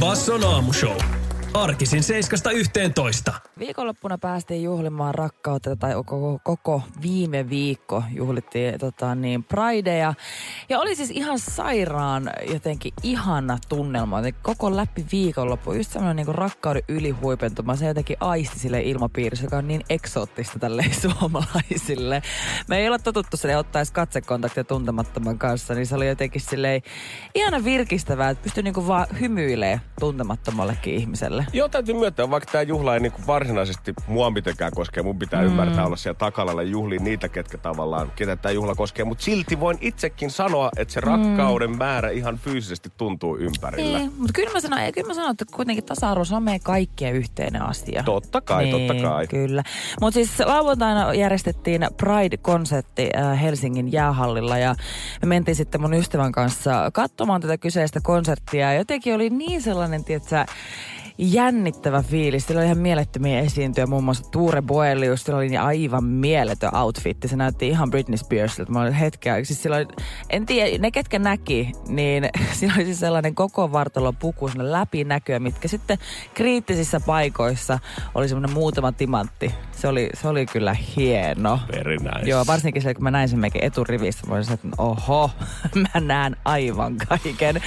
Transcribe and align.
Basson 0.00 0.44
aamushow. 0.44 0.98
Arkisin 1.54 2.02
7.11. 2.02 3.32
Viikonloppuna 3.58 4.18
päästiin 4.18 4.62
juhlimaan 4.62 5.14
rakkautta 5.14 5.76
tai 5.76 5.94
koko, 5.94 6.40
koko 6.42 6.82
viime 7.02 7.50
viikko 7.50 8.02
juhlittiin 8.10 8.78
tota, 8.78 9.14
niin 9.14 9.44
Pridea. 9.44 10.14
Ja 10.68 10.80
oli 10.80 10.94
siis 10.94 11.10
ihan 11.10 11.38
sairaan 11.38 12.30
jotenkin 12.50 12.92
ihana 13.02 13.58
tunnelma. 13.68 14.18
Jotenkin 14.18 14.42
koko 14.42 14.76
läpi 14.76 15.06
viikonloppu. 15.12 15.72
Just 15.72 15.92
semmoinen 15.92 16.26
niin 16.26 16.34
rakkauden 16.34 16.82
ylihuipentuma. 16.88 17.76
Se 17.76 17.86
jotenkin 17.86 18.16
aisti 18.20 18.58
sille 18.58 18.80
ilmapiirissä, 18.80 19.44
joka 19.44 19.56
on 19.56 19.68
niin 19.68 19.84
eksoottista 19.90 20.58
tälle 20.58 20.84
suomalaisille. 21.02 22.22
Me 22.68 22.78
ei 22.78 22.86
olla 22.86 22.98
totuttu 22.98 23.36
sille 23.36 23.54
edes 23.74 23.90
katsekontaktia 23.90 24.64
tuntemattoman 24.64 25.38
kanssa. 25.38 25.74
Niin 25.74 25.86
se 25.86 25.94
oli 25.94 26.08
jotenkin 26.08 26.40
silleen 26.40 26.82
ihana 27.34 27.64
virkistävää, 27.64 28.30
että 28.30 28.42
pystyi 28.42 28.62
niin 28.62 28.86
vaan 28.86 29.06
hymyilemään 29.20 29.80
tuntemattomallekin 30.00 30.94
ihmiselle. 30.94 31.46
Joo, 31.52 31.68
täytyy 31.68 31.94
myöntää, 31.94 32.30
vaikka 32.30 32.52
tämä 32.52 32.62
juhla 32.62 32.94
ei 32.94 33.00
niin 33.00 33.12
varsinaisesti 33.44 33.94
mua 34.06 34.30
mitenkään 34.30 34.72
koske. 34.74 35.02
Mun 35.02 35.18
pitää 35.18 35.40
mm. 35.40 35.46
ymmärtää 35.46 35.86
olla 35.86 35.96
siellä 35.96 36.18
takalalla 36.18 36.62
juhliin 36.62 37.04
niitä, 37.04 37.28
ketkä 37.28 37.58
tavallaan, 37.58 38.12
ketä 38.16 38.36
tämä 38.36 38.52
juhla 38.52 38.74
koskee. 38.74 39.04
Mutta 39.04 39.24
silti 39.24 39.60
voin 39.60 39.78
itsekin 39.80 40.30
sanoa, 40.30 40.70
että 40.76 40.94
se 40.94 41.00
rakkauden 41.00 41.70
mm. 41.70 41.76
määrä 41.76 42.10
ihan 42.10 42.38
fyysisesti 42.38 42.92
tuntuu 42.96 43.36
ympärillä. 43.36 43.98
Niin, 43.98 44.12
mutta 44.18 44.32
kyllä 44.32 44.52
mä 44.52 44.60
sanon, 44.60 44.78
kyllä 44.94 45.08
mä 45.08 45.14
sanon 45.14 45.30
että 45.30 45.44
kuitenkin 45.52 45.84
tasa-arvo 45.84 46.22
on 46.32 46.42
meidän 46.42 46.60
kaikkien 46.60 47.14
yhteinen 47.14 47.62
asia. 47.62 48.02
Totta 48.02 48.40
kai, 48.40 48.64
niin, 48.64 48.88
totta 48.88 49.02
kai. 49.02 49.26
Kyllä. 49.26 49.62
Mutta 50.00 50.14
siis 50.14 50.40
lauantaina 50.40 51.14
järjestettiin 51.14 51.86
Pride-konsertti 51.96 53.08
äh, 53.16 53.42
Helsingin 53.42 53.92
jäähallilla 53.92 54.58
ja 54.58 54.74
me 55.22 55.28
mentiin 55.28 55.56
sitten 55.56 55.80
mun 55.80 55.94
ystävän 55.94 56.32
kanssa 56.32 56.90
katsomaan 56.92 57.40
tätä 57.40 57.58
kyseistä 57.58 58.00
konserttia. 58.02 58.72
Ja 58.72 58.78
jotenkin 58.78 59.14
oli 59.14 59.30
niin 59.30 59.62
sellainen, 59.62 60.04
tietsä, 60.04 60.46
jännittävä 61.18 62.02
fiilis. 62.02 62.46
Sillä 62.46 62.58
oli 62.58 62.66
ihan 62.66 62.78
mielettömiä 62.78 63.40
esiintyjä, 63.40 63.86
muun 63.86 64.04
muassa 64.04 64.30
Tuure 64.30 64.62
Boelius. 64.62 65.22
Sillä 65.22 65.38
oli 65.38 65.56
aivan 65.56 66.04
mieletön 66.04 66.76
outfitti. 66.76 67.28
Se 67.28 67.36
näytti 67.36 67.68
ihan 67.68 67.90
Britney 67.90 68.16
Spearsilta. 68.16 68.72
Mä 68.72 68.80
olin 68.80 68.92
hetkeä, 68.92 69.44
siis 69.44 69.62
sillä 69.62 69.76
oli, 69.76 69.86
en 70.30 70.46
tiedä, 70.46 70.78
ne 70.78 70.90
ketkä 70.90 71.18
näki, 71.18 71.72
niin 71.88 72.28
siinä 72.58 72.74
oli 72.76 72.84
siis 72.84 73.00
sellainen 73.00 73.34
koko 73.34 73.72
vartalon 73.72 74.16
puku, 74.16 74.50
läpinäkyä, 74.56 75.38
mitkä 75.38 75.68
sitten 75.68 75.98
kriittisissä 76.34 77.00
paikoissa 77.00 77.78
oli 78.14 78.28
semmoinen 78.28 78.54
muutama 78.54 78.92
timantti. 78.92 79.54
Se 79.76 79.88
oli, 79.88 80.10
se 80.14 80.28
oli 80.28 80.46
kyllä 80.46 80.76
hieno. 80.96 81.60
Very 81.76 81.96
nice. 81.96 82.30
Joo, 82.30 82.44
varsinkin 82.46 82.82
se, 82.82 82.94
kun 82.94 83.04
mä 83.04 83.10
näin 83.10 83.28
sen 83.28 83.38
mekin 83.38 83.64
eturivistä, 83.64 84.26
mä 84.26 84.34
olisin, 84.34 84.54
että 84.54 84.68
oho, 84.78 85.30
mä 85.94 86.00
näen 86.00 86.36
aivan 86.44 86.96
kaiken. 87.08 87.62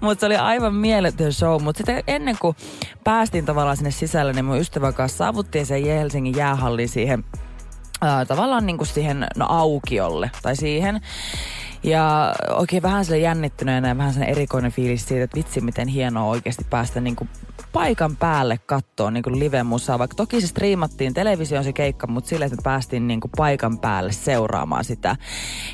Mutta 0.00 0.20
se 0.20 0.26
oli 0.26 0.36
aivan 0.36 0.74
mieletön 0.74 1.32
show. 1.32 1.62
Mutta 1.62 1.76
sitten 1.78 2.04
ennen 2.06 2.36
kuin 2.40 2.56
päästiin 3.04 3.44
tavallaan 3.44 3.76
sinne 3.76 3.90
sisälle, 3.90 4.32
niin 4.32 4.44
mun 4.44 4.58
ystävän 4.58 4.94
kanssa 4.94 5.18
saavuttiin 5.18 5.66
sen 5.66 5.84
Helsingin 5.84 6.36
jäähalliin 6.36 6.88
siihen 6.88 7.24
ää, 8.00 8.24
tavallaan 8.24 8.66
niin 8.66 8.76
kuin 8.76 8.88
siihen 8.88 9.26
no, 9.36 9.46
aukiolle 9.48 10.30
tai 10.42 10.56
siihen. 10.56 11.00
Ja 11.82 12.34
oikein 12.48 12.82
vähän 12.82 13.04
sille 13.04 13.18
jännittyneenä 13.18 13.88
ja 13.88 13.98
vähän 13.98 14.14
sen 14.14 14.22
erikoinen 14.22 14.72
fiilis 14.72 15.08
siitä, 15.08 15.24
että 15.24 15.36
vitsi 15.36 15.60
miten 15.60 15.88
hienoa 15.88 16.24
oikeasti 16.24 16.66
päästä 16.70 17.00
niin 17.00 17.16
kuin 17.16 17.30
paikan 17.72 18.16
päälle 18.16 18.58
kattoon 18.66 19.14
niin 19.14 19.38
live-musaa. 19.38 19.98
Vaikka 19.98 20.14
toki 20.14 20.40
se 20.40 20.46
striimattiin 20.46 21.14
televisioon 21.14 21.64
se 21.64 21.72
keikka, 21.72 22.06
mutta 22.06 22.28
sille, 22.28 22.44
että 22.44 22.56
me 22.56 22.62
päästiin 22.62 23.08
niin 23.08 23.20
kuin 23.20 23.30
paikan 23.36 23.78
päälle 23.78 24.12
seuraamaan 24.12 24.84
sitä. 24.84 25.16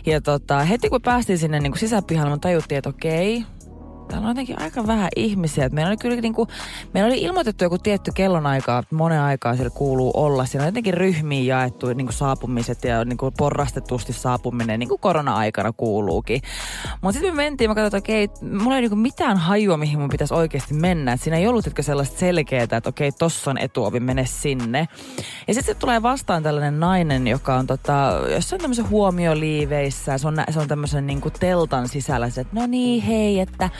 Ja 0.07 0.21
tota, 0.21 0.59
heti 0.59 0.91
kun 0.91 1.03
päästiin 1.03 1.39
sinne 1.39 1.61
niin 1.61 1.73
kuin 1.73 1.81
sisäpihalle, 1.81 2.31
me 2.31 2.39
tajuttiin, 2.39 2.79
että 2.79 2.91
okei, 2.91 3.45
täällä 4.09 4.25
on 4.25 4.31
jotenkin 4.31 4.63
aika 4.63 4.87
vähän 4.87 5.09
ihmisiä. 5.17 5.69
Meillä 5.69 5.89
oli 5.89 5.97
kyllä 5.97 6.17
niin 6.17 6.35
kuin, 6.35 6.49
meillä 6.95 7.09
oli 7.09 7.23
ilmoitettu 7.23 7.65
joku 7.65 7.79
tietty 7.79 8.13
kellonaika, 8.15 8.83
monen 8.91 9.21
aikaa 9.21 9.55
siellä 9.55 9.71
kuuluu 9.71 10.11
olla. 10.15 10.45
Siellä 10.45 10.65
on 10.65 10.69
jotenkin 10.69 10.95
ryhmiin 10.95 11.47
jaettu 11.47 11.87
niin 11.87 12.07
kuin 12.07 12.15
saapumiset 12.15 12.85
ja 12.85 13.05
niin 13.05 13.17
kuin 13.17 13.35
porrastetusti 13.39 14.13
saapuminen, 14.13 14.81
niin 14.81 14.89
kuin 14.89 15.01
korona-aikana 15.01 15.73
kuuluukin. 15.73 16.43
Mutta 17.01 17.13
sitten 17.13 17.37
me 17.37 17.43
mentiin, 17.43 17.71
mä 17.71 17.75
katsoin, 17.75 17.87
että 17.87 17.99
okei, 17.99 18.29
mulla 18.61 18.77
ei 18.77 18.81
niin 18.81 18.91
kuin 18.91 18.99
mitään 18.99 19.37
hajua, 19.37 19.77
mihin 19.77 19.99
mun 19.99 20.09
pitäisi 20.09 20.35
oikeasti 20.35 20.75
mennä. 20.75 21.13
Et 21.13 21.21
siinä 21.21 21.37
ei 21.37 21.47
ollut 21.47 21.67
että 21.67 21.83
sellaista 21.83 22.19
selkeää, 22.19 22.63
että 22.63 22.89
okei, 22.89 23.13
tossa 23.13 23.51
on 23.51 23.59
etuovi, 23.59 24.01
mene 24.01 24.27
sinne. 24.27 24.89
Ja 25.49 25.55
sitten 25.55 25.77
tulee 25.77 26.03
vastaan 26.03 26.43
tällainen 26.43 26.81
nainen, 26.81 27.29
joka 27.29 27.55
on 27.55 27.67
tota, 27.67 28.21
jossain 28.35 28.63
tämmöisen 28.63 28.91
huomioliiveissä. 28.91 30.19
Se 30.19 30.29
on, 30.29 30.37
se 30.51 30.61
on 30.61 30.69
tämmöisen 30.69 31.07
niin 31.07 31.21
kuin 31.21 31.35
teltan 31.41 31.89
sisällä, 31.89 32.27
että 32.27 32.47
no 32.53 32.67
niin, 32.67 33.03
hei, 33.03 33.41
että 33.41 33.71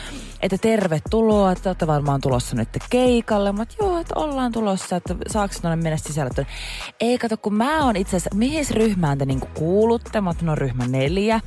että 0.41 0.57
tervetuloa, 0.57 1.51
että 1.51 1.69
olette 1.69 1.87
varmaan 1.87 2.21
tulossa 2.21 2.55
nyt 2.55 2.69
keikalle. 2.89 3.51
Mutta 3.51 3.75
joo, 3.79 3.99
että 3.99 4.13
ollaan 4.15 4.51
tulossa, 4.51 4.95
että 4.95 5.15
saako 5.27 5.53
tuonne 5.61 5.83
mennä. 5.83 5.97
Että, 6.27 6.45
ei 6.99 7.17
kato, 7.17 7.37
kun 7.37 7.53
mä 7.53 7.85
oon 7.85 7.95
itse 7.95 8.17
asiassa, 8.17 8.35
mihin 8.35 8.65
ryhmään 8.71 9.17
te 9.17 9.25
niinku 9.25 9.47
kuulutte? 9.53 10.21
Mä 10.21 10.33
oon 10.47 10.57
ryhmä 10.57 10.87
neljä. 10.87 11.39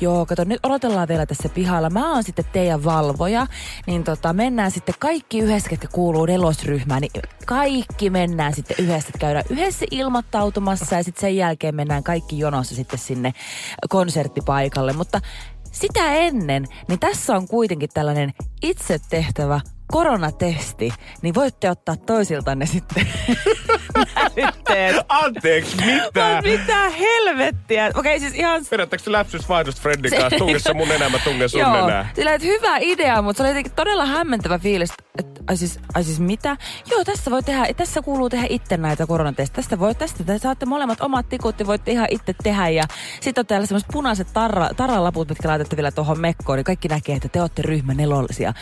Joo, 0.00 0.26
kato, 0.26 0.44
nyt 0.44 0.60
odotellaan 0.62 1.08
teillä 1.08 1.26
tässä 1.26 1.48
pihalla. 1.48 1.90
Mä 1.90 2.12
oon 2.12 2.24
sitten 2.24 2.44
teidän 2.52 2.84
valvoja. 2.84 3.46
Niin 3.86 4.04
tota, 4.04 4.32
mennään 4.32 4.70
sitten 4.70 4.94
kaikki 4.98 5.38
yhdessä, 5.38 5.70
ketkä 5.70 5.88
kuuluu 5.92 6.26
nelosryhmään. 6.26 7.00
Niin 7.00 7.22
kaikki 7.46 8.10
mennään 8.10 8.54
sitten 8.54 8.76
yhdessä, 8.80 9.08
että 9.08 9.18
käydään 9.18 9.44
yhdessä 9.50 9.86
ilmoittautumassa 9.90 10.96
ja 10.96 11.02
sitten 11.02 11.20
sen 11.20 11.36
jälkeen 11.36 11.74
mennään 11.74 12.02
kaikki 12.02 12.38
jonossa 12.38 12.74
sitten 12.74 12.98
sinne 12.98 13.32
konserttipaikalle. 13.88 14.92
Mutta 14.92 15.20
sitä 15.76 16.12
ennen, 16.12 16.66
niin 16.88 17.00
tässä 17.00 17.36
on 17.36 17.48
kuitenkin 17.48 17.90
tällainen 17.94 18.32
itse 18.62 18.98
tehtävä 19.10 19.60
koronatesti, 19.86 20.92
niin 21.22 21.34
voitte 21.34 21.70
ottaa 21.70 21.96
toisiltanne 21.96 22.66
sitten 22.66 23.08
näytteet. 24.36 24.96
Anteeksi, 25.08 25.76
mitä? 25.76 26.42
mitä 26.42 26.90
helvettiä? 26.90 27.86
Okei, 27.86 28.00
okay, 28.00 28.20
siis 28.20 28.34
ihan... 28.34 28.62
Vedättekö 28.70 29.12
läpsysvaihdosta 29.12 29.82
Fredin 29.82 30.10
kanssa? 30.10 30.38
Tunge 30.38 30.58
se 30.58 30.74
mun 30.74 30.92
enää, 30.92 31.08
mä 31.08 31.18
tungen 31.18 31.48
sun 31.48 31.60
Joo, 31.60 31.84
enää. 31.84 32.10
Sillä, 32.14 32.38
hyvä 32.42 32.78
idea, 32.80 33.22
mutta 33.22 33.36
se 33.36 33.42
oli 33.42 33.50
jotenkin 33.50 33.72
todella 33.72 34.06
hämmentävä 34.06 34.58
fiilis. 34.58 34.90
Että, 35.18 35.40
ai, 35.46 35.56
siis, 35.56 35.80
ai 35.94 36.04
siis 36.04 36.20
mitä? 36.20 36.56
Joo, 36.90 37.04
tässä 37.04 37.30
voi 37.30 37.42
tehdä, 37.42 37.66
tässä 37.76 38.02
kuuluu 38.02 38.30
tehdä 38.30 38.46
itse 38.50 38.76
näitä 38.76 39.06
koronatestejä. 39.06 39.56
Tästä 39.56 39.78
voi, 39.78 39.94
tästä 39.94 40.24
te 40.24 40.38
saatte 40.38 40.66
molemmat 40.66 41.00
omat 41.00 41.28
tikut 41.28 41.60
ja 41.60 41.66
voitte 41.66 41.92
ihan 41.92 42.08
itse 42.10 42.34
tehdä. 42.42 42.68
Ja 42.68 42.82
sitten 43.20 43.42
on 43.42 43.46
täällä 43.46 43.66
semmoiset 43.66 43.88
punaiset 43.92 44.28
tarra, 44.32 44.68
tarralaput, 44.76 45.28
mitkä 45.28 45.48
laitatte 45.48 45.76
vielä 45.76 45.90
tuohon 45.90 46.20
mekkoon, 46.20 46.56
niin 46.56 46.64
kaikki 46.64 46.88
näkee, 46.88 47.16
että 47.16 47.28
te 47.28 47.40
olette 47.40 47.62
ryhmä 47.62 47.94
nelollisia. 47.94 48.54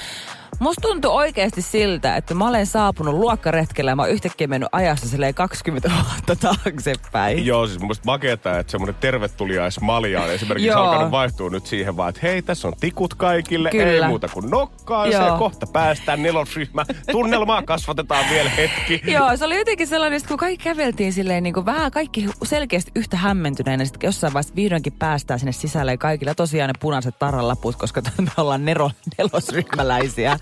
Musta 0.59 0.81
tuntuu 0.81 1.11
oikeasti 1.11 1.63
siltä, 1.63 2.17
että 2.17 2.35
mä 2.35 2.49
olen 2.49 2.67
saapunut 2.67 3.15
luokkaretkellä 3.15 3.91
ja 3.91 3.97
mä 3.97 4.03
oon 4.03 4.11
yhtäkkiä 4.11 4.47
mennyt 4.47 4.69
ajassa 4.73 5.09
silleen 5.09 5.35
20 5.35 5.91
vuotta 6.05 6.37
taaksepäin. 6.37 7.47
Joo, 7.47 7.67
siis 7.67 7.81
mun 7.81 7.95
makeeta, 8.07 8.59
että 8.59 8.71
semmoinen 8.71 8.97
tervetuliaismalja 9.01 10.23
on 10.23 10.31
esimerkiksi 10.31 10.69
Joo. 10.69 10.83
alkanut 10.83 11.11
vaihtua 11.11 11.51
nyt 11.51 11.67
siihen 11.67 11.97
vaan, 11.97 12.09
että 12.09 12.21
hei, 12.23 12.43
tässä 12.43 12.69
on 12.69 12.75
tikut 12.81 13.15
kaikille, 13.15 13.71
Kyllä. 13.71 13.85
ei 13.85 14.07
muuta 14.07 14.29
kuin 14.29 14.51
nokkaan 14.51 15.13
se, 15.13 15.19
kohta 15.39 15.67
päästään 15.67 16.23
nelosryhmä. 16.44 16.84
Tunnelmaa 17.12 17.62
kasvatetaan 17.62 18.25
vielä 18.31 18.50
hetki. 18.50 19.02
Joo, 19.12 19.37
se 19.37 19.44
oli 19.44 19.58
jotenkin 19.58 19.87
sellainen, 19.87 20.17
että 20.17 20.29
kun 20.29 20.37
kaikki 20.37 20.64
käveltiin 20.64 21.12
silleen 21.12 21.43
niin 21.43 21.55
kuin 21.55 21.67
vähän 21.67 21.91
kaikki 21.91 22.26
selkeästi 22.44 22.93
yhtä 22.94 23.17
hämmentyneenä, 23.17 23.85
sitten 23.85 24.08
jossain 24.08 24.32
vaiheessa 24.32 24.56
vihdoinkin 24.56 24.93
päästään 24.93 25.41
sinne 25.41 25.52
sisälle 25.52 25.93
ja 25.93 25.99
kaikilla 25.99 26.35
tosiaan 26.35 26.69
ne 26.69 26.75
punaiset 26.81 27.19
tarralaput, 27.19 27.76
koska 27.76 28.02
me 28.20 28.31
ollaan 28.37 28.64
nero, 28.64 28.91
nelosryhmäläisiä. 29.19 30.38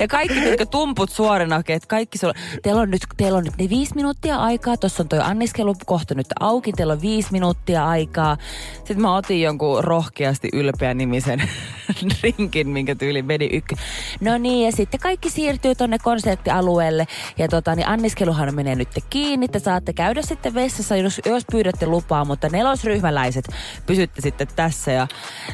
Ja 0.00 0.08
kaikki 0.08 0.44
jotka 0.44 0.66
tumput 0.66 1.10
suorina, 1.10 1.56
että 1.68 1.88
kaikki 1.88 2.18
se 2.18 2.26
on, 2.26 2.34
teillä 2.62 2.80
on 2.80 2.90
nyt, 2.90 3.02
teillä 3.16 3.38
on 3.38 3.44
nyt 3.44 3.56
ne 3.58 3.68
viisi 3.68 3.94
minuuttia 3.94 4.36
aikaa, 4.36 4.76
tuossa 4.76 5.02
on 5.02 5.08
toi 5.08 5.18
anniskelu 5.22 5.74
kohta 5.86 6.14
nyt 6.14 6.26
auki, 6.40 6.72
teillä 6.72 6.92
on 6.92 7.02
viisi 7.02 7.32
minuuttia 7.32 7.88
aikaa. 7.88 8.36
Sitten 8.74 9.00
mä 9.00 9.16
otin 9.16 9.42
jonkun 9.42 9.84
rohkeasti 9.84 10.48
ylpeä 10.52 10.94
nimisen 10.94 11.42
rinkin, 12.22 12.68
minkä 12.68 12.94
tyyli 12.94 13.22
meni 13.22 13.48
ykkö. 13.52 13.76
No 14.20 14.38
niin, 14.38 14.66
ja 14.66 14.72
sitten 14.72 15.00
kaikki 15.00 15.29
siirtyy 15.30 15.74
tonne 15.74 15.98
konserttialueelle. 15.98 17.06
Ja 17.38 17.48
tota, 17.48 17.74
niin 17.74 17.88
anniskeluhan 17.88 18.54
menee 18.54 18.74
nyt 18.74 18.88
kiinni. 19.10 19.48
Te 19.48 19.58
saatte 19.58 19.92
käydä 19.92 20.22
sitten 20.22 20.54
vessassa, 20.54 20.96
jos, 20.96 21.20
jos 21.26 21.44
pyydätte 21.50 21.86
lupaa, 21.86 22.24
mutta 22.24 22.48
nelosryhmäläiset 22.48 23.48
pysytte 23.86 24.20
sitten 24.20 24.48
tässä. 24.56 24.92
Ja 24.92 25.06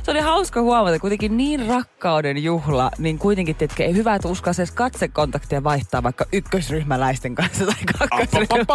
se 0.03 0.11
oli 0.11 0.21
hauska 0.21 0.61
huomata, 0.61 0.99
kuitenkin 0.99 1.37
niin 1.37 1.67
rakkauden 1.67 2.45
juhla, 2.45 2.91
niin 2.99 3.19
kuitenkin, 3.19 3.57
että 3.61 3.85
hyvä, 3.95 4.15
että 4.15 4.29
uskalsi 4.29 4.63
edes 4.63 4.71
katsekontaktia 4.71 5.65
vaihtaa 5.65 6.03
vaikka 6.03 6.25
ykkösryhmäläisten 6.33 7.35
kanssa 7.35 7.67
tai 7.67 7.75
kakkosryhmäläisten 7.99 8.67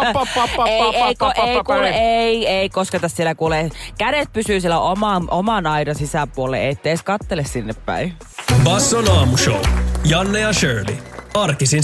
ei, 0.66 1.02
ei, 1.02 1.14
ko, 1.14 1.32
ei, 1.36 1.64
kuule, 1.64 1.88
ei. 1.88 1.96
ei, 1.96 2.48
ei 2.48 2.68
kosketa 2.68 3.08
siellä 3.08 3.34
kuule. 3.34 3.70
Kädet 3.98 4.32
pysyy 4.32 4.60
siellä 4.60 4.80
oman, 4.80 5.30
oman 5.30 5.66
aidan 5.66 5.94
sisäpuolelle, 5.94 6.68
ettei 6.68 6.90
edes 6.90 7.02
kattele 7.02 7.44
sinne 7.44 7.74
päin. 7.86 8.14
Basson 8.64 9.10
aamushow. 9.10 9.62
Janne 10.04 10.40
ja 10.40 10.52
Shirley. 10.52 10.96
Arkisin 11.34 11.82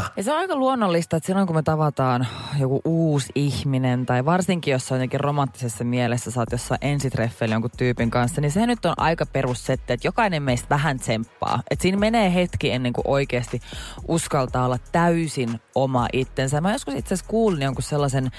7.11. 0.00 0.02
Ja 0.16 0.22
se 0.22 0.32
on 0.32 0.38
aika 0.38 0.56
luonnollista, 0.56 1.16
että 1.16 1.26
silloin 1.26 1.46
kun 1.46 1.56
me 1.56 1.62
tavataan 1.62 2.26
joku 2.58 2.80
uusi 2.84 3.32
ihminen, 3.34 4.06
tai 4.06 4.24
varsinkin 4.24 4.72
jos 4.72 4.92
on 4.92 4.98
jotenkin 4.98 5.20
romanttisessa 5.20 5.84
mielessä, 5.84 6.30
sä 6.30 6.40
oot 6.40 6.52
jossain 6.52 6.78
ensitreffeillä 6.82 7.54
jonkun 7.54 7.70
tyypin 7.76 8.10
kanssa, 8.10 8.40
niin 8.40 8.50
se 8.50 8.66
nyt 8.66 8.84
on 8.84 8.94
aika 8.96 9.26
perussetti, 9.26 9.92
että 9.92 10.06
jokainen 10.06 10.42
meistä 10.42 10.68
vähän 10.70 10.98
tsemppaa. 10.98 11.62
Että 11.70 11.82
siinä 11.82 11.98
menee 11.98 12.34
hetki 12.34 12.70
ennen 12.70 12.92
kuin 12.92 13.08
oikeasti 13.08 13.60
uskaltaa 14.08 14.64
olla 14.64 14.78
täysin 14.92 15.60
oma 15.74 16.08
itsensä. 16.12 16.60
Mä 16.60 16.72
joskus 16.72 16.94
itse 16.94 17.14
asiassa 17.14 17.30
kuulin 17.30 17.62
jonkun 17.62 17.82
sellaisen 17.82 18.30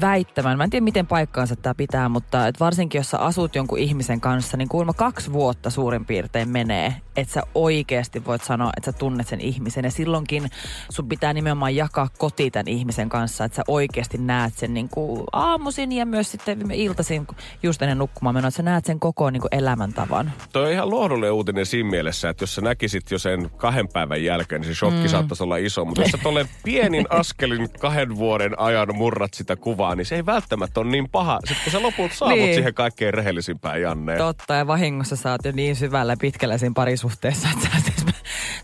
väittämän, 0.00 0.58
mä 0.58 0.64
en 0.64 0.70
tiedä 0.70 0.84
miten 0.84 1.06
paikkaansa 1.06 1.56
tämä 1.56 1.74
pitää, 1.74 2.08
mutta 2.08 2.46
että 2.46 2.64
varsinkin 2.64 2.98
jos 2.98 3.10
sä 3.10 3.18
asut 3.18 3.54
jonkun 3.54 3.78
ihmisen 3.78 4.20
kanssa, 4.20 4.56
niin 4.56 4.68
kuulemma 4.68 4.92
kaksi 4.92 5.32
vuotta 5.32 5.70
suurin 5.70 6.04
piirtein 6.04 6.48
menee, 6.48 6.96
että 7.16 7.34
sä 7.34 7.42
oikeasti 7.54 8.24
voit 8.24 8.44
sanoa, 8.44 8.70
että 8.76 8.92
sä 8.92 8.98
tunnet 8.98 9.28
sen 9.28 9.40
ihmisen. 9.40 9.84
Ja 9.84 9.90
silloinkin 9.90 10.50
sun 10.90 11.08
pitää 11.08 11.32
nimenomaan 11.32 11.76
jakaa 11.76 12.08
koti 12.18 12.50
tämän 12.50 12.68
ihmisen 12.68 13.08
kanssa, 13.08 13.44
että 13.44 13.56
sä 13.56 13.62
oikeasti 13.68 14.18
näet 14.18 14.54
sen 14.54 14.74
niin 14.74 14.88
kuin 14.88 15.22
aamuisin 15.32 15.92
ja 15.92 16.06
myös 16.06 16.30
sitten 16.30 16.70
iltaisin 16.70 17.26
just 17.62 17.82
ennen 17.82 17.98
nukkumaan 17.98 18.34
menoa, 18.34 18.48
että 18.48 18.56
sä 18.56 18.62
näet 18.62 18.84
sen 18.84 19.00
koko 19.00 19.30
niin 19.30 19.40
kuin 19.40 19.54
elämäntavan. 19.54 20.32
Toi 20.52 20.64
on 20.64 20.72
ihan 20.72 20.90
lohdullinen 20.90 21.32
uutinen 21.32 21.66
siinä 21.66 21.90
mielessä, 21.90 22.28
että 22.28 22.42
jos 22.42 22.54
sä 22.54 22.60
näkisit 22.60 23.10
jo 23.10 23.18
sen 23.18 23.50
kahden 23.56 23.88
päivän 23.88 24.24
jälkeen, 24.24 24.60
niin 24.60 24.74
se 24.74 24.78
shokki 24.78 25.02
mm. 25.02 25.08
saattaisi 25.08 25.42
olla 25.42 25.56
iso. 25.56 25.84
Mutta 25.84 26.02
jos 26.02 26.10
sä 26.10 26.18
tolle 26.22 26.48
pienin 26.64 27.06
askelin 27.10 27.68
kahden 27.80 28.16
vuoden 28.16 28.58
ajan 28.58 28.96
murrat 28.96 29.34
sitä 29.34 29.56
kuvaa, 29.56 29.94
niin 29.94 30.06
se 30.06 30.14
ei 30.16 30.26
välttämättä 30.26 30.80
ole 30.80 30.90
niin 30.90 31.08
paha. 31.10 31.38
Sitten 31.44 31.64
kun 31.64 31.72
sä 31.72 31.82
lopulta 31.82 32.14
saavut 32.14 32.38
Niin. 32.38 32.54
siihen 32.54 32.74
kaikkein 32.74 33.14
rehellisimpään 33.14 33.82
Janneen. 33.82 34.18
Totta, 34.18 34.54
ja 34.54 34.66
vahingossa 34.66 35.16
sä 35.16 35.30
oot 35.30 35.44
jo 35.44 35.52
niin 35.52 35.76
syvällä 35.76 36.16
pitkällä 36.20 36.58
siinä 36.58 36.72
parisuhteessa, 36.74 37.48
että 37.54 37.68
sä, 37.76 37.80
siis, 37.84 38.06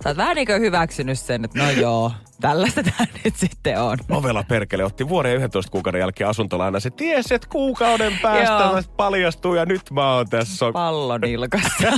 sä 0.02 0.08
oot 0.08 0.16
vähän 0.16 0.36
niin 0.36 0.46
kuin 0.46 0.60
hyväksynyt 0.60 1.18
sen, 1.18 1.44
että 1.44 1.58
no 1.64 1.70
joo, 1.70 2.12
tällaista 2.40 2.82
tämä 2.96 3.06
nyt 3.24 3.36
sitten 3.36 3.82
on. 3.82 3.98
Ovela 4.10 4.44
perkele 4.48 4.84
otti 4.84 5.08
vuoden 5.08 5.32
ja 5.32 5.36
11 5.36 5.72
kuukauden 5.72 5.98
jälkeen 5.98 6.30
asuntolaina. 6.30 6.80
Se 6.80 6.90
tiesi, 6.90 7.34
että 7.34 7.48
kuukauden 7.50 8.12
päästä 8.22 8.82
paljastuu 8.96 9.54
ja 9.54 9.66
nyt 9.66 9.90
mä 9.90 10.14
oon 10.14 10.28
tässä. 10.28 10.72
pallon 10.72 11.24
ilkassa. 11.24 11.90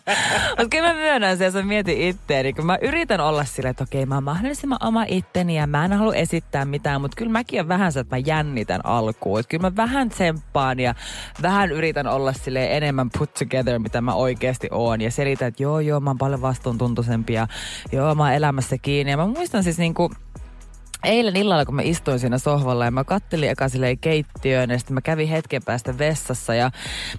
Mutta 0.58 0.68
kyllä 0.70 0.88
mä 0.88 0.94
myönnän 0.94 1.38
sen, 1.38 1.52
jos 1.54 1.64
mietin 1.64 2.00
itteeni, 2.00 2.52
kun 2.52 2.66
mä 2.66 2.78
yritän 2.82 3.20
olla 3.20 3.44
silleen, 3.44 3.70
että 3.70 3.84
okei, 3.84 4.06
mä 4.06 4.14
oon 4.14 4.24
mahdollisimman 4.24 4.78
oma 4.82 5.04
itteni 5.08 5.56
ja 5.56 5.66
mä 5.66 5.84
en 5.84 5.92
halua 5.92 6.14
esittää 6.14 6.64
mitään, 6.64 7.00
mutta 7.00 7.16
kyllä 7.16 7.32
mäkin 7.32 7.60
on 7.60 7.68
vähän 7.68 7.92
se, 7.92 8.00
että 8.00 8.16
mä 8.16 8.22
jännitän 8.26 8.80
alkuun. 8.84 9.40
Että 9.40 9.50
kyllä 9.50 9.70
mä 9.70 9.76
vähän 9.76 10.08
tsemppaan 10.08 10.80
ja 10.80 10.94
vähän 11.42 11.72
yritän 11.72 12.06
olla 12.06 12.32
sille 12.32 12.76
enemmän 12.76 13.10
put 13.18 13.34
together, 13.34 13.78
mitä 13.78 14.00
mä 14.00 14.14
oikeasti 14.14 14.68
oon. 14.70 15.00
Ja 15.00 15.10
selitän, 15.10 15.48
että 15.48 15.62
joo, 15.62 15.80
joo, 15.80 16.00
mä 16.00 16.10
oon 16.10 16.18
paljon 16.18 16.42
vastuuntuntoisempi 16.42 17.32
ja 17.32 17.46
joo, 17.92 18.14
mä 18.14 18.22
oon 18.22 18.32
elämässä 18.32 18.78
kiinni. 18.78 19.10
Ja 19.10 19.16
mä 19.16 19.26
muistan 19.26 19.62
siis 19.62 19.78
niinku, 19.90 20.10
Eilen 21.04 21.36
illalla, 21.36 21.64
kun 21.64 21.74
mä 21.74 21.82
istuin 21.82 22.18
siinä 22.18 22.38
sohvalla 22.38 22.84
ja 22.84 22.90
mä 22.90 23.04
kattelin 23.04 23.50
eka 23.50 23.68
silleen 23.68 23.98
keittiöön 23.98 24.70
ja 24.70 24.78
sitten 24.78 24.94
mä 24.94 25.00
kävin 25.00 25.28
hetken 25.28 25.62
päästä 25.64 25.98
vessassa 25.98 26.54
ja 26.54 26.70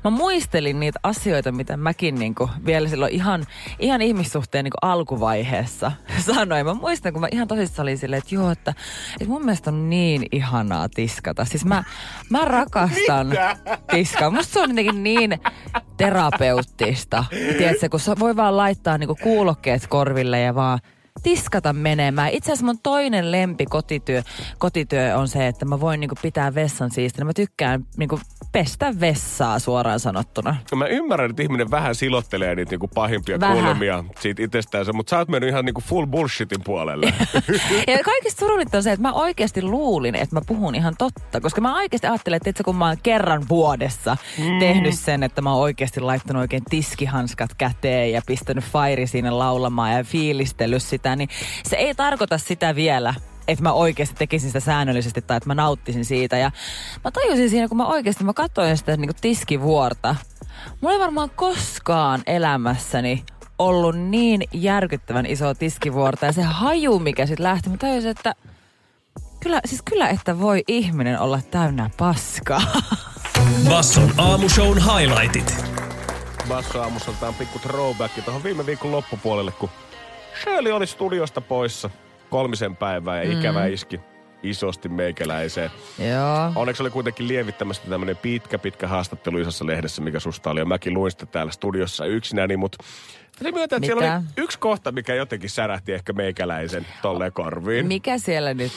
mä 0.03 0.09
muistelin 0.09 0.79
niitä 0.79 0.99
asioita, 1.03 1.51
mitä 1.51 1.77
mäkin 1.77 2.15
niinku 2.15 2.49
vielä 2.65 2.89
silloin 2.89 3.13
ihan, 3.13 3.45
ihan 3.79 4.01
ihmissuhteen 4.01 4.63
niinku 4.63 4.77
alkuvaiheessa 4.81 5.91
sanoin. 6.35 6.65
Mä 6.65 6.73
muistan, 6.73 7.13
kun 7.13 7.21
mä 7.21 7.27
ihan 7.31 7.47
tosissaan 7.47 7.83
olin 7.83 7.97
silleen, 7.97 8.17
että 8.17 8.35
joo, 8.35 8.51
että, 8.51 8.73
että 9.13 9.29
mun 9.29 9.45
mielestä 9.45 9.69
on 9.69 9.89
niin 9.89 10.25
ihanaa 10.31 10.89
tiskata. 10.89 11.45
Siis 11.45 11.65
mä, 11.65 11.83
mä 12.29 12.45
rakastan 12.45 13.27
tiskaa. 13.91 14.29
Musta 14.29 14.53
se 14.53 14.59
on 14.59 14.69
jotenkin 14.69 15.03
niin 15.03 15.39
terapeuttista. 15.97 17.25
Tiedätkö, 17.57 17.89
kun 17.89 17.99
voi 18.19 18.35
vaan 18.35 18.57
laittaa 18.57 18.97
niinku 18.97 19.15
kuulokkeet 19.23 19.87
korville 19.87 20.39
ja 20.39 20.55
vaan 20.55 20.79
tiskata 21.23 21.73
menemään. 21.73 22.29
Itse 22.29 22.51
asiassa 22.51 22.65
mun 22.65 22.79
toinen 22.83 23.31
lempi 23.31 23.65
kotityö, 23.65 24.21
kotityö 24.57 25.17
on 25.17 25.27
se, 25.27 25.47
että 25.47 25.65
mä 25.65 25.79
voin 25.79 25.99
niinku 25.99 26.15
pitää 26.21 26.55
vessan 26.55 26.91
siistinä. 26.91 27.25
Mä 27.25 27.33
tykkään 27.33 27.85
niinku 27.97 28.19
pestä 28.51 28.93
vessaa 28.99 29.59
suoraan 29.59 29.99
sanottuna. 29.99 30.55
Mä 30.75 30.85
ymmärrän, 30.85 31.29
että 31.29 31.43
ihminen 31.43 31.71
vähän 31.71 31.95
silottelee 31.95 32.55
niitä 32.55 32.71
niinku 32.71 32.87
pahimpia 32.87 33.39
Vähän. 33.39 33.57
kulmia 33.57 34.03
siitä 34.19 34.43
itsestäänsä, 34.43 34.93
mutta 34.93 35.09
sä 35.09 35.17
oot 35.17 35.29
mennyt 35.29 35.49
ihan 35.49 35.65
niinku 35.65 35.81
full 35.81 36.05
bullshitin 36.05 36.63
puolelle. 36.63 37.13
Ja 37.87 38.03
kaikista 38.03 38.39
surullinta 38.39 38.77
on 38.77 38.83
se, 38.83 38.91
että 38.91 39.01
mä 39.01 39.13
oikeasti 39.13 39.61
luulin, 39.61 40.15
että 40.15 40.35
mä 40.35 40.41
puhun 40.47 40.75
ihan 40.75 40.95
totta. 40.97 41.41
Koska 41.41 41.61
mä 41.61 41.75
oikeasti 41.75 42.07
ajattelen, 42.07 42.37
että 42.37 42.49
itse 42.49 42.63
kun 42.63 42.75
mä 42.75 42.87
oon 42.87 42.97
kerran 43.03 43.43
vuodessa 43.49 44.17
mm. 44.37 44.59
tehnyt 44.59 44.93
sen, 44.93 45.23
että 45.23 45.41
mä 45.41 45.53
oon 45.53 45.61
oikeasti 45.61 45.99
laittanut 45.99 46.41
oikein 46.41 46.63
tiskihanskat 46.69 47.49
käteen 47.57 48.11
ja 48.11 48.21
pistänyt 48.25 48.63
Fairi 48.63 49.07
sinne 49.07 49.29
laulamaan 49.29 49.91
ja 49.91 50.03
fiilistellyt 50.03 50.83
sitä, 50.83 51.10
niin 51.15 51.29
se 51.63 51.75
ei 51.75 51.95
tarkoita 51.95 52.37
sitä 52.37 52.75
vielä, 52.75 53.13
että 53.47 53.63
mä 53.63 53.73
oikeasti 53.73 54.15
tekisin 54.15 54.49
sitä 54.49 54.59
säännöllisesti 54.59 55.21
tai 55.21 55.37
että 55.37 55.49
mä 55.49 55.55
nauttisin 55.55 56.05
siitä. 56.05 56.37
Ja 56.37 56.51
mä 57.03 57.11
tajusin 57.11 57.49
siinä, 57.49 57.67
kun 57.67 57.77
mä 57.77 57.87
oikeasti 57.87 58.23
mä 58.23 58.33
katsoin 58.33 58.77
sitä 58.77 58.97
niin 58.97 59.11
tiskivuorta. 59.21 60.15
Mulla 60.81 60.93
ei 60.93 60.99
varmaan 60.99 61.29
koskaan 61.29 62.21
elämässäni 62.25 63.23
ollut 63.59 63.95
niin 63.97 64.43
järkyttävän 64.53 65.25
iso 65.25 65.53
tiskivuorta 65.53 66.25
ja 66.25 66.31
se 66.31 66.41
haju, 66.41 66.99
mikä 66.99 67.25
sitten 67.25 67.43
lähti, 67.43 67.69
mä 67.69 67.77
tajusin, 67.77 68.11
että 68.11 68.35
kyllä, 69.39 69.61
siis 69.65 69.81
kyllä, 69.81 70.09
että 70.09 70.39
voi 70.39 70.63
ihminen 70.67 71.19
olla 71.19 71.39
täynnä 71.51 71.89
paskaa. 71.97 72.61
Basson 73.69 74.11
aamushown 74.17 74.77
highlightit. 74.77 75.65
Basso 76.47 76.81
aamussa 76.81 77.11
otetaan 77.11 77.33
pikku 77.33 77.59
throwback 77.59 78.25
tuohon 78.25 78.43
viime 78.43 78.65
viikon 78.65 78.91
loppupuolelle, 78.91 79.51
kun 79.51 79.69
Shirley 80.43 80.71
oli 80.71 80.87
studiosta 80.87 81.41
poissa 81.41 81.89
kolmisen 82.29 82.75
päivää 82.75 83.23
ja 83.23 83.31
ikävä 83.31 83.65
iski 83.65 83.99
isosti 84.43 84.89
meikäläiseen. 84.89 85.71
Joo. 85.99 86.51
Onneksi 86.55 86.83
oli 86.83 86.89
kuitenkin 86.89 87.27
lievittämässä 87.27 87.83
tämmöinen 87.89 88.17
pitkä, 88.17 88.59
pitkä 88.59 88.87
haastattelu 88.87 89.37
isossa 89.37 89.67
lehdessä, 89.67 90.01
mikä 90.01 90.19
susta 90.19 90.49
oli. 90.49 90.59
Ja 90.59 90.65
mäkin 90.65 90.93
luin 90.93 91.11
sitä 91.11 91.25
täällä 91.25 91.51
studiossa 91.51 92.05
yksinäni, 92.05 92.57
mutta 92.57 92.83
täytyy 93.43 93.59
myöntää, 93.59 93.77
että 93.77 93.85
siellä 93.85 94.15
oli 94.15 94.23
yksi 94.37 94.59
kohta, 94.59 94.91
mikä 94.91 95.15
jotenkin 95.15 95.49
särähti 95.49 95.93
ehkä 95.93 96.13
meikäläisen 96.13 96.85
tolleen 97.01 97.31
korviin. 97.33 97.87
Mikä 97.87 98.17
siellä 98.17 98.53
nyt? 98.53 98.71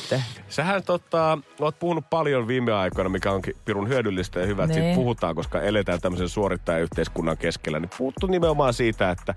Sähän 0.48 0.82
tota, 0.82 1.38
oot 1.60 1.78
puhunut 1.78 2.10
paljon 2.10 2.48
viime 2.48 2.72
aikoina, 2.72 3.08
mikä 3.10 3.32
onkin 3.32 3.56
pirun 3.64 3.88
hyödyllistä 3.88 4.40
ja 4.40 4.46
hyvä, 4.46 4.64
että 4.64 4.74
siitä 4.74 4.86
Niin. 4.86 4.96
puhutaan, 4.96 5.34
koska 5.34 5.60
eletään 5.60 6.00
tämmöisen 6.00 6.28
suorittajayhteiskunnan 6.28 7.38
keskellä. 7.38 7.80
Niin 7.80 7.90
puuttu 7.98 8.26
nimenomaan 8.26 8.74
siitä, 8.74 9.10
että 9.10 9.34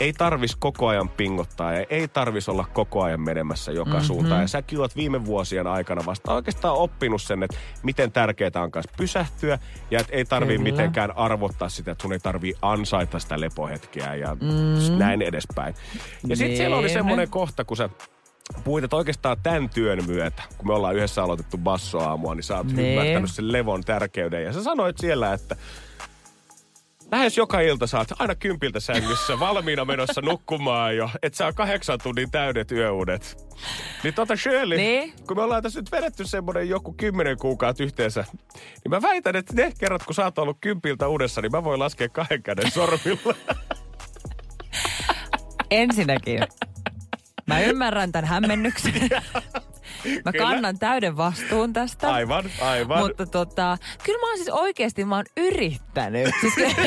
ei 0.00 0.12
tarvis 0.12 0.56
koko 0.56 0.88
ajan 0.88 1.08
pingottaa 1.08 1.72
ja 1.72 1.86
ei 1.90 2.08
tarvis 2.08 2.48
olla 2.48 2.64
koko 2.72 3.02
ajan 3.02 3.20
menemässä 3.20 3.72
joka 3.72 3.90
mm-hmm. 3.90 4.06
suuntaan. 4.06 4.40
Ja 4.40 4.48
säkin 4.48 4.80
oot 4.80 4.96
viime 4.96 5.24
vuosien 5.26 5.66
aikana 5.66 6.06
vasta 6.06 6.34
oikeastaan 6.34 6.74
oppinut 6.74 7.22
sen, 7.22 7.42
että 7.42 7.56
miten 7.82 8.12
tärkeää 8.12 8.50
on 8.54 8.70
kanssa 8.70 8.92
pysähtyä 8.96 9.58
ja 9.90 10.00
että 10.00 10.12
ei 10.12 10.24
tarvii 10.24 10.58
Kyllä. 10.58 10.70
mitenkään 10.70 11.16
arvottaa 11.16 11.68
sitä, 11.68 11.90
että 11.92 12.02
sun 12.02 12.12
ei 12.12 12.18
tarvii 12.18 12.54
ansaita 12.62 13.18
sitä 13.18 13.40
lepohetkeä 13.40 14.14
ja 14.14 14.36
mm. 14.40 14.48
Näin 14.98 15.22
edespäin. 15.22 15.74
Ja 16.28 16.36
sitten 16.36 16.56
siellä 16.56 16.76
oli 16.76 16.88
semmoinen 16.88 17.30
kohta, 17.30 17.64
kun 17.64 17.76
sä 17.76 17.88
puhuit, 18.64 18.84
että 18.84 18.96
oikeastaan 18.96 19.36
tämän 19.42 19.70
työn 19.70 20.04
myötä, 20.06 20.42
kun 20.58 20.66
me 20.66 20.74
ollaan 20.74 20.96
yhdessä 20.96 21.22
aloitettu 21.22 21.58
bassoaamua, 21.58 22.34
niin 22.34 22.42
sä 22.44 22.56
oot 22.56 22.66
Niin. 22.66 22.88
ymmärtänyt 22.98 23.30
sen 23.32 23.52
levon 23.52 23.84
tärkeyden. 23.84 24.44
Ja 24.44 24.52
sä 24.52 24.62
sanoit 24.62 24.98
siellä, 24.98 25.32
että 25.32 25.56
lähes 27.12 27.36
joka 27.36 27.60
ilta 27.60 27.86
oot 27.98 28.08
aina 28.18 28.34
kympiltä 28.34 28.80
sängyssä 28.80 29.40
valmiina 29.40 29.84
menossa 29.84 30.20
nukkumaan 30.30 30.96
jo, 30.96 31.10
että 31.22 31.36
saa 31.36 31.52
kahdeksan 31.52 31.98
tunnin 32.02 32.30
täydet 32.30 32.72
yöunet. 32.72 33.36
Niin 34.04 34.14
tota 34.14 34.36
Shirley, 34.36 34.78
Niin? 34.78 35.12
kun 35.26 35.36
me 35.36 35.42
ollaan 35.42 35.62
tässä 35.62 35.80
nyt 35.80 35.92
vedetty 35.92 36.26
semmoinen 36.26 36.68
joku 36.68 36.92
kymmenen 36.92 37.36
kuukautta 37.38 37.82
yhteensä, 37.82 38.24
niin 38.54 38.90
mä 38.90 39.02
väitän, 39.02 39.36
että 39.36 39.54
ne 39.56 39.72
kerrat, 39.78 40.02
kun 40.04 40.14
sä 40.14 40.24
oot 40.24 40.38
ollut 40.38 40.58
kympiltä 40.60 41.08
uudessa, 41.08 41.40
niin 41.40 41.52
mä 41.52 41.64
voin 41.64 41.78
laskea 41.80 42.08
kahden 42.08 42.42
käden 42.42 42.70
sormilla. 42.70 43.34
Ensinnäkin. 45.72 46.40
Mä 47.46 47.60
ymmärrän 47.60 48.12
tämän 48.12 48.28
hämmennyksen. 48.28 48.92
Mä 50.24 50.32
Kyllä. 50.32 50.46
kannan 50.46 50.78
täyden 50.78 51.16
vastuun 51.16 51.72
tästä. 51.72 52.12
Aivan, 52.12 52.44
aivan. 52.60 52.98
Mutta 52.98 53.26
tota, 53.26 53.78
kyllä 54.04 54.18
mä 54.18 54.28
oon 54.28 54.36
siis 54.36 54.48
oikeesti, 54.48 55.04
mä 55.04 55.16
oon 55.16 55.24
yrittänyt. 55.36 56.34
Siis 56.40 56.54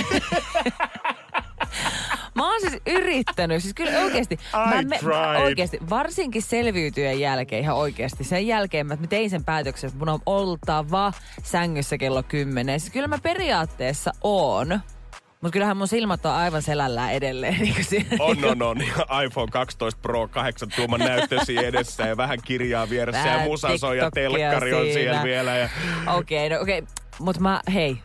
mä 2.35 2.51
oon 2.51 2.61
siis 2.61 2.81
yrittänyt, 2.87 3.61
siis 3.61 3.73
kyllä 3.73 3.99
oikeesti. 3.99 4.39
Mä, 4.53 4.79
I 4.79 4.99
tried. 4.99 5.41
oikeesti, 5.41 5.79
varsinkin 5.89 6.41
selviytyjen 6.41 7.19
jälkeen 7.19 7.61
ihan 7.61 7.75
oikeesti. 7.75 8.23
Sen 8.23 8.47
jälkeen 8.47 8.87
mä, 8.87 8.95
mä 8.95 9.07
tein 9.07 9.29
sen 9.29 9.45
päätöksen, 9.45 9.87
että 9.87 9.99
mun 9.99 10.09
on 10.09 10.19
oltava 10.25 11.13
sängyssä 11.43 11.97
kello 11.97 12.23
10. 12.23 12.79
Siis 12.79 12.93
kyllä 12.93 13.07
mä 13.07 13.17
periaatteessa 13.17 14.11
oon. 14.21 14.79
Mutta 15.45 15.53
kyllähän 15.53 15.77
mun 15.77 15.87
silmät 15.87 16.25
on 16.25 16.31
aivan 16.31 16.61
selällään 16.61 17.13
edelleen. 17.13 17.57
Niin 17.61 17.73
kuin 17.73 17.85
siinä, 17.85 18.07
On, 18.19 18.45
on, 18.45 18.61
on. 18.61 18.77
Ja 18.77 19.21
iPhone 19.21 19.51
12 19.51 19.99
Pro 20.01 20.27
8 20.27 20.69
tuuman 20.75 20.99
näyttösi 20.99 21.57
edessä 21.65 22.07
ja 22.07 22.17
vähän 22.17 22.37
kirjaa 22.45 22.89
vieressä 22.89 23.19
ja 23.19 23.25
Vähän 23.25 23.47
musa 23.47 23.77
soi 23.77 23.97
ja 23.97 24.11
TikTokia 24.11 24.49
telkkari 24.49 24.73
on 24.73 24.81
siellä 24.81 24.93
siinä. 24.93 25.23
vielä. 25.23 25.57
Ja... 25.57 25.69
Okei, 26.07 26.49
no 26.49 26.61
okei. 26.61 26.83
Mutta 27.19 27.41
mä, 27.41 27.61
hei, 27.73 27.97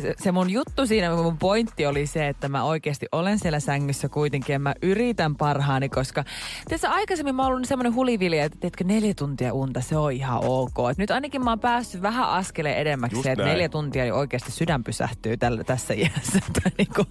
se, 0.00 0.14
se 0.18 0.32
mun 0.32 0.50
juttu 0.50 0.86
siinä, 0.86 1.14
mun 1.14 1.38
pointti 1.38 1.86
oli 1.86 2.06
se, 2.06 2.28
että 2.28 2.48
mä 2.48 2.64
oikeasti 2.64 3.06
olen 3.12 3.38
siellä 3.38 3.60
sängyssä 3.60 4.08
kuitenkin 4.08 4.52
ja 4.52 4.58
mä 4.58 4.74
yritän 4.82 5.36
parhaani, 5.36 5.88
koska 5.88 6.24
tässä 6.68 6.90
aikaisemmin 6.90 7.34
mä 7.34 7.42
oon 7.42 7.52
ollut 7.52 7.68
semmoinen 7.68 7.94
hulivilja, 7.94 8.44
että 8.44 8.58
teetkö 8.60 8.84
neljä 8.84 9.14
tuntia 9.14 9.52
unta, 9.54 9.80
se 9.80 9.96
on 9.96 10.12
ihan 10.12 10.40
ok. 10.44 10.74
Et 10.90 10.98
nyt 10.98 11.10
ainakin 11.10 11.44
mä 11.44 11.50
oon 11.50 11.60
päässyt 11.60 12.02
vähän 12.02 12.28
askeleen 12.28 12.76
edemmäksi, 12.76 13.16
Just 13.16 13.26
että 13.26 13.42
näin. 13.44 13.52
neljä 13.52 13.68
tuntia 13.68 14.02
niin 14.02 14.14
oikeasti 14.14 14.52
sydän 14.52 14.84
pysähtyy 14.84 15.36
tällä, 15.36 15.64
tässä 15.64 15.94
iässä. 15.94 16.38
Että 16.48 16.70
niinku, 16.78 17.04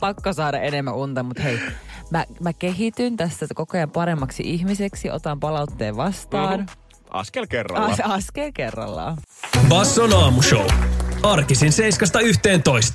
pakko 0.00 0.32
saada 0.32 0.60
enemmän 0.60 0.94
unta, 0.94 1.22
mutta 1.22 1.42
hei, 1.42 1.58
mä, 2.10 2.24
mä 2.40 2.52
kehityn 2.52 3.16
tässä 3.16 3.46
koko 3.54 3.76
ajan 3.76 3.90
paremmaksi 3.90 4.42
ihmiseksi, 4.46 5.10
otan 5.10 5.40
palautteen 5.40 5.96
vastaan. 5.96 6.60
Mhm. 6.60 6.68
Askel 7.10 7.46
kerrallaan. 7.46 7.92
As, 7.92 8.00
askel 8.00 8.50
kerrallaan. 8.54 9.16
Basson 9.68 10.12
aamushow. 10.12 10.66
Arkisin 11.22 11.72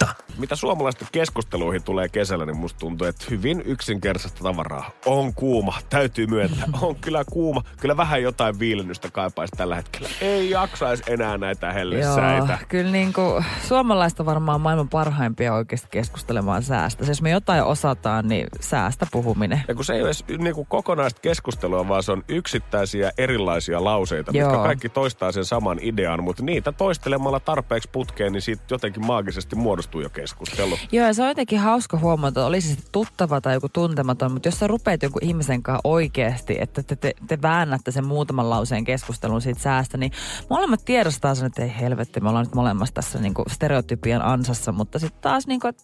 7.11. 0.03 0.08
Mitä 0.38 0.55
suomalaisten 0.55 1.08
keskusteluihin 1.12 1.84
tulee 1.84 2.10
kesällä, 2.10 2.46
niin 2.46 2.58
musta 2.58 2.79
tuntuu, 2.79 3.08
että 3.08 3.25
hyvin 3.29 3.62
yksinkertaista 3.65 4.44
tavaraa. 4.44 4.91
On 5.05 5.34
kuuma, 5.34 5.77
täytyy 5.89 6.27
myöntää. 6.27 6.65
On 6.82 6.96
kyllä 6.96 7.24
kuuma. 7.32 7.63
Kyllä 7.79 7.98
vähän 7.98 8.22
jotain 8.24 8.60
viilennystä 8.60 9.12
kaipaisi 9.12 9.53
tällä 9.58 9.75
hetkellä. 9.75 10.10
Ei 10.22 10.50
jaksaisi 10.50 11.03
enää 11.08 11.38
näitä 11.38 11.74
hellesäitä. 11.74 12.53
Joo, 12.53 12.67
kyllä 12.67 12.91
niin 12.91 13.13
kuin, 13.13 13.46
suomalaista 13.67 14.25
varmaan 14.25 14.62
maailman 14.62 14.89
parhaimpia 14.89 15.53
oikeasti 15.53 15.88
keskustelemaan 15.91 16.63
säästä. 16.63 17.05
Jos 17.05 17.22
me 17.22 17.29
jotain 17.29 17.63
osataan, 17.63 18.27
niin 18.27 18.48
säästä 18.60 19.08
puhuminen. 19.12 19.63
Ja 19.67 19.75
kun 19.75 19.86
se 19.86 19.94
ei 19.94 20.01
ole 20.01 20.08
edes 20.08 20.25
niinku 20.38 20.65
kokonaista 20.65 21.22
keskustelua, 21.22 21.88
vaan 21.88 22.03
se 22.03 22.12
on 22.12 22.24
yksittäisiä 22.27 23.12
erilaisia 23.17 23.84
lauseita, 23.84 24.32
Joo. 24.34 24.50
mitkä 24.50 24.63
kaikki 24.63 24.89
toistaa 24.89 25.32
sen 25.32 25.46
saman 25.46 25.79
idean, 25.82 26.24
mutta 26.24 26.44
niitä 26.44 26.72
toistelemalla 26.72 27.39
tarpeeksi 27.39 27.89
putkeen, 27.91 28.14
niin 28.24 28.41
siitä 28.41 28.63
jotenkin 28.72 29.05
maagisesti 29.05 29.55
muodostuu 29.55 30.01
jo 30.01 30.10
keskustelu. 30.10 30.77
Joo, 30.91 31.13
se 31.13 31.22
on 31.22 31.27
jotenkin 31.27 31.60
hauska 31.60 31.98
huomata, 31.98 32.45
oli 32.45 32.62
se 32.62 32.67
sitten 32.67 32.91
tuttava 32.91 33.41
tai 33.41 33.53
joku 33.53 33.69
tuntematon, 33.69 34.31
mutta 34.31 34.48
jos 34.48 34.60
sä 34.60 34.67
rupeat 34.67 35.03
joku 35.03 35.19
ihmisen 35.22 35.63
kanssa 35.63 35.81
oikeasti, 35.84 36.57
että 36.60 36.84
te, 36.84 36.95
te, 36.95 37.13
te 37.27 37.41
väännätte 37.41 37.91
sen 37.91 38.05
muutaman 38.05 38.50
lauseen 38.50 38.84
keskustelun 38.84 39.41
siitä 39.41 39.62
säästä, 39.62 39.98
niin 39.98 40.12
molemmat 40.50 40.86
tiedostaa 40.86 41.36
sen, 41.36 41.45
että 41.45 41.63
ei 41.63 41.74
helvetti, 41.79 42.19
me 42.19 42.29
ollaan 42.29 42.45
nyt 42.45 42.55
molemmassa 42.55 42.93
tässä 42.93 43.19
niinku 43.19 43.43
stereotypian 43.48 44.22
ansassa, 44.22 44.72
mutta 44.72 45.00
sitten 45.00 45.22
taas 45.22 45.48
niinku, 45.48 45.67
että 45.67 45.84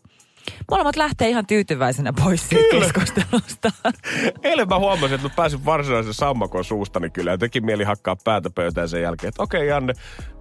molemmat 0.72 0.96
lähtee 0.96 1.30
ihan 1.30 1.46
tyytyväisenä 1.46 2.14
pois 2.14 2.50
siitä 2.50 2.64
keskustelusta. 2.72 3.72
Eilen 4.44 4.68
mä 4.68 4.80
huomasin, 4.80 5.16
että 5.16 5.28
mä 5.28 5.34
pääsin 5.36 5.66
varsinaisen 5.66 6.14
sammakon 6.14 6.64
suustani 6.64 7.10
kyllä 7.10 7.32
ja 7.32 7.38
teki 7.38 7.62
mieli 7.62 7.84
hakkaa 7.84 8.16
päätä 8.24 8.50
pöytään 8.50 8.90
sen 8.90 9.02
jälkeen, 9.02 9.30
että 9.30 9.44
okei 9.44 9.68
Janne, 9.68 9.94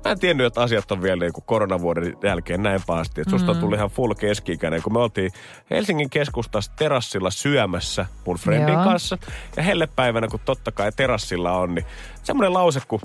mä 0.04 0.10
en 0.10 0.18
tiennyt, 0.18 0.46
että 0.46 0.60
asiat 0.60 0.92
on 0.92 1.02
vielä 1.02 1.20
niin 1.20 1.32
kuin 1.32 1.44
koronavuoden 1.44 2.16
jälkeen 2.22 2.62
näin 2.62 2.80
pahasti, 2.86 3.20
että 3.20 3.30
susta 3.30 3.50
on 3.50 3.58
tullut 3.58 3.76
ihan 3.76 3.90
full 3.90 4.14
keski 4.14 4.58
kun 4.82 4.92
me 4.92 4.98
oltiin 4.98 5.30
Helsingin 5.70 6.10
keskustassa 6.10 6.72
terassilla 6.76 7.30
syömässä 7.30 8.06
mun 8.26 8.36
friendin 8.36 8.74
Joo. 8.74 8.84
kanssa 8.84 9.18
ja 9.56 9.62
hellepäivänä, 9.62 10.28
kun 10.28 10.40
totta 10.44 10.72
kai 10.72 10.92
terassilla 10.92 11.52
on, 11.52 11.74
niin 11.74 11.86
semmoinen 12.22 12.54
lause 12.54 12.80
kuin 12.88 13.02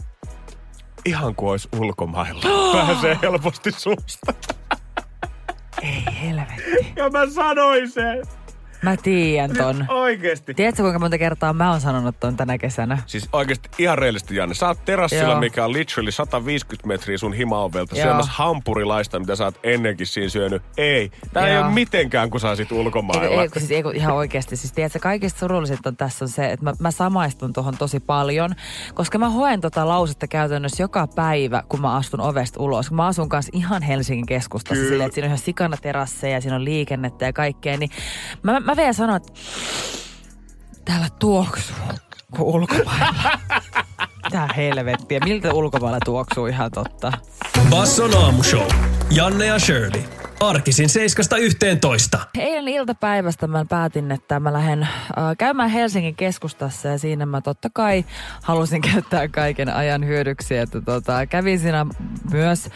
ihan 1.06 1.36
kuin 1.36 1.50
olisi 1.50 1.70
ulkomailla. 1.80 2.42
Pääsee 2.86 3.20
helposti 3.22 3.72
suusta. 3.72 4.34
Ei 5.82 6.04
helvetti. 6.22 6.94
Ja 6.96 7.10
mä 7.10 7.30
sanoin 7.30 7.90
sen. 7.92 8.24
Mä 8.82 8.98
tiedän 8.98 9.52
ton. 9.58 9.86
Oikeesti. 9.88 10.54
Tiedätkö 10.54 10.82
kuinka 10.82 11.00
monta 11.00 11.18
kertaa 11.18 11.54
mä 11.54 11.72
oon 11.72 11.82
sanonut 11.82 12.20
ton 12.20 12.38
tänä 12.38 12.58
kesänä? 12.58 12.98
Siis 13.06 13.30
oikeasti 13.34 13.70
ihan 13.78 13.98
reellisesti, 13.98 14.36
Janne. 14.36 14.56
Sä 14.56 14.68
oot 14.68 14.86
terassilla, 14.86 15.32
Joo. 15.32 15.40
mikä 15.40 15.66
on 15.66 15.74
literally 15.74 16.12
150 16.12 16.88
metriä 16.88 17.18
sun 17.18 17.34
himaovelta, 17.34 17.96
Joo. 17.96 18.06
syömässä 18.06 18.32
hampurilaista, 18.36 19.20
mitä 19.20 19.36
sä 19.36 19.44
oot 19.44 19.60
ennenkin 19.64 20.08
siinä 20.08 20.30
syönyt. 20.30 20.62
Ei, 20.78 21.12
tää 21.34 21.48
ei 21.48 21.54
Joo. 21.54 21.66
ole 21.66 21.74
mitenkään, 21.74 22.30
kun 22.30 22.40
sä 22.40 22.50
olisit 22.50 22.72
ulkomailla. 22.72 23.24
Ei, 23.24 23.40
ei, 23.40 23.50
kun 23.50 23.62
siis, 23.62 23.72
ei, 23.72 23.84
kun 23.84 23.96
ihan 23.96 24.16
oikeasti. 24.16 24.56
Siis 24.56 24.74
tiedätkö, 24.74 25.00
kaikista 25.00 25.40
surullisinta 25.40 25.90
on 25.90 25.98
tässä 25.98 26.26
on 26.26 26.30
se, 26.30 26.52
että 26.52 26.64
mä, 26.64 26.74
mä 26.80 26.92
samaistun 26.92 27.54
tuohon 27.54 27.78
tosi 27.78 28.00
paljon, 28.00 28.56
koska 28.94 29.18
mä 29.18 29.30
hoen 29.30 29.62
tota 29.62 29.88
lausetta 29.88 30.28
käytännössä 30.28 30.84
joka 30.84 31.08
päivä, 31.08 31.64
kun 31.70 31.82
mä 31.82 31.96
astun 31.96 32.22
ovesta 32.22 32.60
ulos. 32.64 32.92
Mä 32.92 33.06
asun 33.06 33.30
kanssa 33.30 33.52
ihan 33.54 33.82
Helsingin 33.82 34.26
keskustassa 34.26 34.76
Kyllä. 34.76 34.90
silleen, 34.90 35.06
että 35.06 35.14
siinä 35.14 35.26
on 35.26 35.30
ihan 35.30 35.38
sikana 35.38 35.78
terasseja 35.78 36.34
ja 36.34 36.42
siinä 36.42 36.56
on 36.56 36.66
liikennettä 36.66 37.26
ja 37.26 37.34
kaikkea, 37.34 37.78
niin 37.78 37.90
mä, 38.44 38.60
mä 38.66 38.76
vielä 38.76 38.94
sanon, 38.94 39.16
että 39.16 39.34
täällä 40.86 41.08
tuoksuu 41.20 41.76
kuin 42.36 42.56
ulkomailla. 42.56 43.40
Tää 44.32 44.50
helvettiä. 44.58 45.20
Miltä 45.24 45.54
ulkomailla 45.54 46.00
tuoksuu 46.06 46.46
ihan 46.48 46.72
totta? 46.72 47.12
Basson 47.70 48.18
aamushow. 48.18 48.68
Janne 49.12 49.46
ja 49.46 49.60
Shirley. 49.60 50.04
Arkisin 50.40 50.90
7.11. 52.16 52.20
Eilen 52.38 52.68
iltapäivästä 52.68 53.48
mä 53.48 53.66
päätin, 53.70 54.12
että 54.12 54.40
mä 54.40 54.54
lähden 54.54 54.84
äh, 54.84 54.90
käymään 55.38 55.70
Helsingin 55.70 56.16
keskustassa 56.16 56.88
ja 56.88 57.00
siinä 57.00 57.26
mä 57.26 57.42
totta 57.42 57.70
kai 57.74 58.06
halusin 58.44 58.82
käyttää 58.94 59.28
kaiken 59.28 59.74
ajan 59.74 60.06
hyödyksi. 60.06 60.58
Että 60.58 60.82
tota, 60.82 61.26
kävin 61.26 61.60
siinä 61.60 61.86
myös 62.32 62.70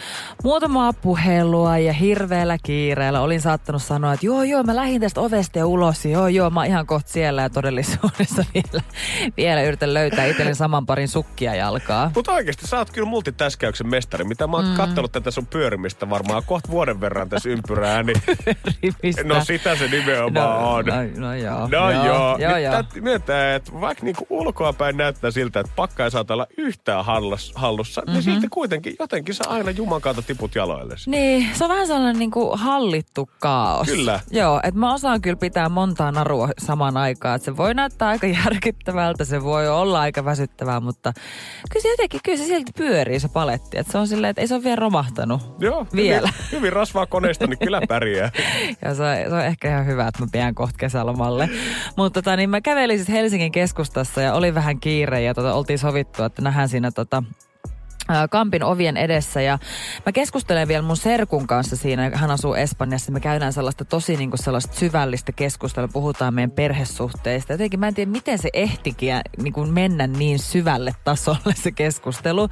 muutamaa 0.43 0.93
puhelua 0.93 1.77
ja 1.77 1.93
hirveällä 1.93 2.57
kiireellä 2.63 3.21
olin 3.21 3.41
saattanut 3.41 3.83
sanoa, 3.83 4.13
että 4.13 4.25
joo 4.25 4.43
joo 4.43 4.63
mä 4.63 4.75
lähdin 4.75 5.01
tästä 5.01 5.21
ovesta 5.21 5.59
ja 5.59 5.65
ulos. 5.65 6.05
Joo 6.05 6.27
joo 6.27 6.49
mä 6.49 6.59
oon 6.59 6.67
ihan 6.67 6.85
kohta 6.85 7.11
siellä 7.11 7.41
ja 7.41 7.49
todellisuudessa 7.49 8.45
vielä, 8.53 8.83
vielä 9.37 9.61
yritän 9.61 9.93
löytää 9.93 10.25
itselleni 10.25 10.55
saman 10.55 10.85
parin 10.85 11.07
sukkia 11.07 11.55
jalkaa. 11.55 12.11
Mutta 12.15 12.31
oikeasti 12.31 12.67
sä 12.67 12.77
oot 12.77 12.91
kyllä 12.91 13.09
multitäskäyksen 13.09 13.87
mestari. 13.87 14.23
Mitä 14.23 14.47
mä 14.47 14.57
oon 14.57 14.67
mm. 14.67 14.73
kattellut 14.73 15.11
tätä 15.11 15.31
sun 15.31 15.47
pyörimistä 15.47 16.09
varmaan 16.09 16.43
kohta 16.45 16.69
vuoden 16.69 17.01
verran 17.01 17.29
tässä 17.29 17.48
ympyrää, 17.51 18.03
niin 18.03 18.21
Rivistä. 18.83 19.23
no 19.23 19.43
sitä 19.43 19.75
se 19.75 19.87
nimenomaan 19.87 20.59
no, 20.59 20.73
on. 20.73 20.85
no, 20.85 21.27
no 21.27 21.33
joo. 21.35 21.67
No 21.67 21.91
joo, 21.91 22.05
joo, 22.05 22.37
Nyt 22.37 22.63
joo. 22.63 22.71
täytyy 22.71 23.01
myöntää, 23.01 23.55
että 23.55 23.71
vaikka 23.81 24.05
niinku 24.05 24.27
ulkoapäin 24.29 24.97
näyttää 24.97 25.31
siltä, 25.31 25.59
että 25.59 25.71
pakka 25.75 26.03
ei 26.03 26.11
saata 26.11 26.33
olla 26.33 26.47
yhtään 26.57 27.05
hallus, 27.05 27.51
hallussa, 27.55 28.01
mm-hmm. 28.01 28.13
niin 28.13 28.23
silti 28.23 28.47
kuitenkin 28.49 28.95
jotenkin 28.99 29.35
sä 29.35 29.43
aina 29.47 29.71
Juman 29.71 30.01
kautta 30.01 30.21
tiput 30.21 30.55
jaloillesi. 30.55 31.09
Niin, 31.09 31.49
se 31.53 31.63
on 31.63 31.69
vähän 31.69 31.87
sellainen 31.87 32.19
niin 32.19 32.31
kuin 32.31 32.59
hallittu 32.59 33.29
kaos. 33.39 33.87
Kyllä. 33.87 34.19
Joo, 34.31 34.59
että 34.63 34.79
mä 34.79 34.93
osaan 34.93 35.21
kyllä 35.21 35.37
pitää 35.37 35.69
montaa 35.69 36.11
narua 36.11 36.49
samaan 36.57 36.97
aikaan. 36.97 37.35
Että 37.35 37.45
se 37.45 37.57
voi 37.57 37.73
näyttää 37.73 38.07
aika 38.07 38.27
järkyttävältä, 38.45 39.25
se 39.25 39.43
voi 39.43 39.67
olla 39.67 39.99
aika 39.99 40.25
väsyttävää, 40.25 40.79
mutta 40.79 41.13
kyllä 41.71 41.81
se 41.81 41.89
jotenkin, 41.89 42.19
kyllä 42.23 42.37
se 42.37 42.45
silti 42.45 42.71
pyörii 42.77 43.19
se 43.19 43.27
paletti. 43.27 43.77
Että 43.77 43.91
se 43.91 43.97
on 43.97 44.07
silleen, 44.07 44.29
että 44.29 44.41
ei 44.41 44.47
se 44.47 44.55
ole 44.55 44.63
vielä 44.63 44.75
romahtanut. 44.75 45.41
Joo, 45.59 45.87
Vielä. 45.95 46.27
Hyvin, 46.27 46.51
hyvin 46.51 46.73
rasvaa 46.73 47.05
koneista, 47.39 47.47
niin 47.47 47.67
kyllä 47.67 47.81
pärjää. 47.87 48.31
Ja 48.85 48.95
se 48.95 49.03
on, 49.03 49.29
se 49.29 49.35
on 49.35 49.41
ehkä 49.41 49.69
ihan 49.69 49.85
hyvä, 49.85 50.07
että 50.07 50.23
mä 50.23 50.27
pidän 50.31 50.55
kohta 50.55 50.77
kesälomalle. 50.77 51.49
Mutta 51.97 52.21
tota, 52.21 52.35
niin 52.35 52.49
mä 52.49 52.61
kävelin 52.61 52.97
siis 52.97 53.09
Helsingin 53.09 53.51
keskustassa 53.51 54.21
ja 54.21 54.33
oli 54.33 54.55
vähän 54.55 54.79
kiire 54.79 55.21
ja 55.21 55.33
tota, 55.33 55.53
oltiin 55.53 55.79
sovittu, 55.79 56.23
että 56.23 56.41
nähdään 56.41 56.69
siinä 56.69 56.91
tota, 56.91 57.23
Kampin 58.29 58.63
ovien 58.63 58.97
edessä 58.97 59.41
ja 59.41 59.59
mä 60.05 60.11
keskustelen 60.11 60.67
vielä 60.67 60.81
mun 60.81 60.97
serkun 60.97 61.47
kanssa 61.47 61.75
siinä, 61.75 62.11
hän 62.13 62.31
asuu 62.31 62.53
Espanjassa, 62.53 63.11
me 63.11 63.19
käydään 63.19 63.53
sellaista 63.53 63.85
tosi 63.85 64.17
niin 64.17 64.29
kuin 64.29 64.43
sellaista 64.43 64.75
syvällistä 64.75 65.31
keskustelua, 65.31 65.87
puhutaan 65.87 66.33
meidän 66.33 66.51
perhesuhteista. 66.51 67.53
Jotenkin 67.53 67.79
mä 67.79 67.87
en 67.87 67.93
tiedä, 67.93 68.11
miten 68.11 68.37
se 68.37 68.49
ehtikin 68.53 69.13
niin 69.37 69.53
kuin 69.53 69.73
mennä 69.73 70.07
niin 70.07 70.39
syvälle 70.39 70.95
tasolle 71.03 71.55
se 71.55 71.71
keskustelu. 71.71 72.49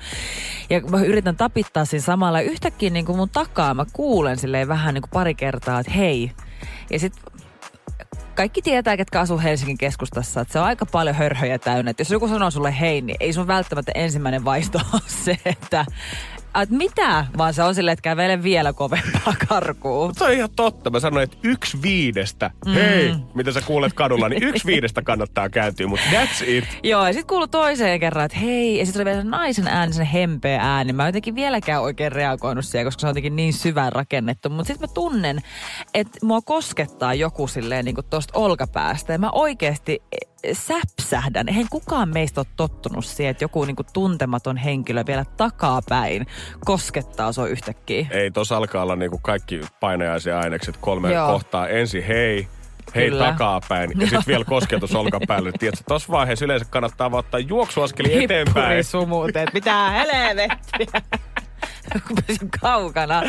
Ja 0.70 0.82
mä 0.82 1.02
yritän 1.02 1.36
tapittaa 1.36 1.86
siinä 1.86 2.04
samalla 2.04 2.42
ja 2.42 2.52
yhtäkkiä 2.52 2.90
niin 2.90 3.06
kuin 3.06 3.18
mun 3.18 3.30
takaa 3.30 3.74
mä 3.74 3.86
kuulen 3.94 4.38
silleen 4.38 4.68
vähän 4.68 4.94
niin 4.94 5.02
kuin 5.02 5.12
pari 5.14 5.36
kertaa, 5.36 5.80
että 5.80 5.92
hei. 5.92 6.32
Ja 6.92 7.00
sitten 7.00 7.24
kaikki 8.38 8.62
tietää, 8.62 8.98
ketkä 8.98 9.20
asuu 9.20 9.40
Helsingin 9.40 9.78
keskustassa, 9.78 10.42
että 10.42 10.52
se 10.52 10.60
on 10.60 10.66
aika 10.66 10.86
paljon 10.86 11.16
hörhöjä 11.16 11.60
täynnä. 11.60 11.92
Et 11.92 12.00
jos 12.00 12.12
joku 12.12 12.28
sanoo 12.28 12.52
sulle 12.52 12.80
hei, 12.80 13.02
niin 13.02 13.18
ei 13.20 13.34
sun 13.34 13.48
välttämättä 13.48 13.92
ensimmäinen 13.96 14.46
vaisto 14.46 14.80
ole 14.94 15.02
se, 15.08 15.38
että 15.46 15.86
et 16.62 16.70
mitä, 16.70 17.26
vaan 17.38 17.54
se 17.54 17.64
on 17.64 17.76
silleen, 17.76 17.94
että 17.94 18.04
kävele 18.04 18.44
vielä 18.44 18.74
kovempaa 18.74 19.34
karkuun. 19.50 20.16
Se 20.16 20.24
on 20.24 20.34
ihan 20.34 20.50
totta. 20.56 20.90
Mä 20.90 21.00
sanoin, 21.00 21.24
että 21.24 21.38
yksi 21.44 21.82
viidestä, 21.82 22.52
mm. 22.66 22.74
hei, 22.74 23.16
mitä 23.34 23.52
sä 23.52 23.62
kuulet 23.62 23.94
kadulla, 23.94 24.30
niin 24.30 24.44
yksi 24.44 24.66
viidestä 24.66 25.02
kannattaa 25.02 25.50
kääntyä, 25.50 25.88
mutta 25.88 26.06
that's 26.12 26.44
it. 26.46 26.66
Joo, 26.84 27.08
ja 27.08 27.14
sitten 27.14 27.28
kuului 27.28 27.48
toiseen 27.48 28.00
kerran, 28.00 28.26
että 28.26 28.38
hei, 28.38 28.80
ja 28.80 28.86
sitten 28.86 29.00
oli 29.00 29.06
vielä 29.06 29.22
se 29.22 29.28
naisen 29.28 29.68
ääni, 29.68 29.94
sen 29.94 30.06
hempeä 30.06 30.62
ääni. 30.62 30.94
Mä 30.94 31.04
en 31.04 31.08
jotenkin 31.08 31.36
vieläkään 31.36 31.82
oikein 31.82 32.12
reagoinut 32.12 32.66
siihen, 32.66 32.88
koska 32.88 33.00
se 33.00 33.08
on 33.08 33.10
jotenkin 33.10 33.36
niin 33.36 33.54
syvään 33.54 33.92
rakennettu. 33.92 34.50
Mutta 34.50 34.68
sitten 34.68 34.90
mä 34.90 34.94
tunnen, 34.94 35.42
että 35.94 36.20
mua 36.24 36.42
koskettaa 36.42 37.14
joku 37.14 37.48
silleen 37.48 37.86
niin 37.86 37.96
kuin 37.96 38.08
tosta 38.10 38.40
olkapäästä. 38.40 39.14
Ja 39.14 39.20
mä 39.20 39.30
oikeasti, 39.32 40.02
säpsähdän. 40.54 41.50
Eihän 41.50 41.66
kukaan 41.70 42.10
meistä 42.10 42.42
ole 42.42 42.48
tottunut 42.56 43.06
siihen, 43.06 43.32
että 43.32 43.44
joku 43.44 43.66
niinku 43.66 43.84
tuntematon 43.94 44.58
henkilö 44.58 45.04
vielä 45.08 45.26
takapäin 45.38 46.28
koskettaa 46.66 47.32
sua 47.32 47.48
yhtäkkiä. 47.48 48.08
Ei, 48.12 48.32
tos 48.32 48.52
alkaa 48.52 48.84
olla 48.84 48.96
niinku 48.96 49.20
kaikki 49.22 49.62
painajaisia 49.80 50.40
ainekset 50.40 50.78
kolme 50.82 51.14
Joo. 51.14 51.28
kohtaa. 51.28 51.68
Ensin 51.68 52.04
hei, 52.04 52.48
hei 52.96 53.10
Kyllä. 53.10 53.26
takapäin 53.26 53.92
ja 53.96 54.02
sitten 54.02 54.24
vielä 54.28 54.46
kosketus 54.46 54.96
olkapäälle. 54.96 55.52
Tiedätkö, 55.60 55.84
tuossa 55.88 56.12
vaiheessa 56.12 56.46
yleensä 56.46 56.66
kannattaa 56.70 57.12
vaan 57.12 57.20
ottaa 57.20 57.40
juoksuaskeli 57.40 58.24
eteenpäin. 58.24 58.66
Hippurisuumuuteet, 58.66 59.54
mitä 59.54 59.90
helvettiä. 59.90 61.02
Kun 62.08 62.18
pysyn 62.28 62.50
kaukana. 62.62 63.22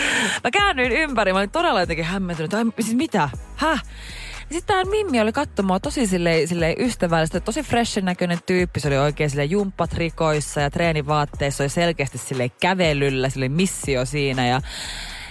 Mä 0.45 0.51
käännyin 0.53 0.93
ympäri, 0.93 1.33
mä 1.33 1.39
olin 1.39 1.51
todella 1.51 1.81
jotenkin 1.81 2.05
hämmentynyt. 2.05 2.55
Ai, 2.55 2.65
siis 2.81 2.97
mitä? 2.97 3.29
Häh? 3.57 3.83
Sitten 4.51 4.67
tämä 4.67 4.91
Mimmi 4.91 5.21
oli 5.21 5.33
katsomaan 5.33 5.81
tosi 5.81 6.07
silleen, 6.07 6.49
silleen 6.49 6.75
ystävällistä, 6.79 7.41
tosi 7.41 7.63
freshin 7.63 8.05
näköinen 8.05 8.39
tyyppi. 8.47 8.81
Se 8.81 8.89
oli 8.89 8.99
oikein 8.99 9.31
sille 9.31 9.45
jumppatrikoissa 9.45 10.61
ja 10.61 10.71
treenivaatteissa, 10.71 11.65
oli 11.65 11.69
selkeästi 11.69 12.19
sille 12.19 12.49
kävelyllä, 12.49 13.29
sille 13.29 13.49
missio 13.49 14.05
siinä. 14.05 14.47
Ja, 14.47 14.61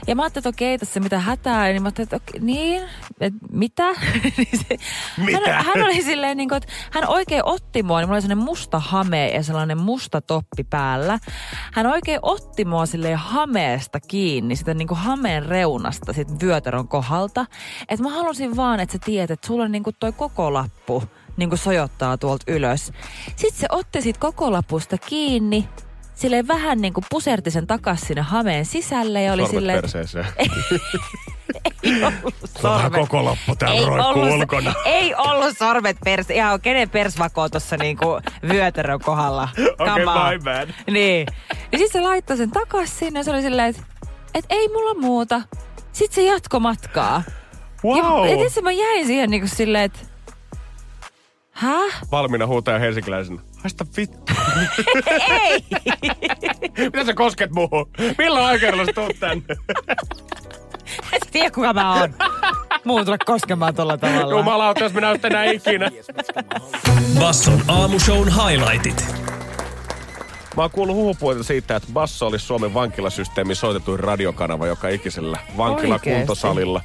ja 0.08 0.16
mä 0.16 0.24
ajattelin, 0.24 0.42
että 0.42 0.50
okei, 0.50 0.78
tässä 0.78 1.00
mitä 1.00 1.20
hätää, 1.20 1.68
niin 1.68 1.82
mä 1.82 1.88
ajattelin, 1.88 2.06
että 2.06 2.16
okei, 2.16 2.42
niin, 2.42 2.84
että 3.20 3.40
mitä? 3.52 3.84
Niin 5.18 5.26
Mitä? 5.26 5.54
Hän, 5.54 5.66
hän 5.66 5.84
oli 5.84 6.04
silleen, 6.04 6.38
niin 6.38 6.50
kuin, 6.50 6.58
että 6.58 6.74
hän 6.92 7.08
oikein 7.08 7.46
otti 7.46 7.84
mua, 7.84 8.00
niin 8.00 8.08
mulla 8.08 8.16
oli 8.16 8.22
sellainen 8.22 8.46
musta 8.46 8.80
hame 8.80 9.30
ja 9.30 9.44
sellainen 9.44 9.78
musta 9.78 10.22
toppi 10.22 10.64
päällä. 10.64 11.20
Hän 11.74 11.86
oikein 11.86 12.20
otti 12.22 12.66
mua 12.66 12.86
silleen 12.86 13.18
hameesta 13.18 14.00
kiinni, 14.00 14.56
sitä 14.56 14.74
niin 14.74 14.88
kuin 14.88 14.98
hameen 14.98 15.46
reunasta, 15.46 16.14
sit 16.14 16.28
vyötärön 16.42 16.88
kohdalta. 16.88 17.46
Että 17.90 18.04
mä 18.04 18.10
halusin 18.10 18.56
vaan, 18.56 18.80
että 18.80 18.94
sä 18.94 19.00
tiedät, 19.06 19.32
että 19.32 19.48
sulla 19.48 19.64
on 19.64 19.72
niin 19.72 19.84
kuin 19.84 19.96
toi 20.00 20.12
koko 20.12 20.54
lappu 20.54 21.04
niin 21.38 21.50
kuin 21.50 21.60
sojottaa 21.60 22.18
tuolta 22.18 22.52
ylös. 22.52 22.92
Sitten 23.36 23.60
se 23.60 23.68
otti 23.72 24.02
siitä 24.02 24.20
koko 24.20 24.52
lapusta 24.52 24.98
kiinni, 24.98 25.70
silleen 26.18 26.48
vähän 26.48 26.82
niin 26.82 26.94
kuin 26.94 27.06
puserti 27.10 27.52
sen 27.52 27.68
takas 27.68 28.02
sinne 28.02 28.22
hameen 28.22 28.66
sisälle 28.66 29.24
ja 29.24 29.34
oli 29.34 29.42
Sormet 29.42 29.60
silleen... 29.60 29.82
perseeseen. 29.82 30.26
Ei 31.84 32.04
ollut 32.04 32.36
sormet. 32.62 33.02
koko 33.02 33.24
loppu 33.26 33.56
täällä 33.56 33.80
Ei 33.80 33.86
roikkuu 33.86 34.24
ollut, 34.24 34.34
ulkona. 34.34 34.74
ei 34.86 35.16
ollut 35.16 35.58
sormet 35.58 35.98
pers. 36.06 36.30
Ihan 36.30 36.62
kenen 36.62 36.90
persvako 36.90 37.50
tuossa 37.50 37.78
niinku 37.78 38.20
vyötärön 38.48 39.00
kohdalla. 39.00 39.50
Okei, 39.80 39.86
Kamaa. 39.86 40.32
my 40.32 40.40
bad. 40.40 40.70
Niin. 40.92 41.28
Ja 41.72 41.78
sitten 41.78 42.02
se 42.02 42.02
laittoi 42.02 42.38
sen 42.38 42.52
takas 42.52 43.00
sinne 43.00 43.20
ja 43.20 43.24
se 43.24 43.32
oli 43.32 43.42
silleen, 43.42 43.70
että 43.70 43.84
et 44.34 44.46
ei 44.50 44.68
mulla 44.68 44.94
muuta. 44.94 45.42
Sitten 45.92 46.16
se 46.16 46.24
jatko 46.24 46.60
matkaa. 46.60 47.24
Wow! 47.84 48.28
Ja, 48.28 48.36
ja 48.56 48.62
mä 48.62 48.72
jäin 48.72 49.06
siihen 49.06 49.30
niinku 49.30 49.48
silleen, 49.48 49.84
että 49.84 50.00
Häh? 51.52 52.02
Valmiina 52.12 52.48
huutaja 52.48 52.80
helsinkiläisenä. 52.80 53.42
Haista 53.68 53.86
vittu. 53.98 54.34
Ei! 55.30 55.66
Mitä 56.94 57.06
sä 57.06 57.14
kosket 57.14 57.52
muuhun? 57.52 57.90
Milloin 58.18 58.46
oikeudella 58.46 58.86
sä 58.86 58.92
tuut 58.96 59.20
tänne? 59.20 59.44
Et 61.14 61.28
tiedä 61.32 61.52
kuka 61.52 61.74
mä 61.74 62.00
oon. 62.00 62.14
Muun 62.84 63.06
tule 63.06 63.18
koskemaan 63.26 63.76
tolla 63.76 63.98
tavalla. 63.98 64.32
Jumalauta, 64.32 64.84
jos 64.84 64.94
minä 64.94 65.16
enää 65.24 65.44
ikinä. 65.44 65.92
Basson 67.20 67.62
aamushown 67.68 68.30
highlightit. 68.30 69.06
Mä 70.56 70.62
oon 70.62 70.72
kuullut 70.72 70.96
huhupuolta 70.96 71.44
siitä, 71.44 71.76
että 71.76 71.90
Basso 71.94 72.28
olisi 72.28 72.46
Suomen 72.46 72.74
vankilasysteemin 72.74 73.56
soitetuin 73.56 74.00
radiokanava 74.00 74.68
joka 74.68 74.90
ikisellä 74.90 75.38
vankilakuntosalilla. 75.58 76.82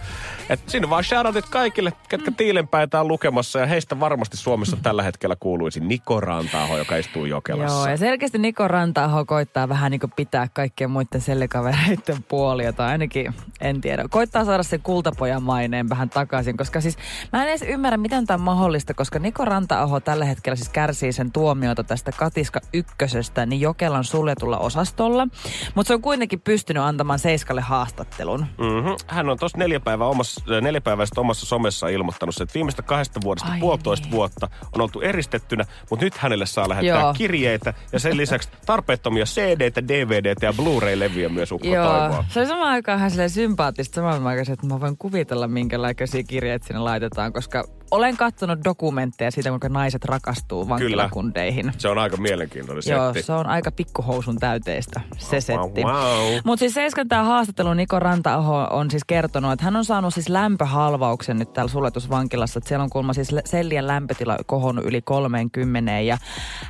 Et 0.48 0.60
sinne 0.66 0.90
vaan 0.90 1.04
shoutoutit 1.04 1.46
kaikille, 1.50 1.92
ketkä 2.08 2.30
tiilenpäitä 2.30 3.00
on 3.00 3.08
lukemassa 3.08 3.58
ja 3.58 3.66
heistä 3.66 4.00
varmasti 4.00 4.36
Suomessa 4.36 4.76
tällä 4.82 5.02
hetkellä 5.02 5.36
kuuluisi 5.40 5.80
Niko 5.80 6.20
Rantaaho, 6.20 6.78
joka 6.78 6.96
istuu 6.96 7.24
Jokelassa. 7.24 7.78
Joo, 7.78 7.88
ja 7.88 7.96
selkeästi 7.96 8.38
Niko 8.38 8.68
Rantaaho 8.68 9.24
koittaa 9.24 9.68
vähän 9.68 9.90
niin 9.90 10.00
kuin 10.00 10.12
pitää 10.16 10.48
kaikkien 10.54 10.90
muiden 10.90 11.20
sellikavereiden 11.20 12.22
puolia, 12.28 12.72
tai 12.72 12.90
ainakin, 12.90 13.34
en 13.60 13.80
tiedä, 13.80 14.04
koittaa 14.10 14.44
saada 14.44 14.62
sen 14.62 14.82
kultapojan 14.82 15.42
maineen 15.42 15.88
vähän 15.88 16.10
takaisin, 16.10 16.56
koska 16.56 16.80
siis 16.80 16.98
mä 17.32 17.42
en 17.42 17.48
edes 17.48 17.62
ymmärrä, 17.62 17.96
miten 17.96 18.26
tämä 18.26 18.34
on 18.34 18.40
mahdollista, 18.40 18.94
koska 18.94 19.18
Niko 19.18 19.44
Rantaaho 19.44 20.00
tällä 20.00 20.24
hetkellä 20.24 20.56
siis 20.56 20.68
kärsii 20.68 21.12
sen 21.12 21.32
tuomiota 21.32 21.84
tästä 21.84 22.12
Katiska 22.12 22.60
ykkösestä, 22.72 23.46
niin 23.46 23.60
Jokelan 23.60 24.04
suljetulla 24.04 24.58
osastolla, 24.58 25.28
mutta 25.74 25.88
se 25.88 25.94
on 25.94 26.02
kuitenkin 26.02 26.40
pystynyt 26.40 26.82
antamaan 26.82 27.18
Seiskalle 27.18 27.60
haastattelun. 27.60 28.40
Mm-hmm. 28.40 28.96
Hän 29.06 29.28
on 29.28 29.38
tuossa 29.38 29.58
neljä, 29.58 29.80
päivää 29.80 30.06
omassa, 30.06 30.31
neljä 30.60 30.80
päivää 30.80 31.06
sitten 31.06 31.20
omassa 31.20 31.46
somessa 31.46 31.88
ilmoittanut, 31.88 32.40
että 32.40 32.54
viimeistä 32.54 32.82
kahdesta 32.82 33.20
vuodesta 33.24 33.52
Ai 33.52 33.60
puolitoista 33.60 34.06
niin. 34.06 34.12
vuotta 34.12 34.48
on 34.74 34.80
oltu 34.80 35.00
eristettynä, 35.00 35.64
mutta 35.90 36.04
nyt 36.04 36.16
hänelle 36.16 36.46
saa 36.46 36.68
lähettää 36.68 37.00
Joo. 37.00 37.14
kirjeitä 37.14 37.74
ja 37.92 38.00
sen 38.00 38.16
lisäksi 38.16 38.48
tarpeettomia 38.66 39.24
CD-tä, 39.24 39.88
DVDtä 39.88 40.46
ja 40.46 40.52
Blu-ray-levyjä 40.52 41.28
myös 41.28 41.52
Ukko 41.52 41.68
Joo, 41.68 41.98
toivoo. 41.98 42.24
se 42.28 42.40
oli 42.40 42.48
samaan 42.48 42.70
aikaan 42.70 42.98
ihan 42.98 43.30
sympaattista 43.30 43.94
samaan 43.94 44.26
aikaan, 44.26 44.52
että 44.52 44.66
mä 44.66 44.80
voin 44.80 44.98
kuvitella, 44.98 45.48
minkälaisia 45.48 46.22
kirjeitä 46.22 46.66
sinne 46.66 46.80
laitetaan, 46.80 47.32
koska 47.32 47.64
olen 47.92 48.16
katsonut 48.16 48.58
dokumentteja 48.64 49.30
siitä, 49.30 49.48
kuinka 49.48 49.68
naiset 49.68 50.04
rakastuu 50.04 50.68
vankilakundeihin. 50.68 51.72
Se 51.78 51.88
on 51.88 51.98
aika 51.98 52.16
mielenkiintoinen 52.16 52.82
Joo, 52.86 53.06
setti. 53.06 53.26
se 53.26 53.32
on 53.32 53.46
aika 53.46 53.72
pikkuhousun 53.72 54.38
täyteistä, 54.38 55.00
se 55.18 55.40
setti. 55.40 55.82
Wow, 55.82 55.92
wow. 55.92 56.38
Mutta 56.44 56.60
siis 56.60 56.74
Seiskan 56.74 57.08
tämä 57.08 57.24
haastattelu 57.24 57.74
Niko 57.74 57.98
Ranta-aho 57.98 58.66
on 58.70 58.90
siis 58.90 59.04
kertonut, 59.04 59.52
että 59.52 59.64
hän 59.64 59.76
on 59.76 59.84
saanut 59.84 60.14
siis 60.14 60.28
lämpöhalvauksen 60.28 61.38
nyt 61.38 61.52
täällä 61.52 61.70
suljetusvankilassa. 61.72 62.58
Että 62.58 62.68
siellä 62.68 62.82
on 62.84 62.90
kuulemma 62.90 63.12
siis 63.12 63.34
sellien 63.44 63.86
lämpötila 63.86 64.36
kohonnut 64.46 64.84
yli 64.84 65.02
30. 65.02 66.00
Ja 66.00 66.18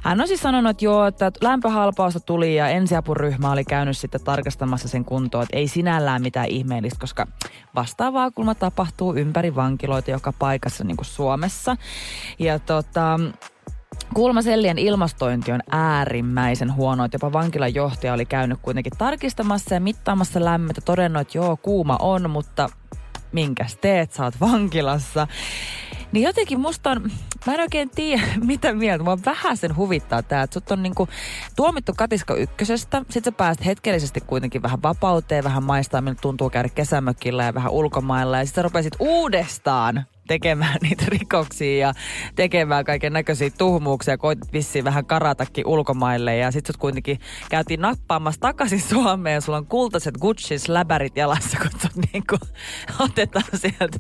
hän 0.03 0.21
on 0.21 0.29
siis 0.29 0.41
sanonut, 0.41 0.71
että 0.71 0.85
joo, 0.85 1.07
että 1.07 1.33
lämpöhalpausta 1.41 2.21
tuli 2.21 2.57
ja 2.57 2.69
ensiapuryhmä 2.69 3.53
oli 3.53 3.65
käynyt 3.65 3.97
sitten 3.97 4.25
tarkastamassa 4.25 4.89
sen 4.89 5.05
kuntoon. 5.05 5.43
Että 5.45 5.57
ei 5.57 5.69
sinällään 5.69 6.23
mitään 6.23 6.49
ihmeellistä, 6.49 7.01
koska 7.01 7.27
vastaavaa 7.75 8.31
kulma 8.31 8.55
tapahtuu 8.55 9.15
ympäri 9.15 9.55
vankiloita 9.55 10.11
joka 10.11 10.33
paikassa 10.39 10.85
niin 10.85 10.97
kuin 10.97 11.12
Suomessa. 11.15 11.77
Ja 12.39 12.59
tota, 12.59 13.21
Kuulemma 14.15 14.43
sellien 14.43 14.79
ilmastointi 14.79 15.53
on 15.53 15.61
äärimmäisen 15.71 16.75
huono, 16.75 17.05
että 17.05 17.15
jopa 17.15 17.33
vankilan 17.33 17.75
johtaja 17.75 18.13
oli 18.13 18.27
käynyt 18.27 18.59
kuitenkin 18.63 18.93
tarkistamassa 18.99 19.75
ja 19.75 19.81
mittaamassa 19.81 20.45
lämmötä, 20.45 20.81
todennut, 20.81 21.21
että 21.21 21.39
joo, 21.39 21.57
kuuma 21.57 21.97
on, 22.01 22.31
mutta 22.31 22.69
minkäs 23.33 23.77
teet, 23.77 24.13
sä 24.13 24.25
oot 24.25 24.41
vankilassa. 24.41 25.27
Niin 26.13 26.23
jotenkin 26.23 26.61
musta 26.61 26.91
on, 26.91 27.11
mä 27.47 27.55
en 27.55 27.61
oikein 27.61 27.91
tiedä 27.91 28.23
mitä 28.45 28.73
mieltä, 28.73 29.05
mua 29.05 29.19
vähän 29.25 29.57
sen 29.57 29.77
huvittaa 29.77 30.23
tää, 30.23 30.43
että 30.43 30.55
sut 30.55 30.71
on 30.71 30.83
niinku 30.83 31.09
tuomittu 31.57 31.93
katiska 31.97 32.35
ykkösestä, 32.35 33.03
sit 33.11 33.25
sä 33.25 33.33
pääset 33.33 33.65
hetkellisesti 33.67 34.21
kuitenkin 34.21 34.63
vähän 34.63 34.83
vapauteen, 34.83 35.45
vähän 35.45 35.63
maistaa, 35.63 36.01
miltä 36.01 36.21
tuntuu 36.21 36.51
käydä 36.51 36.69
kesämökillä 36.69 37.45
ja 37.45 37.55
vähän 37.55 37.73
ulkomailla 37.73 38.39
ja 38.39 38.47
sit 38.47 38.55
sä 38.55 38.63
rupesit 38.63 38.97
uudestaan 38.99 40.05
tekemään 40.27 40.79
niitä 40.83 41.05
rikoksia 41.09 41.79
ja 41.79 41.95
tekemään 42.35 42.85
kaiken 42.85 43.13
näköisiä 43.13 43.51
tuhmuuksia. 43.59 44.19
Koitit 44.19 44.53
vissiin 44.53 44.85
vähän 44.85 45.07
karatakin 45.07 45.67
ulkomaille 45.67 46.37
ja 46.37 46.51
sit 46.51 46.67
sut 46.67 46.77
kuitenkin 46.77 47.21
käytiin 47.51 47.81
nappaamassa 47.81 48.41
takaisin 48.41 48.81
Suomeen 48.81 49.43
sulla 49.43 49.59
on 49.59 49.67
kultaiset 49.67 50.19
Gucci 50.19 50.55
läbärit 50.69 51.17
jalassa, 51.17 51.59
kun 51.59 51.81
sut 51.81 52.07
niinku 52.13 52.39
otetaan 53.05 53.45
sieltä 53.55 53.99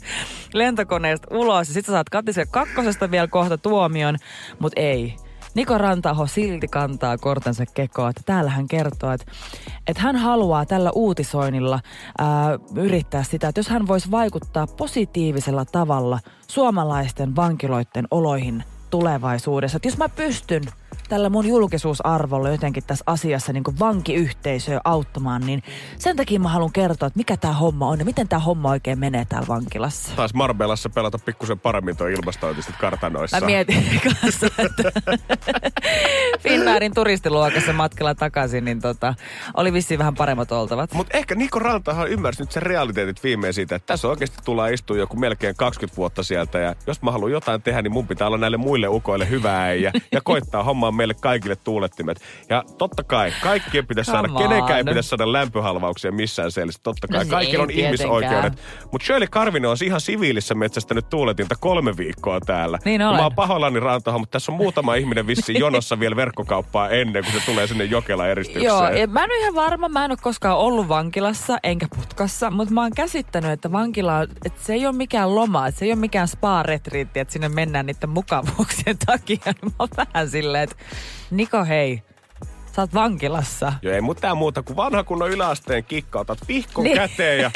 lentokoneesta 0.52 1.28
ulos 1.30 1.68
ja 1.68 1.74
sit 1.74 1.86
sä 1.86 1.92
saat 1.92 2.10
katisen 2.10 2.46
kakkosesta 2.50 3.10
vielä 3.10 3.26
kohta 3.26 3.58
tuomion, 3.58 4.16
mutta 4.58 4.80
ei. 4.80 5.16
Niko 5.54 5.78
Rantaho 5.78 6.26
silti 6.26 6.68
kantaa 6.68 7.18
kortensa 7.18 7.64
kekoa. 7.66 8.10
Että 8.10 8.22
täällä 8.26 8.50
hän 8.50 8.68
kertoo, 8.68 9.12
että, 9.12 9.26
että 9.86 10.02
hän 10.02 10.16
haluaa 10.16 10.66
tällä 10.66 10.90
uutisoinnilla 10.90 11.80
ää, 12.18 12.58
yrittää 12.76 13.22
sitä, 13.22 13.48
että 13.48 13.58
jos 13.58 13.68
hän 13.68 13.88
voisi 13.88 14.10
vaikuttaa 14.10 14.66
positiivisella 14.66 15.64
tavalla 15.64 16.18
suomalaisten 16.48 17.36
vankiloiden 17.36 18.06
oloihin 18.10 18.64
tulevaisuudessa. 18.90 19.76
Että 19.76 19.88
jos 19.88 19.98
mä 19.98 20.08
pystyn 20.08 20.62
tällä 21.08 21.28
mun 21.28 21.46
julkisuusarvolla 21.46 22.50
jotenkin 22.50 22.84
tässä 22.86 23.04
asiassa 23.06 23.52
niin 23.52 23.64
vankiyhteisöä 23.78 24.80
auttamaan, 24.84 25.46
niin 25.46 25.62
sen 25.98 26.16
takia 26.16 26.40
mä 26.40 26.48
haluan 26.48 26.72
kertoa, 26.72 27.06
että 27.06 27.18
mikä 27.18 27.36
tämä 27.36 27.54
homma 27.54 27.88
on 27.88 27.98
ja 27.98 28.04
miten 28.04 28.28
tämä 28.28 28.40
homma 28.40 28.70
oikein 28.70 28.98
menee 28.98 29.24
täällä 29.24 29.48
vankilassa. 29.48 30.16
Taisi 30.16 30.36
Marbellassa 30.36 30.90
pelata 30.90 31.18
pikkusen 31.18 31.60
paremmin 31.60 31.96
tuo 31.96 32.06
ilmastointi 32.06 32.62
sit 32.62 32.76
kartanoissa. 32.76 33.40
Mä 33.40 33.46
mietin 33.46 34.00
kanssa, 34.20 34.46
että 34.46 34.92
Finnairin 36.42 36.94
turistiluokassa 36.94 37.72
matkalla 37.72 38.14
takaisin, 38.14 38.64
niin 38.64 38.80
tota, 38.80 39.14
oli 39.56 39.72
vissiin 39.72 39.98
vähän 39.98 40.14
paremmat 40.14 40.52
oltavat. 40.52 40.92
Mutta 40.94 41.18
ehkä 41.18 41.34
Niko 41.34 41.58
Rantahan 41.58 42.08
ymmärsi 42.08 42.42
nyt 42.42 42.52
sen 42.52 42.62
realiteetit 42.62 43.22
viimein 43.24 43.54
siitä, 43.54 43.76
että 43.76 43.86
tässä 43.86 44.08
oikeasti 44.08 44.38
tullaan 44.44 44.74
istua 44.74 44.96
joku 44.96 45.16
melkein 45.16 45.56
20 45.56 45.96
vuotta 45.96 46.22
sieltä 46.22 46.58
ja 46.58 46.74
jos 46.86 47.02
mä 47.02 47.10
haluan 47.10 47.32
jotain 47.32 47.62
tehdä, 47.62 47.82
niin 47.82 47.92
mun 47.92 48.06
pitää 48.06 48.26
olla 48.26 48.38
näille 48.38 48.56
muille 48.56 48.88
ukoille 48.88 49.30
hyvää 49.30 49.62
äijä 49.62 49.92
ja 50.12 50.20
koittaa 50.24 50.62
hommaa 50.62 50.92
meille 51.02 51.14
kaikille 51.20 51.56
tuulettimet. 51.56 52.20
Ja 52.48 52.64
totta 52.78 53.02
kai, 53.04 53.32
kaikkien 53.42 53.86
pitäisi 53.86 54.10
saada, 54.10 54.28
on. 54.32 54.42
kenenkään 54.42 54.78
ei 54.78 54.84
pitäisi 54.84 55.08
saada 55.08 55.32
lämpöhalvauksia 55.32 56.12
missään 56.12 56.50
seellistä. 56.50 56.80
Totta 56.82 57.08
kai, 57.08 57.18
No 57.18 57.24
se 57.24 57.30
kaikilla 57.30 57.62
on 57.62 57.68
tietenkään. 57.68 57.94
ihmisoikeudet. 57.94 58.52
Mutta 58.92 59.06
Shirley 59.06 59.28
Karvinen 59.30 59.70
on 59.70 59.76
ihan 59.84 60.00
siviilissä 60.00 60.54
metsästänyt 60.54 61.10
tuuletinta 61.10 61.54
kolme 61.60 61.96
viikkoa 61.96 62.40
täällä. 62.40 62.78
Niin 62.84 63.02
olen. 63.02 63.16
Mä 63.16 63.22
oon 63.22 63.34
pahoillani 63.34 63.80
Rantahan, 63.80 64.20
mutta 64.20 64.32
tässä 64.32 64.52
on 64.52 64.58
muutama 64.58 64.94
ihminen 64.94 65.26
vissiin 65.26 65.58
jonossa 65.66 66.00
vielä 66.00 66.16
verkkokauppaa 66.16 66.88
ennen 66.88 67.24
kuin 67.24 67.40
se 67.40 67.46
tulee 67.46 67.66
sinne 67.66 67.84
Jokela 67.84 68.26
eristykseen. 68.28 68.64
Joo, 68.66 68.88
ja 68.88 69.06
mä 69.06 69.24
en 69.24 69.30
ole 69.30 69.38
ihan 69.40 69.54
varma, 69.54 69.88
mä 69.88 70.04
en 70.04 70.10
ole 70.10 70.18
koskaan 70.22 70.58
ollut 70.58 70.88
vankilassa 70.88 71.58
enkä 71.62 71.86
putkassa, 71.96 72.50
mutta 72.50 72.74
mä 72.74 72.82
oon 72.82 72.92
käsittänyt, 72.96 73.50
että 73.50 73.72
vankila, 73.72 74.16
on- 74.18 74.28
että 74.44 74.62
se 74.64 74.72
ei 74.72 74.86
ole 74.86 74.96
mikään 74.96 75.34
loma, 75.34 75.66
että 75.66 75.78
se 75.78 75.84
ei 75.84 75.92
ole 75.92 76.00
mikään 76.00 76.28
spa-retriitti, 76.28 77.20
että 77.20 77.32
sinne 77.32 77.48
mennään 77.48 77.86
niiden 77.86 78.10
mukavuuksien 78.10 78.96
takia. 79.06 79.38
Niin 79.46 79.56
mä 79.64 79.70
oon 79.78 79.88
vähän 79.96 80.30
silleen, 80.30 80.64
että 80.64 80.76
Niko 81.30 81.64
hei, 81.64 82.02
sä 82.76 82.82
oot 82.82 82.94
vankilassa. 82.94 83.72
Joo, 83.82 83.94
ei 83.94 84.00
mitään 84.00 84.36
muuta 84.36 84.62
kuin 84.62 84.76
vanha 84.76 85.04
kunnon 85.04 85.30
yläasteen 85.30 85.84
kikka. 85.84 86.18
Otat 86.20 86.38
vihkon 86.48 86.84
Niin. 86.84 86.96
käteen 86.96 87.38
ja 87.40 87.50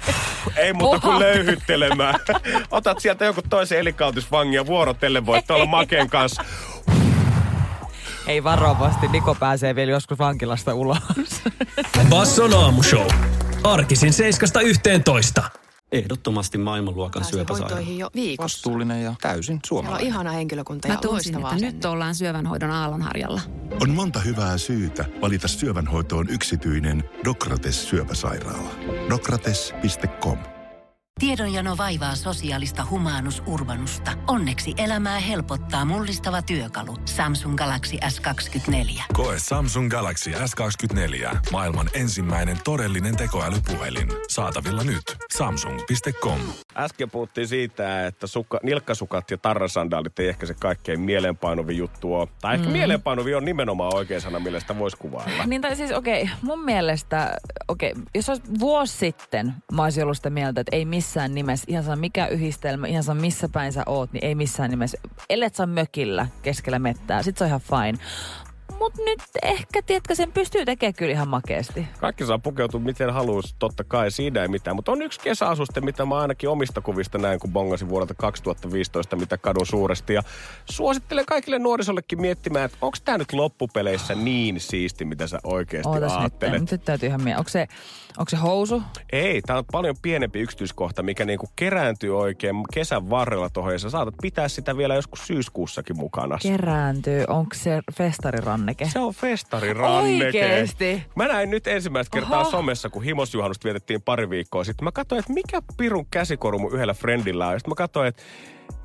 ei 0.56 0.72
muuta 0.72 1.00
kuin 1.00 1.18
löyhyttelemään. 1.18 2.14
Otat 2.70 2.98
sieltä 3.00 3.24
joku 3.24 3.40
toisen 3.50 3.78
elikautisvangin 3.78 4.54
ja 4.54 4.66
vuorotellen 4.66 5.26
voit 5.26 5.50
olla 5.50 5.66
Maken 5.66 6.10
kanssa. 6.10 6.44
Ei 8.26 8.44
varovasti, 8.44 9.08
Niko 9.08 9.34
pääsee 9.34 9.74
vielä 9.74 9.90
joskus 9.92 10.18
vankilasta 10.18 10.74
ulos. 10.74 10.98
Basson 12.10 12.54
aamushow. 12.54 13.06
Arkisin 13.64 14.12
7.11. 15.40 15.48
Ehdottomasti 15.92 16.58
maailmanluokan 16.58 17.24
syöpäsairaala. 17.24 17.80
jo 17.80 18.10
viikossa. 18.14 18.42
Vastuullinen 18.56 19.02
ja 19.02 19.14
täysin 19.20 19.44
Siellä 19.44 19.56
on 19.56 19.60
suomalainen. 19.68 20.06
ihana 20.06 20.30
henkilökunta 20.30 20.88
Mä 20.88 20.94
ja 20.94 20.98
tunsin, 21.00 21.34
loistava 21.34 21.54
että 21.54 21.66
nyt 21.66 21.84
ollaan 21.84 22.14
syövänhoidon 22.14 22.70
aallonharjalla. 22.70 23.40
On 23.80 23.90
monta 23.90 24.18
hyvää 24.20 24.58
syytä 24.58 25.04
valita 25.20 25.48
syövänhoitoon 25.48 26.28
yksityinen 26.28 27.04
Dokrates 27.24 27.88
syöpäsairaala. 27.88 28.70
Dokrates.com 29.10 30.51
Tiedonjano 31.22 31.76
vaivaa 31.76 32.14
sosiaalista 32.14 32.86
humanus 32.90 33.42
urbanusta. 33.46 34.12
Onneksi 34.28 34.74
elämää 34.76 35.18
helpottaa 35.18 35.84
mullistava 35.84 36.42
työkalu. 36.42 36.96
Samsung 37.04 37.56
Galaxy 37.56 37.96
S24. 37.96 39.02
Koe 39.12 39.34
Samsung 39.38 39.90
Galaxy 39.90 40.30
S24. 40.30 41.36
Maailman 41.52 41.90
ensimmäinen 41.94 42.56
todellinen 42.64 43.16
tekoälypuhelin. 43.16 44.08
Saatavilla 44.28 44.84
nyt. 44.84 45.02
Samsung.com. 45.36 46.38
Äsken 46.76 47.10
puhuttiin 47.10 47.48
siitä, 47.48 48.06
että 48.06 48.26
sukka, 48.26 48.60
nilkkasukat 48.62 49.30
ja 49.30 49.38
tarrasandaalit 49.38 50.18
ei 50.18 50.28
ehkä 50.28 50.46
se 50.46 50.54
kaikkein 50.54 51.00
mieleenpainuvin 51.00 51.76
juttu 51.76 52.14
ole. 52.14 52.28
Tai 52.40 52.54
ehkä 52.54 52.66
mm. 52.66 52.72
mieleenpainuvin 52.72 53.36
on 53.36 53.44
nimenomaan 53.44 53.94
oikea 53.94 54.20
sana, 54.20 54.40
millä 54.40 54.60
sitä 54.60 54.78
voisi 54.78 54.96
kuvailla. 54.96 55.46
Niin 55.46 55.62
tai 55.62 55.76
siis 55.76 55.92
okei, 55.92 56.22
okay, 56.22 56.34
mun 56.42 56.64
mielestä, 56.64 57.36
okei, 57.68 57.92
okay, 57.92 58.02
jos 58.14 58.28
olisi 58.28 58.42
vuosi 58.60 58.96
sitten 58.96 59.54
mä 59.72 59.82
olisin 59.82 60.02
ollut 60.02 60.16
sitä 60.16 60.30
mieltä, 60.30 60.60
että 60.60 60.76
ei 60.76 60.84
missään 60.84 61.11
nimessä, 61.28 61.64
ihan 61.68 61.84
saa 61.84 61.96
mikä 61.96 62.26
yhdistelmä, 62.26 62.86
ihan 62.86 63.04
saa 63.04 63.14
missä 63.14 63.48
päin 63.48 63.72
sä 63.72 63.82
oot, 63.86 64.12
niin 64.12 64.24
ei 64.24 64.34
missään 64.34 64.70
nimessä. 64.70 64.98
Ellet 65.30 65.54
sä 65.54 65.66
mökillä 65.66 66.26
keskellä 66.42 66.78
mettää, 66.78 67.22
sit 67.22 67.38
se 67.38 67.44
on 67.44 67.48
ihan 67.48 67.60
fine. 67.60 67.98
Mut 68.82 68.96
nyt 68.96 69.22
ehkä, 69.42 69.82
tiedätkö, 69.82 70.14
sen 70.14 70.32
pystyy 70.32 70.64
tekemään 70.64 70.94
kyllä 70.94 71.12
ihan 71.12 71.28
makeasti. 71.28 71.86
Kaikki 72.00 72.26
saa 72.26 72.38
pukeutua 72.38 72.80
miten 72.80 73.12
haluaisi, 73.12 73.54
totta 73.58 73.84
kai 73.84 74.10
siinä 74.10 74.42
ei 74.42 74.48
mitään. 74.48 74.76
Mutta 74.76 74.92
on 74.92 75.02
yksi 75.02 75.20
kesäasuste, 75.20 75.80
mitä 75.80 76.04
mä 76.06 76.18
ainakin 76.18 76.48
omista 76.48 76.80
kuvista 76.80 77.18
näin, 77.18 77.40
kun 77.40 77.52
bongasin 77.52 77.88
vuodelta 77.88 78.14
2015, 78.14 79.16
mitä 79.16 79.38
kadun 79.38 79.66
suuresti. 79.66 80.14
Ja 80.14 80.22
suosittelen 80.70 81.26
kaikille 81.26 81.58
nuorisollekin 81.58 82.20
miettimään, 82.20 82.64
että 82.64 82.78
onko 82.80 82.98
tämä 83.04 83.18
nyt 83.18 83.32
loppupeleissä 83.32 84.14
niin 84.14 84.60
siisti, 84.60 85.04
mitä 85.04 85.26
sä 85.26 85.38
oikeasti 85.44 85.88
Ootas 85.88 86.12
nyt, 86.12 86.20
ajattelet. 86.20 86.70
nyt 86.70 86.84
täytyy 86.84 87.08
ihan 87.08 87.22
miettiä. 87.22 87.38
Onko 87.38 87.50
se, 87.50 87.68
onko 88.18 88.30
se 88.30 88.36
housu? 88.36 88.82
Ei, 89.12 89.42
tämä 89.42 89.58
on 89.58 89.64
paljon 89.72 89.96
pienempi 90.02 90.40
yksityiskohta, 90.40 91.02
mikä 91.02 91.24
niinku 91.24 91.48
kerääntyy 91.56 92.18
oikein 92.18 92.56
kesän 92.74 93.10
varrella 93.10 93.50
tuohon 93.50 93.72
ja 93.72 93.78
sä 93.78 93.90
saatat 93.90 94.14
pitää 94.22 94.48
sitä 94.48 94.76
vielä 94.76 94.94
joskus 94.94 95.26
syyskuussakin 95.26 95.96
mukana. 95.96 96.38
Kerääntyy. 96.42 97.24
Onko 97.28 97.54
se 97.54 97.80
festariranneke? 98.78 98.88
Se 98.92 98.98
on 98.98 99.14
festariranneke. 99.14 100.44
Oikeesti? 100.44 101.02
Mä 101.14 101.28
näin 101.28 101.50
nyt 101.50 101.66
ensimmäistä 101.66 102.14
kertaa 102.14 102.40
Oho. 102.40 102.50
somessa, 102.50 102.88
kun 102.88 103.02
himosjuhannusta 103.04 103.64
vietettiin 103.64 104.02
pari 104.02 104.30
viikkoa 104.30 104.64
sitten. 104.64 104.84
Mä 104.84 104.92
katsoin, 104.92 105.18
että 105.18 105.32
mikä 105.32 105.62
pirun 105.76 106.06
käsikoru 106.10 106.58
mun 106.58 106.74
yhdellä 106.74 106.94
friendillä 106.94 107.48
on. 107.48 107.60
Sitten 107.60 107.70
mä 107.70 107.74
katsoin, 107.74 108.08
että 108.08 108.22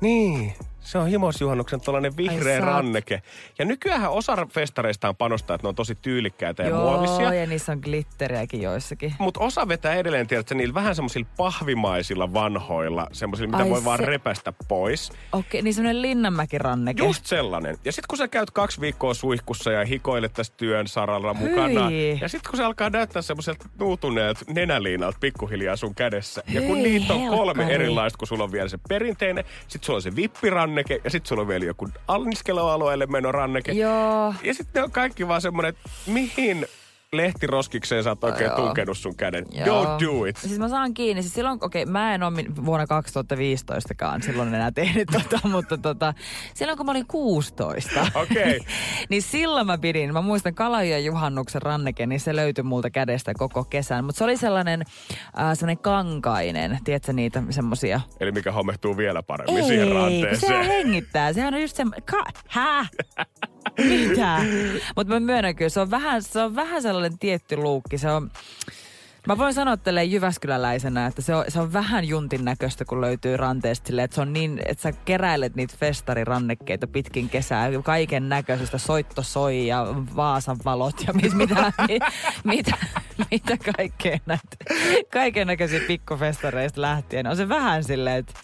niin, 0.00 0.52
se 0.88 0.98
on 0.98 1.08
himosjuhannuksen 1.08 1.80
tuollainen 1.80 2.16
vihreä 2.16 2.58
saat. 2.60 2.68
ranneke. 2.74 3.22
Ja 3.58 3.64
nykyään 3.64 4.10
osa 4.10 4.46
festareista 4.52 5.08
on 5.08 5.16
panostaa, 5.16 5.54
että 5.54 5.64
ne 5.64 5.68
on 5.68 5.74
tosi 5.74 5.94
tyylikkäitä 5.94 6.62
ja 6.62 6.74
muovisia. 6.74 7.22
Joo, 7.22 7.32
ja 7.32 7.46
niissä 7.46 7.72
on 7.72 7.78
glitteriäkin 7.82 8.62
joissakin. 8.62 9.14
Mutta 9.18 9.40
osa 9.40 9.68
vetää 9.68 9.94
edelleen, 9.94 10.26
tiedätkö, 10.26 10.54
niillä 10.54 10.74
vähän 10.74 10.94
semmoisilla 10.94 11.28
pahvimaisilla 11.36 12.32
vanhoilla, 12.34 13.06
semmoisilla, 13.12 13.50
mitä 13.50 13.62
Ai 13.62 13.70
voi 13.70 13.84
vaan 13.84 13.98
se- 13.98 14.04
repästä 14.06 14.52
pois. 14.68 15.12
Okei, 15.32 15.62
niin 15.62 15.74
semmoinen 15.74 16.02
Linnanmäki-ranneke. 16.02 17.02
Just 17.04 17.26
sellainen. 17.26 17.76
Ja 17.84 17.92
sitten 17.92 18.08
kun 18.08 18.18
sä 18.18 18.28
käyt 18.28 18.50
kaksi 18.50 18.80
viikkoa 18.80 19.14
suihkussa 19.14 19.72
ja 19.72 19.84
hikoilet 19.84 20.32
tässä 20.32 20.52
työn 20.56 20.86
saralla 20.86 21.34
mukana. 21.34 21.88
Hyi. 21.88 22.18
Ja 22.20 22.28
sitten 22.28 22.50
kun 22.50 22.56
se 22.56 22.64
alkaa 22.64 22.90
näyttää 22.90 23.22
semmoiselta 23.22 23.68
nuutuneelta 23.78 24.40
nenäliinalta 24.48 25.18
pikkuhiljaa 25.20 25.76
sun 25.76 25.94
kädessä. 25.94 26.42
Ja 26.48 26.60
kun 26.60 26.76
Hyi, 26.76 26.82
niitä 26.82 27.14
on 27.14 27.28
kolme 27.28 27.62
helkkari. 27.62 27.74
erilaista, 27.84 28.18
kun 28.18 28.28
sulla 28.28 28.44
on 28.44 28.52
vielä 28.52 28.68
se 28.68 28.78
perinteinen, 28.88 29.44
sitten 29.68 29.86
sulla 29.86 29.96
on 29.96 30.02
se 30.02 30.16
vippiranneke 30.78 31.00
ja 31.04 31.10
sitten 31.10 31.28
sulla 31.28 31.42
on 31.42 31.48
vielä 31.48 31.64
joku 31.64 31.88
anniskelualueelle 32.08 33.06
menoranneke. 33.06 33.72
Joo. 33.72 34.34
Ja 34.42 34.54
sitten 34.54 34.80
ne 34.80 34.84
on 34.84 34.90
kaikki 34.90 35.28
vaan 35.28 35.40
semmoinen, 35.40 35.68
että 35.68 35.90
mihin 36.06 36.66
lehtiroskikseen 37.12 38.04
sä 38.04 38.10
oot 38.10 38.24
oikein 38.24 38.50
Joo. 38.50 38.56
tunkenut 38.56 38.98
sun 38.98 39.16
käden. 39.16 39.46
Joo. 39.50 39.84
Don't 39.84 40.06
do 40.06 40.24
it. 40.24 40.36
Siis 40.36 40.58
mä 40.58 40.68
saan 40.68 40.94
kiinni. 40.94 41.22
Siis 41.22 41.34
silloin, 41.34 41.58
okei, 41.60 41.82
okay, 41.82 41.92
mä 41.92 42.14
en 42.14 42.22
ole 42.22 42.44
vuonna 42.64 42.84
2015kaan 42.84 44.22
silloin 44.22 44.54
enää 44.54 44.72
tehnyt 44.72 45.08
tota, 45.12 45.48
mutta 45.54 45.78
tota, 45.78 46.14
silloin 46.54 46.76
kun 46.76 46.86
mä 46.86 46.92
olin 46.92 47.06
16. 47.06 48.06
Okei. 48.14 48.60
niin 49.10 49.22
silloin 49.22 49.66
mä 49.66 49.78
pidin, 49.78 50.12
mä 50.12 50.20
muistan 50.20 50.54
Kalajan 50.54 51.04
juhannuksen 51.04 51.62
ranneke, 51.62 52.06
niin 52.06 52.20
se 52.20 52.36
löytyi 52.36 52.64
multa 52.64 52.90
kädestä 52.90 53.32
koko 53.34 53.64
kesän. 53.64 54.04
Mutta 54.04 54.18
se 54.18 54.24
oli 54.24 54.36
sellainen, 54.36 54.82
äh, 55.40 55.54
sellainen 55.54 55.82
kankainen, 55.82 56.78
tiedätkö 56.84 57.12
niitä 57.12 57.42
semmosia. 57.50 58.00
Eli 58.20 58.32
mikä 58.32 58.52
hommehtuu 58.52 58.96
vielä 58.96 59.22
paremmin 59.22 59.64
siihen 59.64 59.88
Ei, 59.88 59.92
kun 59.92 60.02
ranteeseen. 60.02 60.40
sehän 60.40 60.66
hengittää. 60.66 61.32
Sehän 61.32 61.54
on 61.54 61.60
just 61.60 61.76
se... 61.76 61.84
Ka- 62.10 62.24
Häh? 62.48 62.90
Mitä? 63.78 64.38
Mutta 64.96 65.14
mä 65.14 65.20
myönnän 65.20 65.56
kyllä, 65.56 65.68
se 65.68 65.80
on 65.80 65.90
vähän, 65.90 66.22
se 66.22 66.42
on 66.42 66.54
vähän 66.54 66.82
sellainen 66.82 67.18
tietty 67.18 67.56
luukki. 67.56 67.98
Se 67.98 68.10
on... 68.10 68.30
Mä 69.26 69.38
voin 69.38 69.54
sanoa 69.54 69.76
tälle 69.76 70.04
Jyväskyläläisenä, 70.04 71.06
että 71.06 71.22
se 71.22 71.34
on, 71.34 71.44
se 71.48 71.60
on 71.60 71.72
vähän 71.72 72.08
juntin 72.08 72.44
näköistä, 72.44 72.84
kun 72.84 73.00
löytyy 73.00 73.36
ranteesta 73.36 74.02
että 74.02 74.14
se 74.14 74.20
on 74.20 74.32
niin, 74.32 74.60
että 74.66 74.82
sä 74.82 74.92
keräilet 74.92 75.54
niitä 75.54 75.74
festarirannekkeita 75.78 76.86
pitkin 76.86 77.28
kesää, 77.28 77.70
kaiken 77.84 78.28
näköisestä, 78.28 78.78
soitto 78.78 79.22
soi 79.22 79.66
ja 79.66 79.86
Vaasan 80.16 80.56
valot 80.64 80.94
ja 81.06 81.12
mit, 81.12 81.34
mitä, 81.34 81.72
mit, 81.88 82.02
mitä, 82.44 82.76
mitä 83.30 83.56
kaikkea 83.76 84.18
näitä, 84.26 84.56
kaiken 85.12 85.46
näköisiä 85.46 85.80
pikkufestareista 85.86 86.80
lähtien. 86.80 87.26
On 87.26 87.36
se 87.36 87.48
vähän 87.48 87.84
silleen, 87.84 88.16
että 88.16 88.34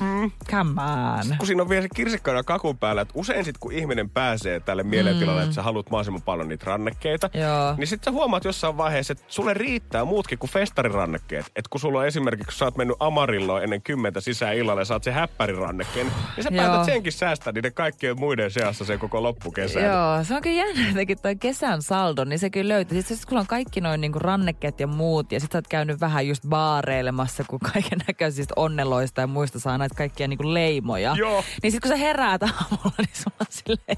mm, 0.00 0.30
come 0.50 0.82
on. 0.82 1.36
kun 1.38 1.46
siinä 1.46 1.62
on 1.62 1.68
vielä 1.68 1.82
se 1.82 1.88
kirsikkana 1.94 2.42
kakun 2.42 2.78
päällä, 2.78 3.02
että 3.02 3.14
usein 3.16 3.44
sit 3.44 3.58
kun 3.58 3.72
ihminen 3.72 4.10
pääsee 4.10 4.60
tälle 4.60 4.82
mielentilalle, 4.82 5.42
että 5.42 5.54
sä 5.54 5.62
haluat 5.62 5.90
mahdollisimman 5.90 6.22
paljon 6.22 6.48
niitä 6.48 6.64
rannekkeita, 6.66 7.30
Mm. 7.34 7.40
Joo. 7.40 7.74
niin 7.76 7.86
sitten 7.86 8.12
sä 8.12 8.16
huomaat 8.18 8.44
jossain 8.44 8.76
vaiheessa, 8.76 9.12
että 9.12 9.24
sulle 9.28 9.54
riittää 9.54 10.04
muutkin 10.04 10.38
kuin 10.38 10.50
festarirannekkeet. 10.50 11.46
Että 11.46 11.68
kun 11.70 11.80
sulla 11.80 11.98
on 12.00 12.06
esimerkiksi, 12.06 12.44
kun 12.46 12.52
sä 12.52 12.64
oot 12.64 12.76
mennyt 12.76 12.96
Amarilloon 13.00 13.62
ennen 13.62 13.82
kymmentä 13.82 14.20
sisään 14.20 14.56
illalle 14.56 14.80
ja 14.80 14.84
saat 14.84 15.02
se 15.04 15.12
häppärirannekkeen, 15.12 16.06
niin 16.36 16.44
sä 16.44 16.50
Joo. 16.52 16.64
päätät 16.66 16.84
senkin 16.84 17.12
säästää 17.12 17.52
niiden 17.52 17.74
kaikkien 17.74 18.18
muiden 18.20 18.50
seassa 18.50 18.84
sen 18.84 18.98
koko 18.98 19.22
loppukesän. 19.22 19.84
Joo, 19.84 20.24
se 20.24 20.34
on 20.34 20.42
kyllä 20.42 20.56
jännä 20.56 20.88
jotenkin 20.88 21.18
toi 21.22 21.36
kesän 21.36 21.82
saldo, 21.82 22.24
niin 22.24 22.38
se 22.38 22.50
kyllä 22.50 22.74
löytyy. 22.74 22.98
Sitten 22.98 23.16
sit, 23.16 23.26
kun 23.26 23.38
on 23.38 23.46
kaikki 23.46 23.80
noin 23.80 24.00
niinku 24.00 24.18
rannekkeet 24.18 24.80
ja 24.80 24.86
muut, 24.86 25.32
ja 25.32 25.40
sitten 25.40 25.52
sä 25.54 25.58
oot 25.58 25.68
käynyt 25.68 26.00
vähän 26.00 26.28
just 26.28 26.42
baareilemassa, 26.48 27.44
kun 27.48 27.60
kaiken 27.72 27.98
näköisistä 28.08 28.52
onneloista 28.56 29.20
ja 29.20 29.26
muista 29.26 29.60
saa 29.60 29.78
näitä 29.78 29.93
kaikkia 29.94 30.28
niinku 30.28 30.54
leimoja. 30.54 31.14
Joo. 31.18 31.44
Niin 31.62 31.72
sitten 31.72 31.90
kun 31.90 31.98
sä 31.98 32.04
heräät 32.04 32.42
aamulla, 32.42 32.92
niin 32.98 33.08
sulla 33.12 33.36
on 33.40 33.46
silleen 33.50 33.96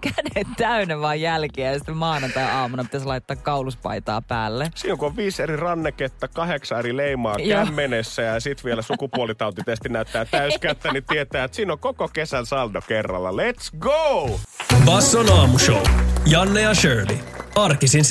kädet 0.00 0.48
täynnä 0.56 1.00
vaan 1.00 1.20
jälkiä 1.20 1.72
ja 1.72 1.78
sitten 1.78 1.96
maanantai-aamuna 1.96 2.84
pitäisi 2.84 3.06
laittaa 3.06 3.36
kauluspaitaa 3.36 4.22
päälle. 4.22 4.70
Siinä 4.74 4.96
kun 4.96 5.08
on 5.08 5.16
viisi 5.16 5.42
eri 5.42 5.56
ranneketta, 5.56 6.28
kahdeksan 6.28 6.78
eri 6.78 6.96
leimaa 6.96 7.36
Joo. 7.38 7.64
kämmenessä 7.64 8.22
ja 8.22 8.40
sitten 8.40 8.64
vielä 8.64 8.82
sukupuolitautitesti 8.82 9.88
näyttää 9.88 10.24
täyskättä, 10.24 10.92
niin 10.92 11.04
tietää, 11.04 11.44
että 11.44 11.56
siinä 11.56 11.72
on 11.72 11.78
koko 11.78 12.08
kesän 12.08 12.46
saldo 12.46 12.80
kerralla. 12.80 13.30
Let's 13.30 13.78
go! 13.78 14.40
Basson 14.84 15.32
aamushow. 15.32 15.82
Janne 16.26 16.60
ja 16.60 16.74
Shirley. 16.74 17.33
Arkisin 17.54 18.04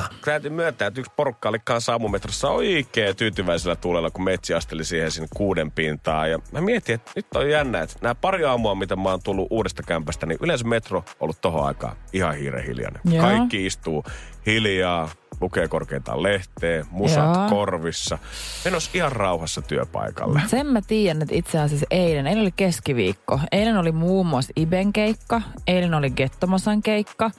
7.11. 0.00 0.02
Täytyy 0.24 0.50
myöntää, 0.50 0.88
että 0.88 1.00
yksi 1.00 1.12
porukka 1.16 1.48
oli 1.48 1.58
kanssa 1.64 1.92
aamumetrossa 1.92 2.50
oikein 2.50 3.16
tyytyväisellä 3.16 3.76
tuulella, 3.76 4.10
kun 4.10 4.24
metsi 4.24 4.54
asteli 4.54 4.84
siihen 4.84 5.10
sinne 5.10 5.28
kuuden 5.36 5.70
pintaan. 5.70 6.30
Ja 6.30 6.38
mä 6.52 6.60
mietin, 6.60 6.94
että 6.94 7.10
nyt 7.16 7.26
on 7.34 7.50
jännä, 7.50 7.80
että 7.80 7.96
nämä 8.02 8.14
pari 8.14 8.44
aamua, 8.44 8.74
mitä 8.74 8.96
mä 8.96 9.10
oon 9.10 9.22
tullut 9.22 9.46
uudesta 9.50 9.82
kämpästä, 9.82 10.26
niin 10.26 10.38
yleensä 10.42 10.64
metro 10.64 10.98
on 10.98 11.04
ollut 11.20 11.40
tohon 11.40 11.66
aikaan 11.66 11.96
ihan 12.12 12.36
hiiren 12.36 12.64
hiljainen. 12.64 13.00
Joo. 13.04 13.22
Kaikki 13.22 13.66
istuu 13.66 14.04
hiljaa, 14.46 15.08
lukee 15.42 15.68
korkeintaan 15.68 16.22
lehteä, 16.22 16.86
musat 16.90 17.36
Joo. 17.36 17.48
korvissa. 17.48 18.18
Menossa 18.64 18.90
ihan 18.94 19.12
rauhassa 19.12 19.62
työpaikalle. 19.62 20.42
Sen 20.46 20.66
mä 20.66 20.80
tiedän, 20.86 21.22
että 21.22 21.34
itse 21.34 21.58
asiassa 21.58 21.86
eilen, 21.90 22.26
eilen 22.26 22.42
oli 22.42 22.52
keskiviikko. 22.56 23.40
Eilen 23.52 23.76
oli 23.76 23.92
muun 23.92 24.26
muassa 24.26 24.52
Iben 24.56 24.92
keikka, 24.92 25.42
eilen 25.66 25.94
oli 25.94 26.10
Gettomosan 26.10 26.82
keikka. 26.82 27.30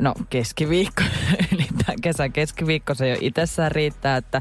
No 0.00 0.14
keskiviikko, 0.30 1.02
ylipäätään 1.52 2.00
kesän 2.02 2.32
keskiviikko, 2.32 2.94
se 2.94 3.08
jo 3.08 3.16
itsessään 3.20 3.72
riittää, 3.72 4.16
että 4.16 4.40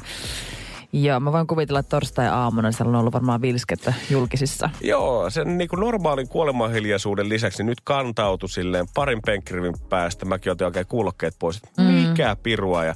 ja 0.93 1.19
mä 1.19 1.31
voin 1.31 1.47
kuvitella, 1.47 1.79
että 1.79 1.89
torstai-aamuna 1.89 2.71
siellä 2.71 2.89
on 2.89 2.95
ollut 2.95 3.13
varmaan 3.13 3.41
vilskettä 3.41 3.93
julkisissa. 4.09 4.69
Joo, 4.81 5.29
sen 5.29 5.57
niin 5.57 5.67
kuin 5.67 5.79
normaalin 5.79 6.29
kuolemanhiljaisuuden 6.29 7.29
lisäksi 7.29 7.63
niin 7.63 7.69
nyt 7.69 7.81
kantautui 7.83 8.49
silleen 8.49 8.85
parin 8.93 9.21
penkkirivin 9.25 9.75
päästä. 9.89 10.25
Mäkin 10.25 10.51
otin 10.51 10.67
oikein 10.67 10.87
kuulokkeet 10.87 11.35
pois, 11.39 11.57
että 11.57 11.81
mikä 11.81 12.35
pirua. 12.43 12.85
Ja, 12.85 12.95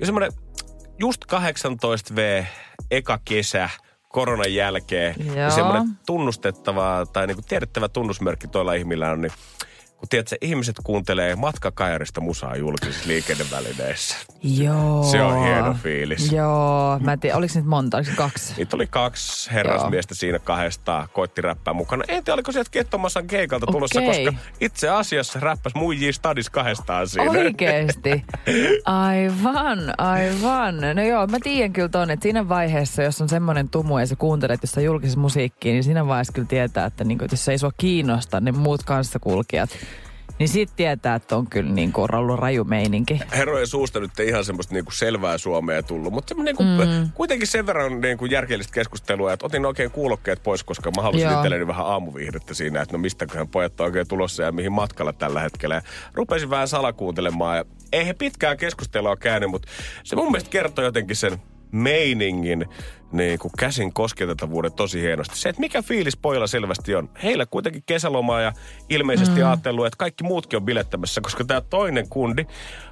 ja 0.00 0.06
semmoinen 0.06 0.32
just 0.98 1.24
18V, 1.32 2.44
eka 2.90 3.18
kesä, 3.24 3.70
koronan 4.08 4.54
jälkeen, 4.54 5.14
Joo. 5.26 5.34
niin 5.34 5.50
semmoinen 5.50 5.88
tunnustettava 6.06 7.06
tai 7.12 7.26
niin 7.26 7.36
kuin 7.36 7.44
tiedettävä 7.44 7.88
tunnusmerkki 7.88 8.48
toilla 8.48 8.74
ihmillä 8.74 9.10
on, 9.10 9.20
niin 9.20 9.32
kun 9.96 10.08
tiedät, 10.08 10.32
että 10.32 10.46
ihmiset 10.46 10.76
kuuntelee 10.84 11.36
matkakajarista 11.36 12.20
musaa 12.20 12.56
julkisissa 12.56 13.08
liikennevälineissä. 13.08 14.16
Joo. 14.42 15.02
Se 15.02 15.22
on 15.22 15.44
hieno 15.44 15.76
fiilis. 15.82 16.32
Joo, 16.32 16.98
mä 16.98 17.12
en 17.12 17.20
tiedä, 17.20 17.36
oliko 17.36 17.52
niitä 17.54 17.68
monta, 17.68 17.96
oliko 17.96 18.10
kaksi? 18.16 18.54
Niitä 18.56 18.76
oli 18.76 18.86
kaksi 18.86 19.52
herrasmiestä 19.52 20.14
siinä 20.14 20.38
kahdesta, 20.38 21.08
koitti 21.12 21.42
räppää 21.42 21.74
mukana. 21.74 22.04
En 22.08 22.24
tiedä, 22.24 22.34
oliko 22.34 22.52
sieltä 22.52 22.70
Kettomasan 22.70 23.26
keikalta 23.26 23.66
tulossa, 23.66 24.00
Okei. 24.00 24.24
koska 24.24 24.40
itse 24.60 24.88
asiassa 24.88 25.40
räppäs 25.40 25.74
muijii 25.74 26.12
stadis 26.12 26.50
kahdestaan 26.50 27.08
siinä. 27.08 27.30
Oikeesti? 27.30 28.24
Aivan, 28.84 29.78
aivan. 29.98 30.74
No 30.94 31.02
joo, 31.02 31.26
mä 31.26 31.38
tiedän 31.42 31.72
kyllä 31.72 31.88
ton, 31.88 32.10
että 32.10 32.22
siinä 32.22 32.48
vaiheessa, 32.48 33.02
jos 33.02 33.20
on 33.20 33.28
semmoinen 33.28 33.68
tumu 33.68 33.98
ja 33.98 34.06
sä 34.06 34.16
kuuntelet 34.16 34.62
jossain 34.62 34.86
julkisessa 34.86 35.20
musiikkia, 35.20 35.72
niin 35.72 35.84
siinä 35.84 36.06
vaiheessa 36.06 36.32
kyllä 36.32 36.48
tietää, 36.48 36.86
että, 36.86 37.04
niinku, 37.04 37.24
että 37.24 37.32
jos 37.32 37.44
se 37.44 37.52
ei 37.52 37.58
sua 37.58 37.72
kiinnosta, 37.76 38.40
ne 38.40 38.52
muut 38.52 38.82
kanssakulkijat, 38.82 39.70
niin 40.38 40.48
sit 40.48 40.70
tietää, 40.76 41.14
että 41.14 41.36
on 41.36 41.46
kyllä 41.46 41.72
niinku 41.72 42.06
ollut 42.12 42.38
raju 42.38 42.64
meininki. 42.64 43.20
Herrojen 43.32 43.66
suusta 43.66 44.00
nyt 44.00 44.20
ei 44.20 44.28
ihan 44.28 44.44
semmoista 44.44 44.74
niinku 44.74 44.90
selvää 44.90 45.38
suomea 45.38 45.82
tullut, 45.82 46.12
mutta 46.12 46.28
semmoinen 46.28 46.56
niinku, 46.58 46.84
mm. 46.84 47.10
kuitenkin 47.14 47.48
sen 47.48 47.66
verran 47.66 48.00
niinku 48.00 48.26
järkeellistä 48.26 48.74
keskustelua, 48.74 49.32
että 49.32 49.46
otin 49.46 49.66
oikein 49.66 49.90
kuulokkeet 49.90 50.42
pois, 50.42 50.64
koska 50.64 50.90
mä 50.96 51.02
halusin 51.02 51.26
Joo. 51.26 51.34
itselleni 51.34 51.66
vähän 51.66 51.86
aamuviihdettä 51.86 52.54
siinä, 52.54 52.82
että 52.82 52.96
no 52.96 52.98
mistäköhän 52.98 53.48
pojat 53.48 53.80
on 53.80 53.86
oikein 53.86 54.08
tulossa 54.08 54.42
ja 54.42 54.52
mihin 54.52 54.72
matkalla 54.72 55.12
tällä 55.12 55.40
hetkellä. 55.40 55.74
Ja 55.74 55.82
rupesin 56.14 56.50
vähän 56.50 56.68
salakuuntelemaan 56.68 57.56
ja 57.56 57.64
ei 57.92 58.06
he 58.06 58.14
pitkään 58.14 58.56
keskustelua 58.56 59.16
käynyt, 59.16 59.50
mutta 59.50 59.68
se 60.04 60.16
mun 60.16 60.30
mielestä 60.30 60.50
kertoo 60.50 60.84
jotenkin 60.84 61.16
sen 61.16 61.38
meiningin 61.72 62.66
niin 63.16 63.38
kuin 63.38 63.52
käsin 63.58 63.92
kosketettavuuden 63.92 64.72
tosi 64.72 65.00
hienosti. 65.00 65.38
Se, 65.38 65.48
että 65.48 65.60
mikä 65.60 65.82
fiilis 65.82 66.16
pojilla 66.16 66.46
selvästi 66.46 66.94
on. 66.94 67.10
Heillä 67.22 67.46
kuitenkin 67.46 67.82
kesälomaa 67.86 68.40
ja 68.40 68.52
ilmeisesti 68.88 69.40
mm. 69.40 69.46
ajatellut, 69.46 69.86
että 69.86 69.96
kaikki 69.96 70.24
muutkin 70.24 70.56
on 70.56 70.64
bilettämässä, 70.64 71.20
koska 71.20 71.44
tämä 71.44 71.60
toinen 71.60 72.08
kundi 72.08 72.46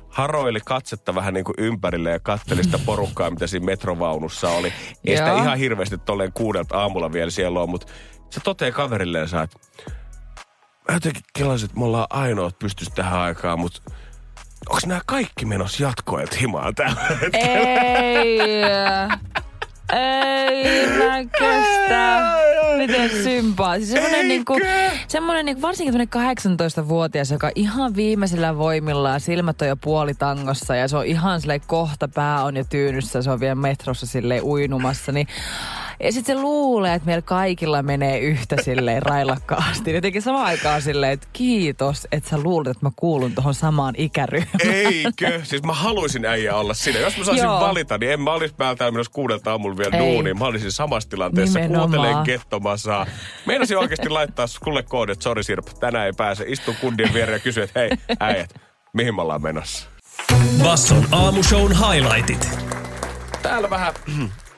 haroili 0.08 0.60
katsetta 0.64 1.14
vähän 1.14 1.34
niin 1.34 1.44
kuin 1.44 1.54
ympärille 1.58 2.10
ja 2.10 2.20
katteli 2.20 2.64
sitä 2.64 2.78
porukkaa, 2.86 3.30
mitä 3.30 3.46
siinä 3.46 3.66
metrovaunussa 3.66 4.48
oli. 4.48 4.72
Ei 5.04 5.16
sitä 5.16 5.34
ihan 5.34 5.58
hirveästi 5.58 5.98
tolleen 5.98 6.32
kuudelta 6.32 6.78
aamulla 6.78 7.12
vielä 7.12 7.30
siellä 7.30 7.60
on, 7.60 7.70
mutta 7.70 7.92
se 8.30 8.40
toteaa 8.40 8.72
kaverilleen 8.72 9.24
että 9.24 9.58
mä 10.88 10.94
jotenkin 10.94 11.22
kelasin, 11.38 11.64
että 11.64 11.78
me 11.78 11.84
ollaan 11.84 12.06
ainoat 12.10 12.58
pystys 12.58 12.88
tähän 12.88 13.20
aikaan, 13.20 13.60
mutta 13.60 13.80
onko 14.68 14.80
nämä 14.86 15.00
kaikki 15.06 15.44
menossa 15.44 15.82
jatkoilta 15.82 16.36
himaan 16.36 16.74
tällä 16.74 17.00
hetkellä? 17.20 17.58
Ei, 17.58 18.38
ei 19.92 20.86
mä 20.86 21.24
kestä. 21.38 22.42
Miten 22.76 23.10
sympaa. 23.10 23.76
Siis 23.76 23.90
semmoinen 23.90 24.28
niinku, 24.28 24.58
semmoinen 25.08 25.46
niinku, 25.46 25.62
varsinkin 25.62 25.92
semmoinen 25.92 26.42
18-vuotias, 26.82 27.30
joka 27.30 27.50
ihan 27.54 27.96
viimeisillä 27.96 28.58
voimillaan, 28.58 29.20
silmät 29.20 29.62
on 29.62 29.68
jo 29.68 29.76
puolitangossa 29.76 30.76
ja 30.76 30.88
se 30.88 30.96
on 30.96 31.06
ihan 31.06 31.40
silleen 31.40 31.60
kohta 31.66 32.08
pää 32.08 32.44
on 32.44 32.56
jo 32.56 32.64
tyynyssä, 32.70 33.22
se 33.22 33.30
on 33.30 33.40
vielä 33.40 33.54
metrossa 33.54 34.06
silleen 34.06 34.42
uinumassa, 34.42 35.12
niin 35.12 35.26
ja 36.02 36.12
sitten 36.12 36.36
se 36.36 36.42
luulee, 36.42 36.94
että 36.94 37.06
meillä 37.06 37.22
kaikilla 37.22 37.82
menee 37.82 38.18
yhtä 38.18 38.56
silleen 38.62 39.02
railakkaasti. 39.02 39.92
Jotenkin 39.94 40.22
samaan 40.22 40.46
aikaan 40.46 40.82
silleen, 40.82 41.12
että 41.12 41.28
kiitos, 41.32 42.08
että 42.12 42.30
sä 42.30 42.38
luulet, 42.38 42.70
että 42.70 42.86
mä 42.86 42.90
kuulun 42.96 43.32
tuohon 43.34 43.54
samaan 43.54 43.94
ikäryhmään. 43.98 44.74
Eikö? 44.74 45.40
Siis 45.42 45.62
mä 45.62 45.72
haluaisin 45.72 46.24
äijä 46.24 46.54
olla 46.54 46.74
siinä. 46.74 46.98
Jos 46.98 47.18
mä 47.18 47.24
saisin 47.24 47.44
Joo. 47.44 47.60
valita, 47.60 47.98
niin 47.98 48.12
en 48.12 48.20
mä 48.20 48.32
olisi 48.32 48.54
päältä 48.54 48.90
menossa 48.90 49.12
kuudelta 49.12 49.50
aamulla 49.50 49.76
vielä 49.76 49.96
Ei. 49.96 50.14
duuniin. 50.14 50.38
Mä 50.38 50.44
olisin 50.44 50.72
samassa 50.72 51.08
tilanteessa, 51.08 51.58
Nimenomaan. 51.58 51.90
kuuntelen 51.90 52.24
kettomasaa. 52.24 53.06
Meinasin 53.46 53.78
oikeasti 53.78 54.08
laittaa 54.08 54.46
sulle 54.46 54.82
koodi, 54.82 55.12
että 55.12 55.22
sori 55.22 55.44
Sirp, 55.44 55.66
tänään 55.80 56.06
ei 56.06 56.12
pääse. 56.16 56.44
Istu 56.46 56.74
kundien 56.80 57.14
viereen 57.14 57.36
ja 57.36 57.40
kysy, 57.40 57.62
että 57.62 57.80
hei 57.80 57.90
äijät, 58.20 58.54
mihin 58.92 59.14
me 59.14 59.22
ollaan 59.22 59.42
menossa? 59.42 59.88
Basson 60.62 61.06
aamushown 61.12 61.72
highlightit. 61.72 62.58
Täällä 63.42 63.70
vähän 63.70 63.92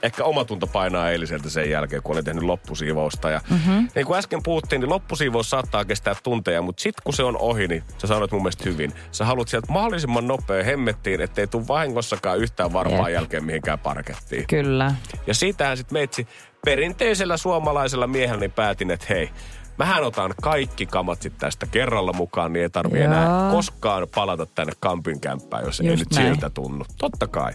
ehkä 0.04 0.24
omatunto 0.24 0.66
painaa 0.66 1.10
eiliseltä 1.10 1.50
sen 1.50 1.70
jälkeen, 1.70 2.02
kun 2.02 2.14
olin 2.14 2.24
tehnyt 2.24 2.42
loppusiivousta. 2.42 3.30
Ja 3.30 3.40
mm-hmm. 3.50 3.88
niin 3.94 4.06
kuin 4.06 4.18
äsken 4.18 4.42
puhuttiin, 4.42 4.80
niin 4.80 4.90
loppusiivous 4.90 5.50
saattaa 5.50 5.84
kestää 5.84 6.14
tunteja, 6.22 6.62
mutta 6.62 6.82
sitten 6.82 7.02
kun 7.04 7.14
se 7.14 7.22
on 7.22 7.36
ohi, 7.36 7.68
niin 7.68 7.82
sä 7.98 8.06
sanoit 8.06 8.32
mun 8.32 8.42
mielestä 8.42 8.64
hyvin. 8.64 8.92
Sä 9.12 9.24
haluat 9.24 9.48
sieltä 9.48 9.72
mahdollisimman 9.72 10.26
nopea 10.26 10.64
hemmettiin, 10.64 11.20
ettei 11.20 11.46
tule 11.46 11.68
vahingossakaan 11.68 12.38
yhtään 12.38 12.72
varmaa 12.72 13.08
Jep. 13.08 13.14
jälkeen 13.14 13.44
mihinkään 13.44 13.78
parkettiin. 13.78 14.46
Kyllä. 14.46 14.94
Ja 15.26 15.34
siitähän 15.34 15.76
sitten 15.76 15.94
meitsi 15.94 16.28
perinteisellä 16.64 17.36
suomalaisella 17.36 18.06
miehellä 18.06 18.40
niin 18.40 18.52
päätin, 18.52 18.90
että 18.90 19.06
hei, 19.08 19.30
mähän 19.78 20.04
otan 20.04 20.34
kaikki 20.42 20.86
kamat 20.86 21.22
sit 21.22 21.38
tästä 21.38 21.66
kerralla 21.66 22.12
mukaan, 22.12 22.52
niin 22.52 22.62
ei 22.62 22.70
tarvi 22.70 22.98
Joo. 22.98 23.04
enää 23.04 23.50
koskaan 23.50 24.06
palata 24.14 24.46
tänne 24.46 24.72
Kampin 24.80 25.20
kämppään, 25.20 25.64
jos 25.64 25.80
ei 25.80 25.86
Just 25.86 25.98
nyt 25.98 26.18
näin. 26.18 26.34
siltä 26.34 26.50
tunnu. 26.50 26.84
Totta 26.98 27.26
kai. 27.26 27.52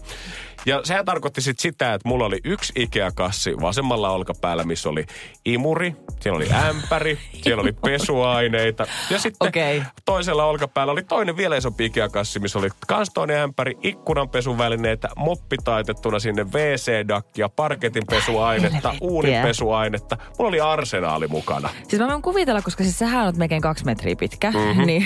Ja 0.65 0.82
sehän 0.84 1.06
tarkoitti 1.06 1.41
sit 1.41 1.60
sitä, 1.60 1.93
että 1.93 2.08
mulla 2.10 2.26
oli 2.26 2.39
yksi 2.43 2.74
Ikea-kassi 2.76 3.54
vasemmalla 3.62 4.10
olkapäällä, 4.10 4.63
missä 4.63 4.89
oli 4.89 5.06
imuri, 5.45 5.95
siellä 6.19 6.38
oli 6.38 6.48
ämpäri, 6.69 7.19
siellä 7.43 7.62
oli 7.62 7.72
pesuaineita. 7.72 8.86
Ja 9.10 9.19
sitten 9.19 9.48
Okei. 9.48 9.84
toisella 10.06 10.45
olkapäällä 10.45 10.93
oli 10.93 11.04
toinen 11.04 11.38
vielä 11.38 11.56
isompi 11.58 11.86
Ikea-kassi, 11.86 12.39
missä 12.39 12.60
oli 12.60 12.69
kans 12.88 13.10
toinen 13.13 13.38
ämpäri, 13.39 13.78
ikkunanpesuvälineitä, 13.84 15.10
moppi 15.15 15.58
taitettuna 15.63 16.19
sinne 16.19 16.43
WC-dakkia, 16.43 17.50
parketin 17.56 18.04
pesuainetta, 18.10 18.76
Helvettiä. 18.89 19.08
uuninpesuainetta. 19.08 20.17
Mulla 20.39 20.50
oli 20.50 20.62
arsenaali 20.62 21.28
mukana. 21.28 21.69
Siis 21.88 22.02
mä 22.02 22.08
voin 22.08 22.22
kuvitella, 22.22 22.62
koska 22.62 22.84
siis 22.84 23.00
sähän 23.00 23.28
on 23.28 23.34
melkein 23.38 23.62
kaksi 23.62 23.86
metriä 23.86 24.15
pitkä, 24.15 24.52
Mhm. 24.52 24.60
mm-hmm. 24.60 24.86
niin 24.86 25.06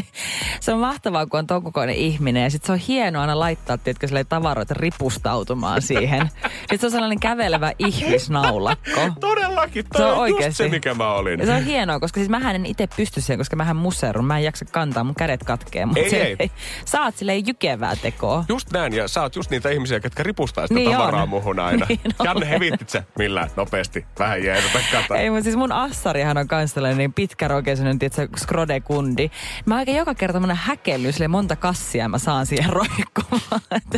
se 0.60 0.72
on 0.72 0.80
mahtavaa, 0.80 1.26
kun 1.26 1.38
on 1.38 1.46
ton 1.46 1.62
ihminen. 1.96 2.42
Ja 2.42 2.50
sit 2.50 2.64
se 2.64 2.72
on 2.72 2.78
hienoa 2.78 3.20
aina 3.22 3.38
laittaa, 3.38 3.78
silleen 4.06 4.26
tavaroita 4.26 4.74
ripustautumaan 4.82 5.82
siihen. 5.82 6.30
Sitten 6.60 6.78
se 6.78 6.86
on 6.86 6.92
sellainen 6.92 7.20
kävelevä 7.20 7.72
ihmisnaulakko. 7.78 9.00
Todellakin, 9.20 9.84
toi 9.92 10.00
Se 10.00 10.04
on 10.04 10.18
on, 10.18 10.28
just 10.28 10.34
oikeesti. 10.38 10.62
se, 10.64 10.68
mikä 10.68 10.94
mä 10.94 11.12
olin. 11.12 11.40
Ja 11.40 11.46
se 11.46 11.52
on 11.52 11.62
hienoa, 11.64 12.00
koska 12.00 12.18
siis 12.18 12.28
mähän 12.28 12.54
en 12.54 12.66
itse 12.66 12.86
pysty 12.96 13.20
siihen, 13.20 13.38
koska 13.38 13.56
mähän 13.56 13.76
muserun. 13.76 14.24
Mä 14.24 14.38
en 14.38 14.44
jaksa 14.44 14.64
kantaa, 14.64 15.04
mun 15.04 15.14
kädet 15.14 15.44
katkee. 15.44 15.86
Mutta 15.86 16.00
Ei, 16.00 16.10
se, 16.10 16.36
ei. 16.38 16.50
Sä 16.84 17.02
oot 17.02 17.16
silleen 17.16 17.46
jykevää 17.46 17.96
tekoa. 17.96 18.44
Just 18.48 18.70
näin, 18.72 18.92
ja 18.92 19.08
sä 19.08 19.22
oot 19.22 19.36
just 19.36 19.50
niitä 19.50 19.70
ihmisiä, 19.70 20.00
jotka 20.04 20.22
ripustaa 20.22 20.66
sitä 20.66 20.74
Niin 20.74 20.90
tavaraa 20.90 21.22
on. 21.22 21.28
muhun 21.28 21.58
aina. 21.60 21.86
Niin. 21.92 22.00
Janne, 22.24 22.50
hevittit 22.50 22.88
sä 22.88 23.02
millään 23.18 23.50
nopeasti? 23.56 24.06
Vähän 24.18 24.44
jeesata 24.44 24.78
kata. 24.92 25.16
Ei, 25.16 25.30
mutta 25.30 25.44
siis 25.44 25.56
mun 25.56 25.72
assarihan 25.72 26.38
on 26.38 26.48
kans 26.48 26.74
niin 26.96 27.12
pitkä 27.12 27.48
roke, 27.48 27.76
sellainen 27.76 27.98
tietysti 27.98 28.28
skrode-kundi. 28.40 29.30
Mä 29.66 29.78
oikein 29.78 29.96
joka 29.96 30.14
kerta 30.14 30.40
mä 30.40 30.54
häkelly, 30.54 31.12
silleen 31.12 31.30
monta 31.30 31.56
kassia 31.56 32.08
mä 32.08 32.18
saan 32.18 32.46
siihen 32.46 32.70
roikkumaan. 32.72 33.60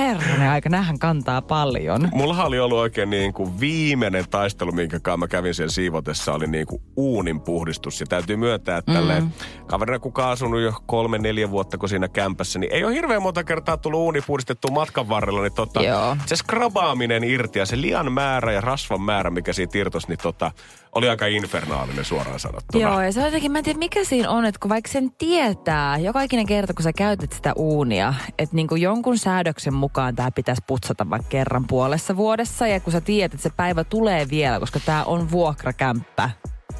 Herranen 0.00 0.50
aika, 0.50 0.68
näähän 0.68 0.98
kantaa 0.98 1.42
paljon. 1.42 2.08
Mulla 2.12 2.44
oli 2.44 2.58
ollut 2.58 2.78
oikein 2.78 3.10
niin 3.10 3.32
kuin 3.32 3.60
viimeinen 3.60 4.24
taistelu, 4.30 4.72
minkä 4.72 5.16
mä 5.16 5.28
kävin 5.28 5.54
siellä 5.54 5.72
siivotessa, 5.72 6.32
oli 6.32 6.46
niin 6.46 6.66
kuin 6.66 6.82
uunin 6.96 7.40
puhdistus. 7.40 8.00
Ja 8.00 8.06
täytyy 8.06 8.36
myöntää, 8.36 8.78
että 8.78 9.00
Mm. 9.20 9.30
kaverina 9.66 9.98
kuka 9.98 10.30
asunut 10.30 10.60
jo 10.60 10.72
kolme, 10.86 11.18
neljä 11.18 11.50
vuotta 11.50 11.78
kun 11.78 11.88
siinä 11.88 12.08
kämpässä, 12.08 12.58
niin 12.58 12.72
ei 12.72 12.84
ole 12.84 12.94
hirveän 12.94 13.22
monta 13.22 13.44
kertaa 13.44 13.76
tullut 13.76 14.00
uuni 14.00 14.20
puhdistettu 14.20 14.70
matkan 14.70 15.08
varrella. 15.08 15.42
Niin 15.42 15.54
tota, 15.54 15.82
Joo. 15.82 16.16
se 16.26 16.36
skrabaaminen 16.36 17.24
irti 17.24 17.58
ja 17.58 17.66
se 17.66 17.80
lian 17.80 18.12
määrä 18.12 18.52
ja 18.52 18.60
rasvan 18.60 19.00
määrä, 19.00 19.30
mikä 19.30 19.52
siitä 19.52 19.78
irtosi, 19.78 20.08
niin 20.08 20.18
tota, 20.22 20.52
oli 20.94 21.08
aika 21.08 21.26
infernaalinen 21.26 22.04
suoraan 22.04 22.40
sanottuna. 22.40 22.82
Joo, 22.84 23.00
ja 23.00 23.12
se 23.12 23.20
on 23.20 23.26
jotenkin, 23.26 23.52
mä 23.52 23.58
en 23.58 23.64
tiedä 23.64 23.78
mikä 23.78 24.04
siinä 24.04 24.30
on, 24.30 24.44
että 24.44 24.58
kun 24.60 24.68
vaikka 24.68 24.90
sen 24.92 25.12
tietää, 25.18 25.98
joka 25.98 26.22
ikinen 26.22 26.46
kerta 26.46 26.74
kun 26.74 26.82
sä 26.82 26.92
käytät 26.92 27.32
sitä 27.32 27.52
uunia, 27.56 28.14
että 28.38 28.56
niin 28.56 28.68
kuin 28.68 28.82
jonkun 28.82 29.18
säädöksen 29.18 29.74
mukaan 29.74 30.16
tämä 30.16 30.30
pitäisi 30.30 30.62
putsata 30.66 31.10
vaikka 31.10 31.28
kerran 31.28 31.66
puolessa 31.66 32.16
vuodessa, 32.16 32.66
ja 32.66 32.80
kun 32.80 32.92
sä 32.92 33.00
tiedät, 33.00 33.34
että 33.34 33.42
se 33.42 33.50
päivä 33.56 33.84
tulee 33.84 34.26
vielä, 34.30 34.60
koska 34.60 34.80
tämä 34.86 35.04
on 35.04 35.30
vuokrakämppä, 35.30 36.30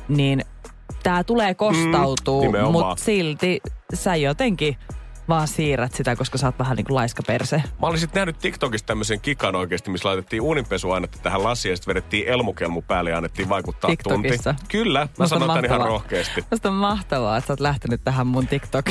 niin 0.08 0.44
tämä 1.02 1.24
tulee 1.24 1.54
kostautuu, 1.54 2.42
nimenomaan. 2.42 2.72
mutta 2.72 3.04
silti 3.04 3.60
sä 3.94 4.16
jotenkin 4.16 4.76
vaan 5.28 5.48
siirrät 5.48 5.94
sitä, 5.94 6.16
koska 6.16 6.38
sä 6.38 6.46
oot 6.46 6.58
vähän 6.58 6.76
niin 6.76 6.84
kuin 6.84 6.94
laiskaperse. 6.94 7.62
Mä 7.80 7.86
olin 7.86 8.00
sitten 8.00 8.20
nähnyt 8.20 8.38
TikTokista 8.38 8.86
tämmöisen 8.86 9.20
kikan 9.20 9.56
oikeasti, 9.56 9.90
missä 9.90 10.08
laitettiin 10.08 10.42
uuninpesuainetta 10.42 11.18
tähän 11.22 11.44
lasiin 11.44 11.70
ja 11.70 11.76
sitten 11.76 11.90
vedettiin 11.94 12.28
elmukelmu 12.28 12.82
päälle 12.82 13.10
ja 13.10 13.16
annettiin 13.16 13.48
vaikuttaa 13.48 13.90
TikTokissa? 13.90 14.54
tunti. 14.54 14.66
Kyllä, 14.68 14.98
mä 14.98 15.06
Musta 15.18 15.26
sanon 15.26 15.48
tämän 15.48 15.64
ihan 15.64 15.80
rohkeasti. 15.80 16.44
Musta 16.50 16.68
on 16.68 16.74
mahtavaa, 16.74 17.36
että 17.36 17.46
sä 17.46 17.52
oot 17.52 17.60
lähtenyt 17.60 18.00
tähän 18.04 18.26
mun 18.26 18.46
TikTok. 18.46 18.84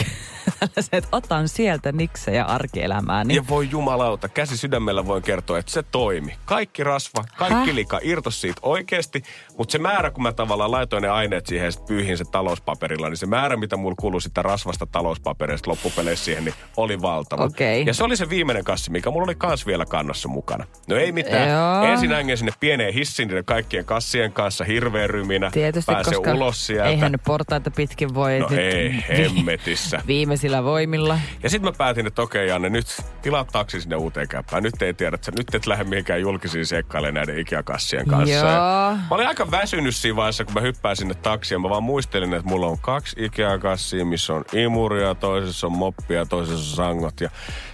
Tällaiseen, 0.60 0.98
että 0.98 1.10
otan 1.12 1.48
sieltä 1.48 1.92
niksejä 1.92 2.46
arkielämään. 2.46 3.28
Niin 3.28 3.36
Ja 3.36 3.48
voi 3.50 3.70
jumalauta, 3.72 4.30
käsi 4.30 4.58
sydämellä 4.58 5.06
voin 5.06 5.24
kertoa, 5.24 5.58
että 5.58 5.72
se 5.72 5.84
toimi. 5.84 6.36
Kaikki 6.46 6.84
rasva, 6.84 7.24
kaikki 7.38 7.56
Häh? 7.70 7.76
lika 7.76 8.00
irtos 8.04 8.42
siitä 8.42 8.60
oikeasti, 8.64 9.24
mutta 9.60 9.72
se 9.72 9.78
määrä, 9.80 10.12
kun 10.12 10.24
mä 10.24 10.32
tavallaan 10.32 10.72
laitoin 10.72 11.02
ne 11.02 11.10
aineet 11.10 11.46
siihen 11.46 11.66
ja 11.66 11.72
pyyhin 11.88 12.18
se 12.18 12.24
talouspaperilla, 12.32 13.10
niin 13.10 13.18
se 13.18 13.26
määrä, 13.26 13.58
mitä 13.58 13.78
mulla 13.78 13.96
kului 14.00 14.22
sitä 14.22 14.42
rasvasta 14.42 14.86
talouspaperista 14.86 15.70
loppupeleissä 15.72 16.26
siihen, 16.26 16.46
niin 16.46 16.54
oli 16.78 17.02
valtava. 17.02 17.44
Okei. 17.44 17.84
Ja 17.86 17.94
se 17.94 18.04
oli 18.04 18.18
se 18.18 18.30
viimeinen 18.30 18.64
kassi, 18.64 18.92
mikä 18.92 19.12
mulla 19.12 19.24
oli 19.24 19.36
kans 19.36 19.66
vielä 19.66 19.86
kannassa 19.86 20.28
mukana. 20.30 20.66
No 20.88 20.96
ei 20.96 21.12
mitään. 21.12 21.50
Joo. 21.50 21.84
Ensin 21.84 22.14
ängin 22.14 22.38
sinne 22.38 22.52
pieneen 22.60 22.94
hissiin 22.94 23.28
niiden 23.28 23.46
kaikkien 23.46 23.86
kassien 23.86 24.34
kanssa, 24.34 24.64
hirveä 24.64 25.08
ryminä. 25.08 25.52
Tietysti, 25.52 25.92
Pääse 25.92 26.12
koska 26.16 26.34
ulos 26.34 26.66
sieltä. 26.68 26.90
eihän 26.90 27.12
nyt 27.12 27.22
portaita 27.26 27.72
pitkin 27.72 28.14
voi 28.14 28.40
No 28.40 28.48
ei, 28.52 28.90
vi- 28.90 29.18
hemmetissä. 29.18 30.02
viimeisillä 30.08 30.64
voimilla. 30.64 31.20
Ja 31.44 31.50
sitten 31.50 31.70
mä 31.72 31.78
päätin, 31.78 32.08
että 32.08 32.22
okei 32.22 32.48
Janne, 32.48 32.70
nyt 32.70 32.88
tilaa 33.22 33.46
taksi 33.46 33.82
sinne 33.82 33.96
uuteen 33.96 34.28
käppään. 34.28 34.64
Nyt 34.64 34.82
ei 34.82 34.94
tiedä, 34.94 35.16
että 35.16 35.26
sä 35.26 35.32
nyt 35.38 35.56
et 35.56 35.66
lähde 35.68 35.84
mihinkään 35.84 36.22
julkisiin 36.22 36.66
seikkailemaan 36.66 37.14
näiden 37.16 37.40
Ikea-kassien 37.40 38.08
kanssa. 38.08 38.36
Joo. 38.36 38.48
Ja 38.50 38.98
Mä 39.10 39.16
olin 39.16 39.28
aika 39.28 39.49
väsynyt 39.52 39.96
siinä 39.96 40.16
vaiheessa, 40.16 40.46
kun 40.46 40.54
mä 40.54 40.62
hyppään 40.62 40.96
sinne 40.96 41.14
taksiin. 41.14 41.62
Mä 41.62 41.70
vaan 41.70 41.84
muistelin, 41.84 42.34
että 42.34 42.50
mulla 42.50 42.68
on 42.68 42.80
kaksi 42.80 43.16
Ikea-kassia, 43.24 44.06
missä 44.06 44.34
on 44.34 44.46
imuria, 44.54 45.16
toisessa 45.16 45.68
on 45.68 45.78
moppia, 45.78 46.26
toisessa 46.26 46.84
on 46.84 46.88
sangot. 46.88 47.22
Ja 47.22 47.30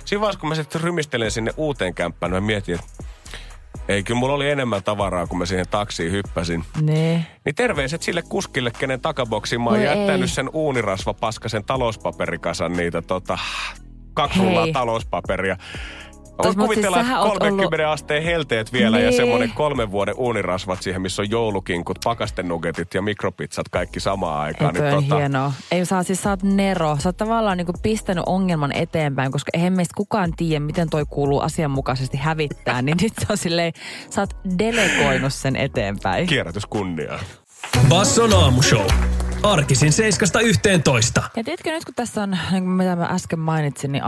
siinä 0.05 0.21
vaiheessa, 0.21 0.39
kun 0.39 0.49
mä 0.49 0.55
sitten 0.55 0.81
rymistelen 0.81 1.31
sinne 1.31 1.51
uuteen 1.57 1.93
kämppään, 1.93 2.31
mä 2.31 2.41
mietin, 2.41 2.75
että 2.75 2.87
ei, 3.87 4.03
kyllä 4.03 4.19
mulla 4.19 4.33
oli 4.33 4.49
enemmän 4.49 4.83
tavaraa, 4.83 5.27
kun 5.27 5.37
mä 5.37 5.45
siihen 5.45 5.65
taksiin 5.71 6.11
hyppäsin. 6.11 6.63
Ne. 6.81 7.25
Niin 7.45 7.55
terveiset 7.55 8.01
sille 8.01 8.21
kuskille, 8.21 8.71
kenen 8.79 9.01
takaboksiin 9.01 9.61
mä 9.61 9.69
oon 9.69 9.79
Voi 9.79 9.85
jättänyt 9.85 10.21
ei. 10.21 10.27
sen 10.27 10.49
uunirasvapaskasen 10.53 11.65
talouspaperikasan 11.65 12.73
niitä 12.73 13.01
tota, 13.01 13.37
kaksi 14.13 14.39
Hei. 14.39 14.47
rullaa 14.47 14.67
talouspaperia. 14.73 15.57
Tos, 16.37 16.45
Voit 16.57 16.67
kuvitella, 16.67 16.97
siis 16.97 17.07
että 17.07 17.13
sähän 17.15 17.21
oot 17.21 17.39
30 17.39 17.83
ollut- 17.83 17.93
asteen 17.93 18.23
helteet 18.23 18.73
vielä 18.73 18.99
ja 18.99 19.09
Niin. 19.09 19.17
semmoinen 19.17 19.51
kolmen 19.51 19.91
vuoden 19.91 20.15
uunirasvat 20.17 20.81
siihen, 20.81 21.01
missä 21.01 21.21
on 21.21 21.29
joulukinkut, 21.29 21.99
pakastenugetit 22.03 22.93
ja 22.93 23.01
mikropizzat 23.01 23.69
kaikki 23.69 23.99
samaan 23.99 24.41
aikaan. 24.41 24.75
Ei, 24.75 24.81
toi 24.81 24.91
on 24.93 25.03
tota, 25.03 25.15
hienoa. 25.17 25.53
Ei 25.71 25.85
saa 25.85 26.03
siis, 26.03 26.21
sä 26.23 26.29
oot 26.29 26.43
Nero. 26.43 26.97
Sä 26.99 27.09
oot 27.09 27.17
tavallaan 27.17 27.57
niinku 27.57 27.73
pistänyt 27.83 28.23
ongelman 28.27 28.71
eteenpäin, 28.71 29.31
koska 29.31 29.49
eihän 29.53 29.73
meistä 29.73 29.93
kukaan 29.97 30.33
tiedä, 30.37 30.59
miten 30.65 30.89
toi 30.89 31.05
kuuluu 31.09 31.39
asianmukaisesti 31.39 32.17
hävittää. 32.17 32.81
niin 32.81 32.97
nyt 33.01 33.13
se 33.19 33.25
on 33.29 33.37
silleen, 33.37 33.73
sä 34.09 34.21
oot 34.21 34.35
delegoinut 34.59 35.33
sen 35.33 35.55
eteenpäin. 35.55 36.27
Kierrätys 36.27 36.65
kunniaa. 36.65 37.19
Basson 37.89 38.33
aamushow. 38.33 38.85
Arkisin 39.43 39.91
7.11. 39.93 41.23
Ja 41.35 41.43
tiedätkö 41.43 41.71
nyt, 41.71 41.85
kun 41.85 41.93
tässä 41.95 42.23
on, 42.23 42.31
niin 42.51 42.63
kuin 42.63 42.69
mitä 42.69 42.95
mä 42.95 43.05
äsken 43.05 43.39
mainitsin, 43.39 43.91
niin 43.91 44.03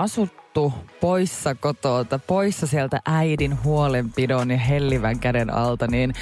asuttu 0.58 0.88
poissa 1.02 1.56
kotolta, 1.56 2.20
poissa 2.20 2.68
sieltä 2.68 3.02
äidin 3.06 3.64
huolenpidon 3.64 4.52
ja 4.52 4.58
hellivän 4.58 5.20
käden 5.20 5.54
alta, 5.54 5.88
niin 5.88 6.14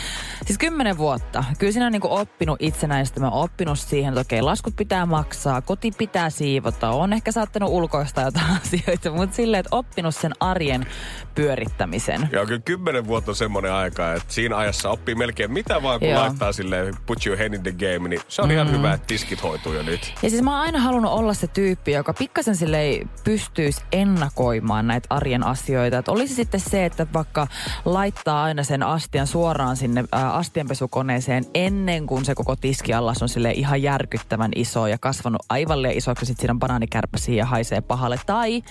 siis 0.45 0.58
kymmenen 0.58 0.98
vuotta. 0.98 1.43
Kyllä 1.60 1.71
siinä 1.71 1.86
on 1.86 1.91
niin 1.91 2.02
oppinut 2.04 2.58
itsenäistymään, 2.62 3.34
oppinut 3.34 3.80
siihen, 3.80 4.10
että 4.13 4.21
okei, 4.21 4.41
laskut 4.41 4.76
pitää 4.76 5.06
maksaa, 5.06 5.62
koti 5.62 5.91
pitää 5.91 6.30
siivota, 6.30 6.89
on 6.89 7.13
ehkä 7.13 7.32
saattanut 7.32 7.69
ulkoista 7.69 8.21
jotain 8.21 8.58
asioita, 8.62 9.12
mutta 9.12 9.36
silleen, 9.36 9.60
että 9.60 9.76
oppinut 9.76 10.15
sen 10.15 10.32
arjen 10.39 10.86
pyörittämisen. 11.36 12.30
Ja 12.32 12.45
kyllä 12.45 12.62
kymmenen 12.65 13.08
vuotta 13.08 13.32
on 13.32 13.36
semmoinen 13.36 13.74
aika, 13.74 14.13
että 14.13 14.34
siinä 14.34 14.58
ajassa 14.58 14.89
oppii 14.89 15.15
melkein 15.15 15.54
mitä 15.54 15.84
vaan, 15.84 16.00
kun 16.00 16.10
Joo. 16.10 16.21
laittaa 16.21 16.54
silleen 16.54 16.93
put 17.06 17.26
your 17.26 17.38
head 17.38 17.54
in 17.54 17.63
the 17.63 17.71
game, 17.71 18.10
niin 18.10 18.21
se 18.28 18.41
on 18.41 18.52
ihan 18.52 18.71
hyvä, 18.71 18.93
että 18.93 19.08
tiskit 19.08 19.43
hoituu 19.43 19.74
jo 19.74 19.84
nyt. 19.84 20.13
Ja 20.21 20.30
siis 20.30 20.41
mä 20.41 20.52
oon 20.52 20.62
aina 20.62 20.80
halunnut 20.80 21.12
olla 21.12 21.34
se 21.34 21.48
tyyppi, 21.48 21.91
joka 21.91 22.13
pikkasen 22.13 22.56
sille 22.56 23.00
pystyisi 23.24 23.82
ennakoimaan 23.91 24.25
näitä 24.88 25.08
arjen 25.10 25.44
asioita. 25.44 25.98
Et 25.98 26.08
olisi 26.08 26.36
sitten 26.36 26.60
se, 26.60 26.86
että 26.86 27.08
vaikka 27.14 27.48
laittaa 27.86 28.44
aina 28.44 28.64
sen 28.64 28.84
astian 28.84 29.28
suoraan 29.28 29.78
sinne 29.78 30.04
ää, 30.12 30.34
astianpesukoneeseen 30.34 31.46
ennen 31.54 32.08
kuin 32.08 32.26
se 32.26 32.36
koko 32.36 32.56
tiskiallas 32.56 33.22
on 33.22 33.30
sille 33.30 33.52
ihan 33.52 33.82
järkyttävän 33.82 34.52
iso 34.56 34.88
ja 34.88 34.98
kasvanut 34.98 35.42
aivan 35.50 35.82
liian 35.82 35.98
isoksi. 35.98 36.24
ja 36.24 36.26
Sitten 36.26 36.42
siinä 36.42 36.52
on 36.52 36.60
banaanikärpäsiä 36.60 37.36
ja 37.36 37.46
haisee 37.46 37.82
pahalle. 37.82 38.20
Tai 38.26 38.64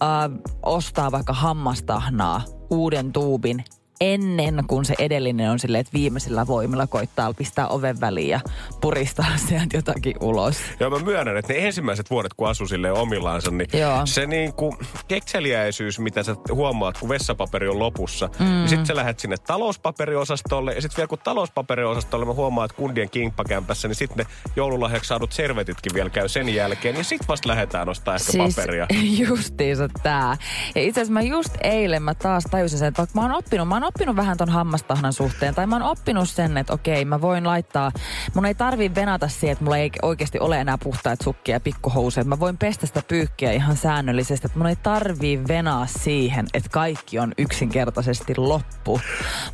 ää, 0.00 0.30
ostaa 0.62 1.12
vaikka 1.12 1.32
hammastahnaa, 1.32 2.42
uuden 2.70 3.12
tuubin 3.12 3.64
ennen 4.00 4.64
kuin 4.66 4.84
se 4.84 4.94
edellinen 4.98 5.50
on 5.50 5.58
silleen, 5.58 5.80
että 5.80 5.92
viimeisillä 5.92 6.46
voimilla 6.46 6.86
koittaa 6.86 7.34
pistää 7.34 7.68
oven 7.68 8.00
väliin 8.00 8.28
ja 8.28 8.40
puristaa 8.80 9.36
sieltä 9.48 9.76
jotakin 9.76 10.14
ulos. 10.20 10.56
Joo, 10.80 10.90
mä 10.90 10.98
myönnän, 10.98 11.36
että 11.36 11.52
ne 11.52 11.66
ensimmäiset 11.66 12.10
vuodet, 12.10 12.34
kun 12.34 12.48
asui 12.48 12.68
silleen 12.68 12.94
omillaansa, 12.94 13.50
niin 13.50 13.68
Joo. 13.72 14.06
se 14.06 14.26
niinku 14.26 14.76
kekseliäisyys, 15.08 15.98
mitä 15.98 16.22
sä 16.22 16.36
huomaat, 16.52 16.98
kun 16.98 17.08
vessapaperi 17.08 17.68
on 17.68 17.78
lopussa, 17.78 18.28
mm. 18.38 18.44
niin 18.46 18.68
sitten 18.68 18.86
sä 18.86 18.96
lähdet 18.96 19.20
sinne 19.20 19.36
talouspaperiosastolle, 19.36 20.72
ja 20.72 20.82
sitten 20.82 20.96
vielä 20.96 21.08
kun 21.08 21.18
talouspaperiosastolle 21.18 22.26
mä 22.26 22.32
huomaan, 22.32 22.64
että 22.64 22.76
kundien 22.76 23.10
kimppakämpässä, 23.10 23.88
niin 23.88 23.96
sitten 23.96 24.26
ne 24.26 24.50
joululahjaksi 24.56 25.08
saadut 25.08 25.32
servetitkin 25.32 25.94
vielä 25.94 26.10
käy 26.10 26.28
sen 26.28 26.48
jälkeen, 26.48 26.94
niin 26.94 27.04
sitten 27.04 27.28
vasta 27.28 27.48
lähdetään 27.48 27.88
ostaa 27.88 28.14
ehkä 28.14 28.32
siis 28.32 28.54
paperia. 28.56 28.86
justiinsa 29.28 29.88
tää. 30.02 30.36
Ja 30.74 30.82
itse 30.82 31.00
asiassa 31.00 31.12
mä 31.12 31.22
just 31.22 31.54
eilen 31.62 32.02
mä 32.02 32.14
taas 32.14 32.44
tajusin 32.50 32.78
sen, 32.78 32.88
että 32.88 33.02
vaikka 33.02 33.20
mä 33.20 33.26
oon 33.26 33.34
oppinut, 33.34 33.68
mä 33.68 33.74
oon 33.74 33.83
oppinut 33.84 34.16
vähän 34.16 34.36
ton 34.36 34.48
hammastahnan 34.48 35.12
suhteen, 35.12 35.54
tai 35.54 35.66
mä 35.66 35.74
oon 35.74 35.82
oppinut 35.82 36.28
sen, 36.28 36.56
että 36.56 36.72
okei, 36.72 37.04
mä 37.04 37.20
voin 37.20 37.46
laittaa, 37.46 37.92
mun 38.34 38.46
ei 38.46 38.54
tarvi 38.54 38.94
venata 38.94 39.28
siihen, 39.28 39.52
että 39.52 39.64
mulla 39.64 39.76
ei 39.76 39.90
oikeasti 40.02 40.40
ole 40.40 40.60
enää 40.60 40.78
puhtaita 40.78 41.24
sukkia 41.24 41.56
ja 41.56 41.60
pikkuhousuja. 41.60 42.24
Mä 42.24 42.40
voin 42.40 42.58
pestä 42.58 42.86
sitä 42.86 43.02
pyykkiä 43.08 43.52
ihan 43.52 43.76
säännöllisesti, 43.76 44.46
että 44.46 44.58
mun 44.58 44.66
ei 44.66 44.76
tarvii 44.76 45.40
venaa 45.48 45.86
siihen, 45.86 46.46
että 46.54 46.68
kaikki 46.68 47.18
on 47.18 47.32
yksinkertaisesti 47.38 48.34
loppu. 48.36 49.00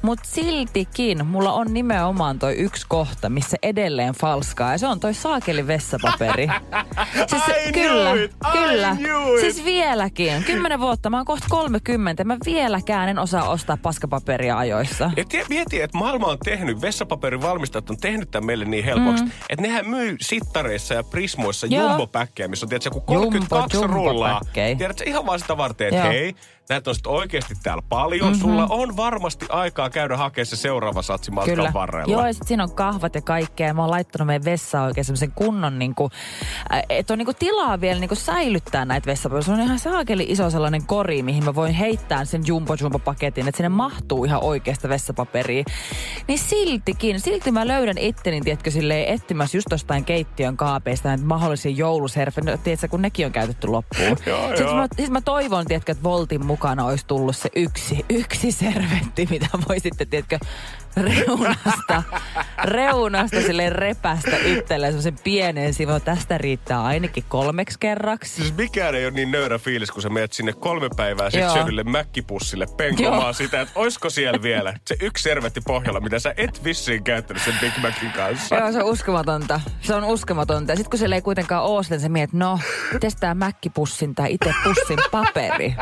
Mutta 0.03 0.29
siltikin 0.29 1.27
mulla 1.27 1.53
on 1.53 1.75
nimenomaan 1.75 2.39
toi 2.39 2.55
yksi 2.55 2.87
kohta, 2.89 3.29
missä 3.29 3.57
edelleen 3.63 4.15
falskaa, 4.15 4.73
ja 4.73 4.79
se 4.79 4.87
on 4.87 5.01
toi 5.01 5.15
saakeli 5.15 5.67
vessapaperi. 5.67 6.49
Siis 7.31 7.43
I 7.69 7.73
kyllä, 7.73 8.11
knew 8.11 8.25
it! 8.25 8.31
I 8.31 8.59
kyllä. 8.59 8.97
knew 8.97 9.35
it! 9.35 9.41
Siis 9.41 9.65
vieläkin. 9.65 10.45
Kymmenen 10.45 10.81
vuotta, 10.81 11.11
mä 11.11 11.17
oon 11.17 11.27
kohta 11.27 11.47
30. 11.51 12.25
Mä 12.25 12.37
vieläkään 12.45 13.09
en 13.09 13.19
osaa 13.19 13.49
ostaa 13.49 13.77
paskapaperia 14.21 14.59
ajoissa. 14.59 15.11
Ja 15.17 15.25
tie, 15.25 15.45
mieti, 15.49 15.81
että 15.81 15.99
maailma 15.99 16.27
on 16.27 16.39
tehnyt, 16.39 16.81
vessapaperin 16.81 17.43
valmistajat 17.43 17.91
on 17.91 17.97
tehnyt 17.97 18.31
tämän 18.31 18.47
meille 18.47 18.65
niin 18.65 18.85
helpoksi, 18.85 19.25
mm. 19.25 19.31
että 19.51 19.63
nehän 19.63 19.89
myy 19.89 20.17
sittareissa 20.21 20.95
ja 20.95 21.05
prismoissa 21.05 21.67
jumbo-päkkejä, 21.67 22.49
missä 22.49 22.67
on 22.67 22.69
tiedätkö, 22.69 22.89
joku 22.89 23.01
32 23.01 23.77
Jumbo- 23.77 23.87
rullaa. 23.87 24.41
Tiedätkö, 24.53 25.05
ihan 25.07 25.27
vaan 25.27 25.41
sitä 25.41 25.57
varten, 25.57 25.89
että 25.89 26.03
hei, 26.03 26.35
näitä 26.71 26.91
on 26.91 26.95
sitten 26.95 27.13
oikeasti 27.13 27.55
täällä 27.63 27.83
paljon. 27.89 28.27
Mm-hmm. 28.27 28.41
Sulla 28.41 28.67
on 28.71 28.97
varmasti 28.97 29.47
aikaa 29.49 29.91
käydä 29.91 30.17
hakemaan 30.17 30.47
se 30.47 30.57
seuraava 30.57 31.03
satsi 31.03 31.31
matkan 31.31 31.55
Kyllä. 31.55 31.71
varrella. 31.75 32.13
Joo, 32.13 32.27
ja 32.27 32.33
sit 32.33 32.47
siinä 32.47 32.63
on 32.63 32.75
kahvat 32.75 33.15
ja 33.15 33.23
kaikkea. 33.23 33.75
Mä 33.75 33.83
oon 33.83 33.91
laittanut 33.91 34.27
meidän 34.27 34.45
vessaan 34.45 34.87
oikein 34.87 35.05
semmoisen 35.05 35.33
kunnon, 35.33 35.79
niinku, 35.79 36.11
äh, 36.73 36.83
että 36.89 37.15
on 37.15 37.19
niinku 37.19 37.35
tilaa 37.39 37.81
vielä 37.81 38.01
niinku 38.01 38.15
säilyttää 38.15 38.85
näitä 38.85 39.07
vessapaperia. 39.07 39.45
Se 39.45 39.53
on 39.53 39.61
ihan 39.61 39.79
saakeli 39.79 40.27
iso 40.29 40.51
sellainen 40.51 40.87
kori, 40.87 41.23
mihin 41.23 41.45
mä 41.45 41.55
voin 41.55 41.75
heittää 41.75 42.25
sen 42.25 42.43
jumbo 42.47 42.77
jumbo 42.81 42.99
paketin, 42.99 43.49
että 43.49 43.57
sinne 43.57 43.69
mahtuu 43.69 44.25
ihan 44.25 44.43
oikeasta 44.43 44.89
vessapaperia. 44.89 45.65
Niin 46.29 46.39
siltikin, 46.39 47.21
silti 47.21 47.53
mä 47.53 47.67
löydän 47.67 47.99
itteni, 47.99 48.41
tiedätkö, 48.41 48.71
silleen 48.71 49.09
etsimässä 49.09 49.57
just 49.57 49.69
jostain 49.71 50.05
keittiön 50.05 50.57
kaapeista 50.57 51.09
näitä 51.09 51.25
mahdollisia 51.25 51.73
jouluserfejä, 51.73 52.45
no, 52.45 52.57
tiedätkö, 52.57 52.89
kun 52.89 53.03
nekin 53.03 53.27
on 53.27 53.33
käytetty 53.33 53.67
loppuun. 53.67 54.17
Joo, 54.27 54.47
Sitten 54.47 54.67
joo. 54.67 54.77
mä, 54.77 54.87
sit 54.97 55.11
mä 55.11 55.21
toivon, 55.21 55.67
tiedätkö, 55.67 55.93
että 55.93 56.05
Voltin 56.05 56.47
mukana 56.61 56.85
olisi 56.85 57.07
tullut 57.07 57.37
se 57.37 57.51
yksi, 57.57 58.05
yksi 58.09 58.53
servetti, 58.53 59.27
mitä 59.31 59.49
voi 59.69 59.81
sitten, 59.81 60.09
tiedätkö, 60.09 60.39
reunasta, 60.97 62.03
reunasta 62.65 63.41
sille 63.41 63.71
repästä 63.71 64.37
itselleen 64.45 64.93
semmoisen 64.93 65.19
pienen 65.25 65.75
sivun. 65.75 66.01
Tästä 66.01 66.39
riittää 66.39 66.83
ainakin 66.83 67.25
kolmeksi 67.29 67.79
kerraksi. 67.81 68.35
Siis 68.35 68.57
mikään 68.57 68.95
ei 68.95 69.05
ole 69.05 69.13
niin 69.13 69.31
nöyrä 69.31 69.59
fiilis, 69.59 69.91
kun 69.91 70.03
sä 70.03 70.09
menet 70.09 70.33
sinne 70.33 70.53
kolme 70.53 70.89
päivää 70.97 71.31
sitten 71.31 71.51
syödylle 71.51 71.85
mäkkipussille 71.85 72.67
penkomaan 72.77 73.23
Joo. 73.23 73.33
sitä, 73.33 73.61
että 73.61 73.81
oisko 73.81 74.11
siellä 74.11 74.43
vielä 74.43 74.75
se 74.87 74.97
yksi 75.01 75.23
servetti 75.23 75.61
pohjalla, 75.61 76.01
mitä 76.01 76.19
sä 76.19 76.35
et 76.37 76.65
vissiin 76.65 77.05
käyttänyt 77.05 77.43
sen 77.43 77.55
Big 77.61 77.73
Macin 77.83 78.13
kanssa. 78.13 78.57
Joo, 78.57 78.73
se 78.73 78.83
on 78.83 78.91
uskomatonta. 78.91 79.61
Se 79.81 79.95
on 79.95 80.05
uskomatonta. 80.05 80.73
Ja 80.73 80.77
sitten 80.77 80.91
kun 80.91 80.99
siellä 80.99 81.17
ei 81.17 81.23
kuitenkaan 81.23 81.65
ole, 81.65 81.83
sitten 81.83 82.01
se 82.01 82.09
mietit, 82.09 82.35
no, 82.35 82.59
mites 82.93 83.17
tää 83.17 83.35
mäkkipussin 83.35 84.15
tai 84.15 84.33
itse 84.33 84.55
pussin 84.65 84.99
paperi? 85.11 85.75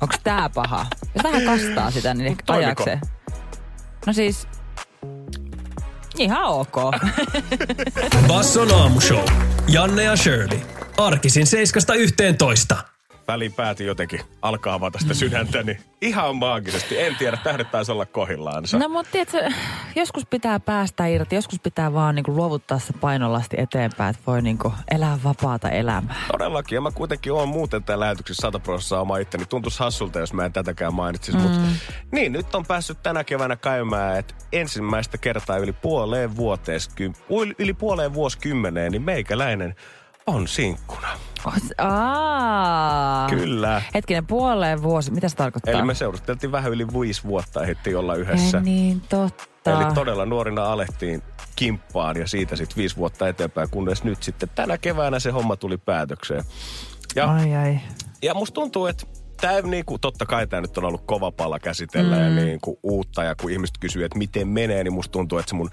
Onks 0.00 0.16
tää 0.24 0.48
paha? 0.54 0.86
Jos 1.14 1.24
vähän 1.24 1.42
kastaa 1.42 1.90
sitä, 1.90 2.14
niin 2.14 2.26
ehkä 2.26 2.42
Toimiko? 2.46 2.66
ajakseen. 2.66 3.00
No 4.06 4.12
siis, 4.12 4.48
ihan 6.18 6.44
ok. 6.44 6.76
Basson 8.28 8.74
aamushow. 8.74 9.24
Janne 9.68 10.02
ja 10.02 10.16
Shirley. 10.16 10.60
Arkisin 10.98 11.46
7.11. 12.74 12.95
Väliin 13.28 13.52
päätin 13.52 13.86
jotenkin 13.86 14.20
alkaa 14.42 14.74
avata 14.74 14.98
sitä 14.98 15.14
sydäntäni. 15.14 15.78
Ihan 16.00 16.36
maagisesti. 16.36 17.00
En 17.00 17.16
tiedä, 17.16 17.38
tähdet 17.44 17.70
taisi 17.70 17.92
olla 17.92 18.06
kohillaansa. 18.06 18.78
No 18.78 18.88
mutta 18.88 19.12
tiedätkö, 19.12 19.50
joskus 19.96 20.26
pitää 20.26 20.60
päästä 20.60 21.06
irti, 21.06 21.34
joskus 21.34 21.60
pitää 21.60 21.92
vaan 21.92 22.14
niinku 22.14 22.36
luovuttaa 22.36 22.78
se 22.78 22.92
painolasti 22.92 23.56
eteenpäin, 23.60 24.10
että 24.10 24.22
voi 24.26 24.42
niinku 24.42 24.72
elää 24.90 25.18
vapaata 25.24 25.70
elämää. 25.70 26.14
Todellakin, 26.32 26.76
ja 26.76 26.80
mä 26.80 26.90
kuitenkin 26.90 27.32
oon 27.32 27.48
muuten 27.48 27.84
tämän 27.84 28.00
lähetyksessä 28.00 28.40
100 28.40 28.58
prosenttia 28.58 29.00
oma 29.00 29.18
itteni. 29.18 29.44
Tuntuisi 29.46 29.78
hassulta, 29.78 30.18
jos 30.18 30.32
mä 30.32 30.44
en 30.44 30.52
tätäkään 30.52 30.94
mainitsisi. 30.94 31.38
Mm. 31.38 31.42
Mutta 31.42 31.60
niin, 32.12 32.32
nyt 32.32 32.54
on 32.54 32.66
päässyt 32.66 33.02
tänä 33.02 33.24
keväänä 33.24 33.56
käymään, 33.56 34.18
että 34.18 34.34
ensimmäistä 34.52 35.18
kertaa 35.18 35.58
yli 35.58 35.72
puoleen 35.72 36.36
vuoteen, 36.36 36.80
yli 37.58 37.72
puoleen 37.74 38.14
vuosikymmeneen, 38.14 38.92
niin 38.92 39.02
meikäläinen 39.02 39.74
on 40.26 40.48
sinkkuna. 40.48 41.08
Aa. 41.78 43.28
Kyllä. 43.30 43.82
Hetkinen, 43.94 44.26
puoleen 44.26 44.82
vuosi, 44.82 45.10
mitä 45.10 45.28
se 45.28 45.36
tarkoittaa? 45.36 45.74
Eli 45.74 45.82
me 45.82 45.94
seurusteltiin 45.94 46.52
vähän 46.52 46.72
yli 46.72 46.86
viisi 46.88 47.24
vuotta, 47.24 47.64
ehti 47.64 47.94
olla 47.94 48.14
yhdessä. 48.14 48.58
Ei 48.58 48.64
niin 48.64 49.00
totta. 49.00 49.46
Eli 49.66 49.94
todella 49.94 50.26
nuorina 50.26 50.64
alettiin 50.64 51.22
kimppaan 51.56 52.16
ja 52.16 52.26
siitä 52.28 52.56
sitten 52.56 52.76
viisi 52.76 52.96
vuotta 52.96 53.28
eteenpäin, 53.28 53.70
kunnes 53.70 54.04
nyt 54.04 54.22
sitten 54.22 54.48
tänä 54.54 54.78
keväänä 54.78 55.18
se 55.18 55.30
homma 55.30 55.56
tuli 55.56 55.78
päätökseen. 55.78 56.44
Ja, 57.16 57.32
Ai 57.32 57.54
ai. 57.54 57.78
ja 58.22 58.34
musta 58.34 58.54
tuntuu, 58.54 58.86
että 58.86 59.06
tämä 59.40 59.60
niinku, 59.60 59.98
totta 59.98 60.26
kai 60.26 60.46
tämä 60.46 60.60
nyt 60.60 60.78
on 60.78 60.84
ollut 60.84 61.06
kova 61.06 61.32
pala 61.32 61.58
käsitellä 61.58 62.16
mm. 62.16 62.22
ja 62.22 62.30
niinku 62.30 62.78
uutta 62.82 63.24
ja 63.24 63.34
kun 63.34 63.50
ihmiset 63.50 63.78
kysyy, 63.80 64.04
että 64.04 64.18
miten 64.18 64.48
menee, 64.48 64.84
niin 64.84 64.92
musta 64.92 65.12
tuntuu, 65.12 65.38
että 65.38 65.50
se 65.50 65.56
mun 65.56 65.70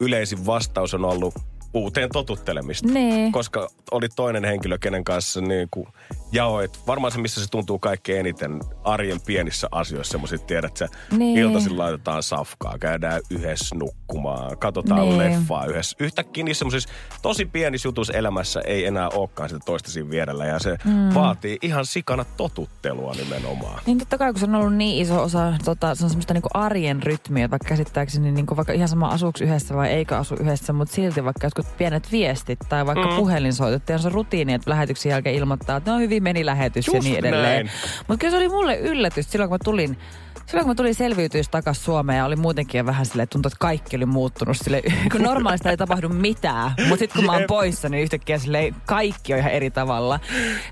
yleisin 0.00 0.46
vastaus 0.46 0.94
on 0.94 1.04
ollut 1.04 1.34
uuteen 1.74 2.08
totuttelemista. 2.12 2.88
Nee. 2.88 3.30
Koska 3.32 3.68
oli 3.90 4.08
toinen 4.16 4.44
henkilö, 4.44 4.78
kenen 4.78 5.04
kanssa 5.04 5.40
niin 5.40 5.68
kuin 5.70 5.86
jaoit, 6.32 6.80
varmaan 6.86 7.12
se, 7.12 7.18
missä 7.20 7.40
se 7.44 7.50
tuntuu 7.50 7.78
kaikkein 7.78 8.20
eniten 8.20 8.60
arjen 8.84 9.20
pienissä 9.26 9.68
asioissa, 9.70 10.10
semmoiset 10.10 10.46
tiedät, 10.46 10.82
että 10.82 10.88
Niin. 11.16 11.38
iltaisin 11.38 11.78
laitetaan 11.78 12.22
safkaa, 12.22 12.78
käydään 12.78 13.20
yhdessä 13.30 13.74
nukkumaan, 13.74 14.58
katsotaan 14.58 15.00
Niin. 15.00 15.18
leffaa 15.18 15.66
yhdessä. 15.66 15.96
Yhtäkkiä 16.00 16.44
niissä 16.44 16.58
semmoisissa 16.58 16.88
tosi 17.22 17.44
pienissä 17.44 17.88
jutuissa 17.88 18.12
elämässä 18.12 18.60
ei 18.60 18.86
enää 18.86 19.08
olekaan 19.08 19.48
sitä 19.48 19.60
toista 19.64 19.90
siinä 19.90 20.10
vierellä 20.10 20.46
ja 20.46 20.58
se 20.58 20.76
mm. 20.84 21.14
vaatii 21.14 21.58
ihan 21.62 21.86
sikana 21.86 22.24
totuttelua 22.36 23.14
nimenomaan. 23.14 23.80
Niin 23.86 23.98
totta 23.98 24.18
kai, 24.18 24.32
kun 24.32 24.40
se 24.40 24.46
on 24.46 24.54
ollut 24.54 24.74
niin 24.74 25.02
iso 25.02 25.22
osa, 25.22 25.52
tota, 25.64 25.94
se 25.94 26.04
on 26.04 26.10
semmoista 26.10 26.34
niinku 26.34 26.48
arjen 26.54 27.02
rytmiä, 27.02 27.50
vaikka 27.50 27.68
käsittääkseni 27.68 28.32
niinku 28.32 28.56
vaikka 28.56 28.72
ihan 28.72 28.88
sama 28.88 29.08
asuuko 29.08 29.38
yhdessä 29.42 29.74
vai 29.74 29.88
eikö 29.88 30.16
asu 30.16 30.34
yhdessä, 30.40 30.72
mutta 30.72 30.94
silti 30.94 31.24
vaikka 31.24 31.40
jotkut 31.58 31.76
pienet 31.76 32.12
viestit 32.12 32.58
tai 32.68 32.86
vaikka 32.86 33.06
mm. 33.06 33.16
puhelinsoitot, 33.16 33.88
ja 33.88 33.94
on 33.94 34.02
se 34.02 34.08
rutiini, 34.08 34.52
että 34.52 34.70
lähetyksen 34.70 35.10
jälkeen 35.10 35.34
ilmoittaa, 35.34 35.76
että 35.76 35.90
no 35.90 35.98
hyvin 35.98 36.22
meni 36.22 36.46
lähetys 36.46 36.86
ja 36.86 36.92
Just 36.94 37.04
niin 37.04 37.18
edelleen. 37.18 37.70
Mutta 38.08 38.20
kyllä 38.20 38.30
se 38.30 38.36
oli 38.36 38.48
mulle 38.48 38.78
yllätys 38.78 39.30
silloin, 39.30 39.48
kun 39.48 39.54
mä 39.54 39.64
tulin 39.64 39.98
Silloin 40.46 40.64
kun 40.64 40.70
mä 40.70 40.74
tulin 40.74 40.94
selviytyys 40.94 41.48
takaisin 41.48 41.84
Suomeen 41.84 42.16
ja 42.16 42.24
oli 42.24 42.36
muutenkin 42.36 42.86
vähän 42.86 43.06
silleen, 43.06 43.24
että 43.24 43.32
tuntui, 43.32 43.48
että 43.48 43.58
kaikki 43.60 43.96
oli 43.96 44.06
muuttunut 44.06 44.56
sille, 44.56 44.82
kun 45.12 45.22
normaalista 45.22 45.70
ei 45.70 45.76
tapahdu 45.76 46.08
mitään. 46.08 46.70
Mutta 46.88 46.96
sitten 46.96 47.16
kun 47.16 47.24
mä 47.24 47.32
oon 47.32 47.44
poissa, 47.48 47.88
niin 47.88 48.02
yhtäkkiä 48.02 48.38
silleen, 48.38 48.76
kaikki 48.86 49.32
on 49.32 49.38
ihan 49.38 49.52
eri 49.52 49.70
tavalla. 49.70 50.20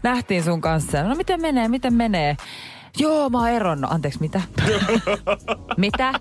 Nähtiin 0.03 0.43
sun 0.43 0.61
kanssa, 0.61 1.03
no 1.03 1.14
miten 1.14 1.41
menee, 1.41 1.68
miten 1.68 1.95
menee? 1.95 2.37
Joo, 2.99 3.31
mä 3.31 3.39
oon 3.39 3.49
eronnut. 3.49 3.93
Anteeksi, 3.93 4.21
mitä? 4.21 4.41
mitä? 5.77 6.13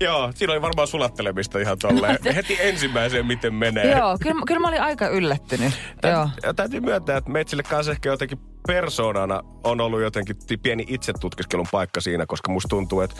Joo, 0.00 0.32
siinä 0.34 0.52
oli 0.52 0.62
varmaan 0.62 0.88
sulattelemista 0.88 1.58
ihan 1.58 1.78
tolleen. 1.78 2.18
Heti 2.34 2.56
ensimmäiseen, 2.60 3.26
miten 3.26 3.54
menee. 3.54 3.98
Joo, 3.98 4.18
kyllä, 4.22 4.42
kyllä 4.46 4.60
mä 4.60 4.68
olin 4.68 4.82
aika 4.82 5.08
yllättynyt. 5.08 5.72
Joo. 6.02 6.28
Tä, 6.40 6.54
täytyy 6.54 6.80
myöntää, 6.80 7.16
että 7.16 7.30
Metsille 7.30 7.62
kanssa 7.62 7.92
ehkä 7.92 8.08
jotenkin 8.08 8.38
persoonana 8.66 9.42
on 9.64 9.80
ollut 9.80 10.00
jotenkin 10.00 10.36
ti- 10.46 10.56
pieni 10.56 10.84
itsetutkiskelun 10.88 11.66
paikka 11.72 12.00
siinä, 12.00 12.26
koska 12.26 12.52
musta 12.52 12.68
tuntuu, 12.68 13.00
että 13.00 13.16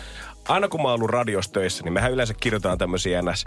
aina 0.47 0.67
kun 0.67 0.81
mä 0.81 0.87
oon 0.87 0.95
ollut 0.95 1.09
radiossa 1.09 1.51
töissä, 1.51 1.83
niin 1.83 1.93
mehän 1.93 2.11
yleensä 2.11 2.33
kirjoitetaan 2.33 2.77
tämmöisiä 2.77 3.21
ns. 3.21 3.43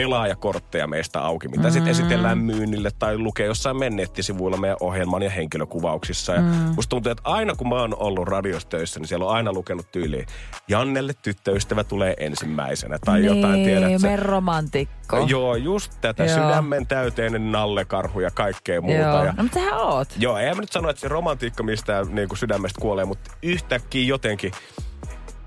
Pelaajakortteja 0.00 0.86
meistä 0.86 1.20
auki, 1.20 1.48
mitä 1.48 1.68
mm. 1.68 1.72
sitten 1.72 1.90
esitellään 1.90 2.38
myynnille 2.38 2.90
tai 2.98 3.18
lukee 3.18 3.46
jossain 3.46 3.76
mennettisivuilla 3.76 4.56
meidän 4.56 4.76
ohjelman 4.80 5.22
ja 5.22 5.30
henkilökuvauksissa. 5.30 6.32
Ja 6.34 6.40
mm. 6.40 6.48
musta 6.48 6.90
tuntuu, 6.90 7.12
että 7.12 7.22
aina 7.24 7.54
kun 7.54 7.68
mä 7.68 7.74
oon 7.74 7.96
ollut 7.98 8.28
radiossa 8.28 8.68
töissä, 8.68 9.00
niin 9.00 9.08
siellä 9.08 9.26
on 9.26 9.32
aina 9.32 9.52
lukenut 9.52 9.92
tyyliin, 9.92 10.26
Jannelle 10.68 11.12
tyttöystävä 11.22 11.84
tulee 11.84 12.14
ensimmäisenä 12.18 12.98
tai 13.04 13.24
jotain, 13.24 13.64
tiedät 13.64 14.00
sä. 14.00 14.08
me 14.08 14.16
romantikko. 14.16 15.26
Joo, 15.28 15.56
just 15.56 15.92
tätä. 16.00 16.24
Joo. 16.24 16.34
Sydämen 16.34 16.86
täyteinen 16.86 17.52
nallekarhu 17.52 18.20
ja 18.20 18.30
kaikkea 18.30 18.80
muuta. 18.80 18.98
Joo. 18.98 19.24
Ja 19.24 19.34
No 19.36 19.42
mutta 19.42 19.60
sähän 19.60 19.80
oot. 19.80 20.08
Joo, 20.18 20.36
en 20.36 20.56
mä 20.56 20.60
nyt 20.60 20.72
sano, 20.72 20.90
että 20.90 21.00
se 21.00 21.08
romantiikka 21.08 21.62
mistään 21.62 22.14
niin 22.14 22.28
kuin 22.28 22.38
sydämestä 22.38 22.80
kuolee, 22.80 23.04
mutta 23.04 23.30
yhtäkkiä 23.42 24.04
jotenkin 24.04 24.52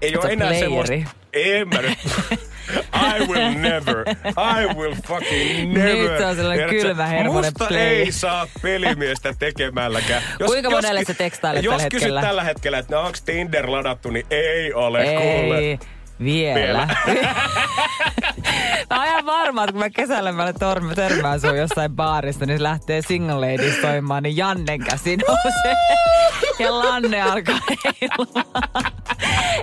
ei 0.01 0.17
ole 0.17 0.31
enää 0.31 0.47
playeri? 0.47 0.59
semmoista... 0.59 0.93
En 1.33 1.69
mä 1.69 1.81
nyt. 1.81 1.97
I 2.93 3.19
will 3.27 3.53
never. 3.59 4.05
I 4.37 4.73
will 4.75 4.95
fucking 5.07 5.73
never. 5.73 5.93
Nyt 5.95 6.21
on 6.21 6.35
sellainen 6.35 6.69
Tiedätkö, 6.69 6.87
kylmähermonen 6.87 7.33
Musta 7.53 7.65
play. 7.67 7.79
ei 7.81 8.11
saa 8.11 8.47
pelimiestä 8.61 9.33
tekemälläkään. 9.39 10.23
Kuinka 10.45 10.69
monelle 10.69 11.03
sä 11.03 11.13
tekstailet 11.13 11.63
Jos 11.63 11.71
tällä 11.75 11.89
kysyt 11.89 12.01
hetkellä? 12.01 12.21
tällä 12.21 12.43
hetkellä, 12.43 12.77
että 12.77 12.95
no 12.95 13.01
onko 13.01 13.17
Tinder 13.25 13.71
ladattu, 13.71 14.09
niin 14.09 14.25
ei 14.29 14.73
ole 14.73 15.03
kuule. 15.03 15.57
Ei, 15.59 15.79
vielä. 16.23 16.87
mä 18.89 18.97
oon 18.97 19.05
ihan 19.05 19.25
varma, 19.25 19.63
että 19.63 19.71
kun 19.71 19.79
mä 19.79 19.89
kesällä 19.89 20.31
mä 20.31 20.53
törmään, 20.53 20.95
törmään 20.95 21.41
sun 21.41 21.57
jossain 21.57 21.91
baarissa, 21.91 22.45
niin 22.45 22.57
se 22.57 22.63
lähtee 22.63 23.01
Single 23.01 23.35
Ladies 23.51 23.81
soimaan, 23.81 24.23
niin 24.23 24.37
Jannen 24.37 24.79
käsi 24.83 25.17
nousee. 25.17 25.75
ja 26.59 26.79
Lanne 26.79 27.21
alkaa 27.21 27.59
heilumaan. 28.01 28.93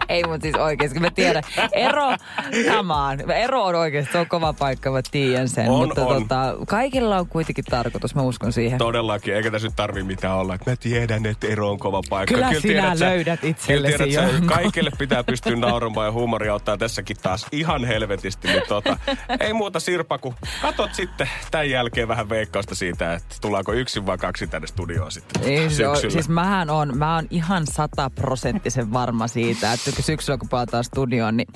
Ei 0.09 0.24
mut 0.24 0.43
siis 0.43 0.57
oikeesti, 0.57 0.95
kun 0.95 1.03
mä 1.03 1.11
tiedän. 1.11 1.43
Ero, 1.72 2.07
on. 2.07 3.30
Ero 3.30 3.64
on 3.64 3.74
oikeesti, 3.74 4.12
se 4.12 4.18
on 4.18 4.26
kova 4.26 4.53
paikka, 4.53 4.91
mä 4.91 5.01
tiedän 5.11 5.49
sen. 5.49 5.68
On, 5.68 5.88
mutta 5.88 6.07
on. 6.07 6.22
Tota, 6.22 6.55
kaikilla 6.68 7.16
on 7.18 7.26
kuitenkin 7.26 7.64
tarkoitus, 7.64 8.14
mä 8.14 8.22
uskon 8.22 8.53
siihen. 8.53 8.78
Todellakin, 8.78 9.34
eikä 9.34 9.51
tässä 9.51 9.68
nyt 9.68 9.76
tarvi 9.76 10.03
mitään 10.03 10.36
olla. 10.36 10.55
Että 10.55 10.70
mä 10.70 10.76
tiedän, 10.76 11.26
että 11.26 11.47
ero 11.47 11.70
on 11.70 11.78
kova 11.78 12.03
paikka. 12.11 12.34
Kyllä 12.34 12.49
sinä 12.49 12.61
tiedät 12.61 12.99
sä- 12.99 13.05
löydät 13.05 13.41
kyllä 13.41 13.51
itsellesi 13.51 13.99
tiedät 13.99 14.30
sä. 14.30 14.41
Kaikille 14.47 14.91
pitää 14.99 15.24
pystyä 15.24 15.57
nauramaan 15.57 16.07
ja 16.07 16.12
huumoria 16.12 16.55
ottaa 16.55 16.76
tässäkin 16.76 17.16
taas 17.22 17.47
ihan 17.53 17.84
helvetisti. 17.84 18.49
Niin 18.49 18.62
tota, 18.68 18.97
ei 19.41 19.53
muuta 19.53 19.80
Sirpa, 19.80 20.18
kun 20.18 20.34
katot 20.62 20.95
sitten 20.95 21.28
tämän 21.51 21.70
jälkeen 21.70 22.09
vähän 22.09 22.28
veikkausta 22.28 22.74
siitä, 22.74 23.14
että 23.14 23.36
tullaanko 23.41 23.72
yksin 23.72 24.07
vai 24.07 24.18
kaksi 24.18 24.47
tänne 24.47 24.66
studioon 24.66 25.12
sitten 25.12 25.43
Ei 25.43 25.68
siis 26.09 26.28
mähän 26.28 26.70
on, 26.70 26.80
mä 26.99 27.14
oon 27.14 27.26
ihan 27.31 27.66
sataprosenttisen 27.66 28.93
varma 28.93 29.28
siitä, 29.28 29.72
että 29.72 29.91
syksyllä 30.03 30.39
kun 30.39 30.49
palataan 30.49 30.85
studioon, 30.85 31.37
niin 31.37 31.49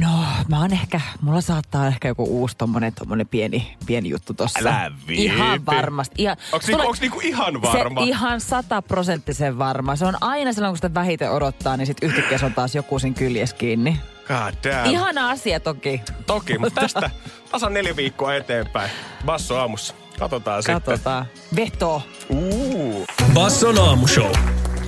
No, 0.00 0.24
mä 0.48 0.60
oon 0.60 0.72
ehkä, 0.72 1.00
mulla 1.20 1.40
saattaa 1.40 1.86
ehkä 1.86 2.08
joku 2.08 2.24
uusi 2.24 2.56
tommonen, 2.56 2.92
tommonen 2.94 3.28
pieni, 3.28 3.76
pieni 3.86 4.08
juttu 4.08 4.34
tossa. 4.34 4.60
Älä 4.60 4.90
viipi. 5.08 5.24
Ihan 5.24 5.66
varmasti. 5.66 6.14
Ihan, 6.18 6.36
Onks 6.52 6.66
niinku, 6.66 6.86
onks 6.86 7.00
niinku 7.00 7.20
ihan 7.22 7.62
varma? 7.62 8.00
Se 8.00 8.06
ihan 8.06 8.40
sataprosenttisen 8.40 9.58
varma. 9.58 9.96
Se 9.96 10.06
on 10.06 10.16
aina 10.20 10.52
silloin, 10.52 10.70
kun 10.70 10.78
sitä 10.78 10.94
vähiten 10.94 11.30
odottaa, 11.30 11.76
niin 11.76 11.86
sit 11.86 11.96
yhtäkkiä 12.02 12.38
se 12.38 12.46
on 12.46 12.54
taas 12.54 12.74
joku 12.74 12.98
siinä 12.98 13.16
kyljes 13.16 13.54
kiinni. 13.54 14.00
God 14.28 14.72
damn. 14.72 14.90
Ihana 14.90 15.30
asia 15.30 15.60
toki. 15.60 16.02
Toki, 16.26 16.58
mutta 16.58 16.80
tästä 16.80 17.10
tasan 17.50 17.74
neljä 17.74 17.96
viikkoa 17.96 18.34
eteenpäin. 18.34 18.90
Basso 19.26 19.58
aamussa. 19.58 19.94
Katsotaan 20.18 20.62
sitten. 20.62 20.74
Katsotaan. 20.74 21.26
Veto. 21.56 22.02
Uu. 22.28 23.06
Basson 23.34 23.78
aamushow. 23.78 24.32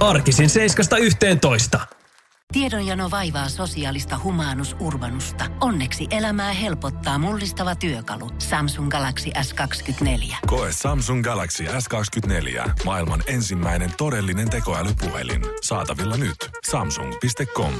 Arkisin 0.01 0.49
7.11. 1.77 1.81
Tiedonjano 2.53 3.11
vaivaa 3.11 3.49
sosiaalista 3.49 4.21
humanus 4.25 4.77
urbanusta. 4.81 5.45
Onneksi 5.61 6.07
elämää 6.11 6.53
helpottaa 6.53 7.19
mullistava 7.19 7.75
työkalu. 7.75 8.31
Samsung 8.39 8.91
Galaxy 8.91 9.31
S24. 9.31 10.37
Koe 10.47 10.69
Samsung 10.73 11.25
Galaxy 11.25 11.65
S24. 11.65 12.71
Maailman 12.85 13.23
ensimmäinen 13.27 13.91
todellinen 13.97 14.51
tekoälypuhelin. 14.51 15.43
Saatavilla 15.63 16.17
nyt. 16.17 16.37
Samsung.com. 16.71 17.73